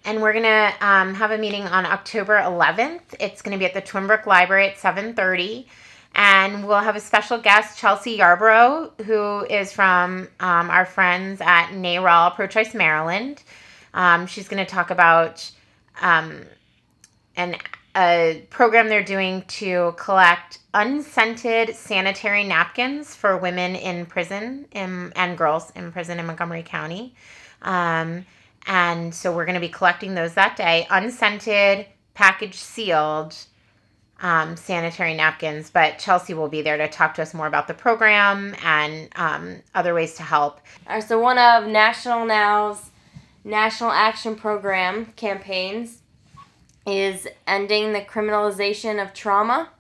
And 0.05 0.23
we're 0.23 0.33
gonna 0.33 0.73
um, 0.81 1.15
have 1.15 1.33
a 1.33 1.39
meeting 1.39 1.65
on 1.65 1.85
October 1.85 2.39
11th. 2.39 3.15
It's 3.19 3.43
gonna 3.43 3.59
be 3.59 3.67
at 3.67 3.75
the 3.75 3.83
Twinbrook 3.83 4.25
Library 4.27 4.69
at 4.69 4.79
7:30, 4.79 5.67
and 6.15 6.67
we'll 6.67 6.79
have 6.79 6.97
a 6.97 7.01
special 7.01 7.39
guest, 7.39 7.79
Chelsea 7.79 8.13
Yarborough, 8.13 8.93
who 9.05 9.45
is 9.47 9.73
from 9.73 10.29
um, 10.39 10.71
our 10.71 10.87
friends 10.87 11.41
at 11.41 11.71
NARAL 11.73 12.37
Pro 12.37 12.47
Choice 12.47 12.73
Maryland. 12.73 13.43
Um, 13.95 14.27
she's 14.27 14.49
gonna 14.49 14.65
talk 14.65 14.91
about 14.91 15.51
um, 16.01 16.43
an 17.37 17.57
a 17.97 18.47
program 18.51 18.89
they're 18.89 19.03
doing 19.03 19.43
to 19.49 19.95
collect 19.97 20.59
unscented 20.75 21.75
sanitary 21.75 22.45
napkins 22.45 23.17
for 23.17 23.39
women 23.39 23.75
in 23.75 24.05
prison 24.05 24.67
in, 24.73 25.13
and 25.17 25.39
girls 25.39 25.73
in 25.75 25.91
prison 25.91 26.19
in 26.19 26.27
Montgomery 26.27 26.63
County. 26.63 27.15
Um, 27.63 28.27
and 28.67 29.15
so 29.15 29.35
we're 29.35 29.47
going 29.47 29.55
to 29.55 29.61
be 29.61 29.71
collecting 29.71 30.15
those 30.15 30.35
that 30.35 30.57
day, 30.57 30.87
unscented, 30.91 31.87
package 32.13 32.57
sealed 32.57 33.35
um, 34.21 34.57
sanitary 34.57 35.15
napkins. 35.15 35.71
But 35.71 35.99
Chelsea 35.99 36.35
will 36.35 36.49
be 36.49 36.61
there 36.61 36.77
to 36.77 36.89
talk 36.89 37.15
to 37.15 37.23
us 37.23 37.33
more 37.33 37.47
about 37.47 37.67
the 37.67 37.75
program 37.75 38.55
and 38.63 39.09
um, 39.17 39.63
other 39.75 39.95
ways 39.95 40.15
to 40.15 40.23
help. 40.23 40.61
All 40.87 40.97
right, 40.97 41.03
so 41.03 41.19
one 41.19 41.39
of 41.39 41.67
National 41.67 42.27
NOW's 42.27 42.91
National 43.47 43.93
Action 43.93 44.35
Program 44.35 45.07
campaigns 45.15 46.03
is 46.85 47.29
ending 47.47 47.93
the 47.93 48.01
criminalization 48.01 49.01
of 49.01 49.15
trauma. 49.15 49.71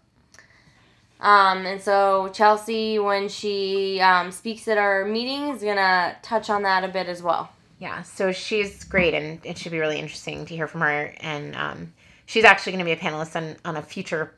Um, 1.18 1.66
and 1.66 1.82
so 1.82 2.30
Chelsea, 2.32 3.00
when 3.00 3.28
she 3.28 4.00
um, 4.00 4.30
speaks 4.30 4.68
at 4.68 4.78
our 4.78 5.04
meeting, 5.04 5.48
is 5.54 5.62
gonna 5.62 6.16
touch 6.22 6.48
on 6.48 6.62
that 6.62 6.84
a 6.84 6.88
bit 6.88 7.08
as 7.08 7.22
well. 7.22 7.50
Yeah, 7.80 8.02
so 8.02 8.30
she's 8.30 8.84
great, 8.84 9.14
and 9.14 9.44
it 9.44 9.58
should 9.58 9.72
be 9.72 9.80
really 9.80 9.98
interesting 9.98 10.46
to 10.46 10.54
hear 10.54 10.68
from 10.68 10.82
her. 10.82 11.12
And 11.20 11.56
um, 11.56 11.92
she's 12.24 12.44
actually 12.44 12.72
going 12.72 12.84
to 12.84 12.86
be 12.86 12.92
a 12.92 12.96
panelist 12.96 13.36
on, 13.36 13.56
on 13.64 13.76
a 13.76 13.82
future 13.82 14.32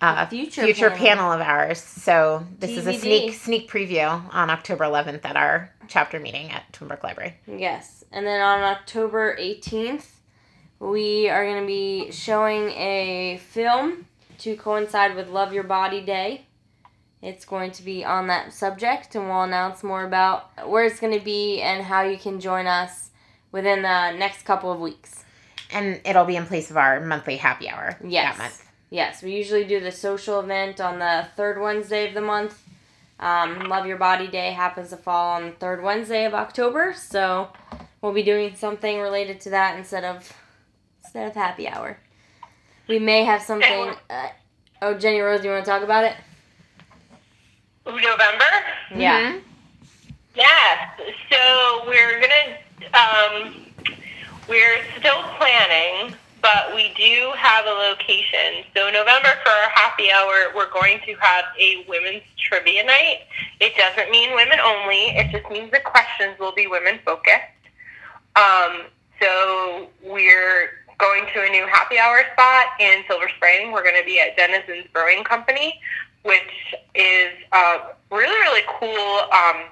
uh, 0.00 0.26
future 0.26 0.62
future 0.62 0.90
panel. 0.90 1.30
panel. 1.30 1.32
of 1.32 1.40
ours. 1.40 1.80
So 1.80 2.46
this 2.58 2.70
is 2.70 2.86
a 2.86 2.94
sneak 2.94 3.34
sneak 3.34 3.70
preview 3.70 4.22
on 4.34 4.50
October 4.50 4.84
11th 4.84 5.24
at 5.24 5.36
our 5.36 5.70
chapter 5.88 6.20
meeting 6.20 6.50
at 6.50 6.70
Twinbrook 6.72 7.02
Library. 7.02 7.34
Yes, 7.46 8.03
and 8.14 8.24
then 8.24 8.40
on 8.40 8.62
October 8.62 9.36
18th, 9.38 10.06
we 10.78 11.28
are 11.28 11.44
going 11.44 11.60
to 11.60 11.66
be 11.66 12.12
showing 12.12 12.70
a 12.70 13.40
film 13.50 14.06
to 14.38 14.56
coincide 14.56 15.16
with 15.16 15.28
Love 15.28 15.52
Your 15.52 15.64
Body 15.64 16.00
Day. 16.00 16.46
It's 17.20 17.44
going 17.44 17.72
to 17.72 17.82
be 17.82 18.04
on 18.04 18.28
that 18.28 18.52
subject, 18.52 19.16
and 19.16 19.28
we'll 19.28 19.42
announce 19.42 19.82
more 19.82 20.04
about 20.04 20.68
where 20.68 20.84
it's 20.84 21.00
going 21.00 21.18
to 21.18 21.24
be 21.24 21.60
and 21.60 21.82
how 21.82 22.02
you 22.02 22.16
can 22.16 22.38
join 22.38 22.66
us 22.68 23.10
within 23.50 23.82
the 23.82 24.12
next 24.12 24.42
couple 24.44 24.70
of 24.70 24.78
weeks. 24.78 25.24
And 25.72 26.00
it'll 26.04 26.24
be 26.24 26.36
in 26.36 26.46
place 26.46 26.70
of 26.70 26.76
our 26.76 27.00
monthly 27.00 27.36
happy 27.36 27.68
hour 27.68 27.96
Yes. 28.06 28.36
that 28.36 28.42
month. 28.42 28.70
Yes, 28.90 29.22
we 29.24 29.32
usually 29.34 29.64
do 29.64 29.80
the 29.80 29.90
social 29.90 30.38
event 30.38 30.80
on 30.80 31.00
the 31.00 31.26
third 31.34 31.60
Wednesday 31.60 32.06
of 32.06 32.14
the 32.14 32.20
month. 32.20 32.62
Um, 33.18 33.68
Love 33.68 33.86
Your 33.86 33.96
Body 33.96 34.28
Day 34.28 34.52
happens 34.52 34.90
to 34.90 34.96
fall 34.96 35.34
on 35.34 35.46
the 35.46 35.50
third 35.52 35.82
Wednesday 35.82 36.26
of 36.26 36.34
October, 36.34 36.94
so 36.96 37.48
we'll 38.04 38.12
be 38.12 38.22
doing 38.22 38.54
something 38.54 39.00
related 39.00 39.40
to 39.40 39.50
that 39.50 39.78
instead 39.78 40.04
of 40.04 40.30
instead 41.02 41.26
of 41.26 41.34
happy 41.34 41.66
hour. 41.66 41.98
We 42.86 42.98
may 42.98 43.24
have 43.24 43.40
something. 43.40 43.94
Uh, 44.10 44.28
oh, 44.82 44.94
Jenny 44.94 45.20
Rose, 45.20 45.40
do 45.40 45.46
you 45.48 45.54
want 45.54 45.64
to 45.64 45.70
talk 45.70 45.82
about 45.82 46.04
it? 46.04 46.14
November? 47.86 48.44
Yeah. 48.94 49.32
Mhm. 49.32 49.40
Yes. 50.34 51.00
So 51.30 51.84
we're 51.86 52.20
gonna 52.20 52.58
um, 52.92 53.54
we're 54.48 54.82
still 54.98 55.22
planning, 55.38 56.14
but 56.42 56.74
we 56.74 56.92
do 56.96 57.32
have 57.36 57.64
a 57.64 57.70
location. 57.70 58.64
So 58.76 58.90
November 58.90 59.30
for 59.42 59.50
our 59.50 59.70
happy 59.70 60.10
hour, 60.12 60.52
we're 60.54 60.70
going 60.70 61.00
to 61.06 61.14
have 61.20 61.44
a 61.58 61.86
women's 61.88 62.22
trivia 62.36 62.84
night. 62.84 63.20
It 63.60 63.74
doesn't 63.76 64.10
mean 64.10 64.34
women 64.34 64.60
only. 64.60 65.16
It 65.16 65.30
just 65.30 65.50
means 65.50 65.70
the 65.70 65.80
questions 65.80 66.38
will 66.38 66.52
be 66.52 66.66
women 66.66 66.98
focused. 67.04 67.53
Um, 68.36 68.82
so 69.20 69.88
we're 70.02 70.70
going 70.98 71.24
to 71.34 71.42
a 71.42 71.48
new 71.50 71.66
happy 71.66 71.98
hour 71.98 72.22
spot 72.32 72.66
in 72.80 73.02
Silver 73.08 73.28
Spring. 73.36 73.72
We're 73.72 73.82
going 73.82 73.98
to 73.98 74.04
be 74.04 74.20
at 74.20 74.36
Denizens 74.36 74.86
Brewing 74.92 75.24
Company, 75.24 75.80
which 76.22 76.74
is 76.94 77.32
a 77.52 77.94
really, 78.10 78.34
really 78.40 78.62
cool 78.80 79.30
um, 79.32 79.64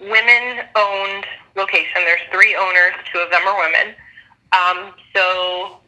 women-owned 0.00 1.24
location. 1.56 2.02
There's 2.04 2.20
three 2.30 2.54
owners. 2.54 2.94
Two 3.12 3.18
of 3.18 3.30
them 3.30 3.42
are 3.46 3.58
women. 3.58 3.94
Um, 4.52 4.94
so 5.14 5.80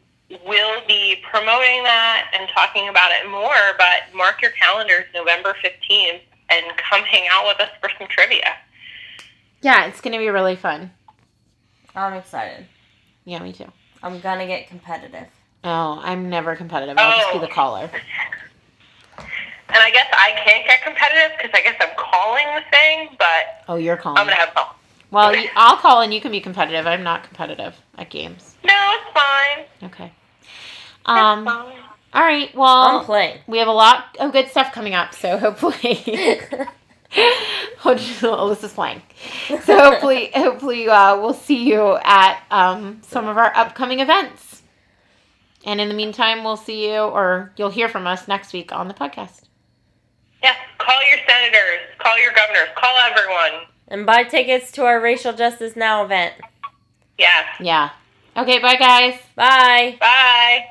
we'll 0.47 0.87
be 0.87 1.23
promoting 1.31 1.83
that 1.85 2.31
and 2.35 2.49
talking 2.55 2.89
about 2.89 3.11
it 3.13 3.31
more. 3.31 3.77
But 3.77 4.15
mark 4.15 4.43
your 4.43 4.53
calendars, 4.53 5.05
November 5.15 5.55
15th, 5.63 6.21
and 6.51 6.65
come 6.77 7.03
hang 7.03 7.29
out 7.31 7.47
with 7.47 7.61
us 7.61 7.71
for 7.81 7.91
some 7.99 8.09
trivia. 8.09 8.55
Yeah, 9.61 9.87
it's 9.87 10.01
gonna 10.01 10.19
be 10.19 10.29
really 10.29 10.57
fun. 10.57 10.93
I'm 11.95 12.15
excited. 12.15 12.67
Yeah, 13.25 13.41
me 13.41 13.53
too. 13.53 13.67
I'm 14.03 14.21
gonna 14.21 14.47
get 14.47 14.69
competitive. 14.69 15.27
Oh, 15.65 16.01
I'm 16.03 16.31
never 16.31 16.55
competitive. 16.57 16.97
I'll 16.99 17.19
just 17.19 17.33
be 17.33 17.39
Oh. 17.39 17.41
the 17.43 17.49
caller. 17.49 17.91
And 19.71 19.77
I 19.77 19.91
guess 19.91 20.07
I 20.13 20.31
can't 20.45 20.65
get 20.67 20.83
competitive 20.83 21.37
because 21.37 21.51
I 21.55 21.63
guess 21.63 21.77
I'm 21.81 21.95
calling 21.97 22.47
the 22.55 22.63
thing, 22.71 23.17
but 23.19 23.65
Oh, 23.69 23.77
you're 23.77 23.97
calling. 23.97 24.19
I'm 24.19 24.27
gonna 24.27 24.37
have 24.37 24.51
fun. 24.51 24.65
Well, 25.11 25.35
you, 25.35 25.49
I'll 25.57 25.77
call 25.77 26.01
and 26.03 26.13
you 26.15 26.21
can 26.21 26.31
be 26.31 26.41
competitive. 26.41 26.87
I'm 26.87 27.03
not 27.03 27.25
competitive 27.25 27.75
at 27.97 28.09
games. 28.11 28.57
No, 28.65 28.73
it's 28.95 29.13
fine. 29.19 29.89
Okay. 29.91 30.05
It's 30.51 31.07
Um. 31.07 31.45
fine. 31.45 31.75
All 32.15 32.23
right. 32.23 32.51
I'm 32.53 32.59
Well, 32.59 33.05
playing. 33.05 33.39
we 33.47 33.59
have 33.59 33.69
a 33.69 33.73
lot 33.73 34.17
of 34.21 34.33
good 34.33 34.49
stuff 34.49 34.73
coming 34.73 34.95
up, 34.95 35.15
so 35.15 35.37
hopefully. 35.45 36.41
Alyssa's 37.83 38.73
playing. 38.73 39.03
So 39.65 39.79
hopefully, 39.79 40.31
hopefully 40.35 40.89
uh, 40.89 41.17
we'll 41.21 41.35
see 41.35 41.69
you 41.69 41.97
at 42.03 42.43
um, 42.51 43.01
some 43.07 43.27
of 43.29 43.37
our 43.37 43.57
upcoming 43.57 44.01
events. 44.01 44.63
And 45.65 45.81
in 45.81 45.89
the 45.89 45.95
meantime, 45.95 46.45
we'll 46.45 46.57
see 46.57 46.91
you, 46.93 46.99
or 47.01 47.53
you'll 47.57 47.71
hear 47.71 47.89
from 47.89 48.07
us 48.07 48.29
next 48.29 48.53
week 48.53 48.73
on 48.73 48.89
the 48.89 48.95
podcast. 48.95 49.43
Yeah, 50.43 50.55
call 50.79 50.99
your 51.09 51.19
senators, 51.27 51.81
call 51.99 52.19
your 52.19 52.33
governors, 52.33 52.69
call 52.77 52.97
everyone. 52.99 53.67
and 53.89 54.07
buy 54.07 54.23
tickets 54.25 54.71
to 54.73 54.85
our 54.85 55.01
Racial 55.01 55.33
Justice 55.33 55.75
Now 55.77 56.05
event. 56.05 56.35
Yeah. 57.19 57.45
Yeah. 57.61 57.91
Okay. 58.37 58.61
Bye, 58.61 58.77
guys. 58.77 59.19
Bye. 59.35 59.97
Bye. 60.01 60.67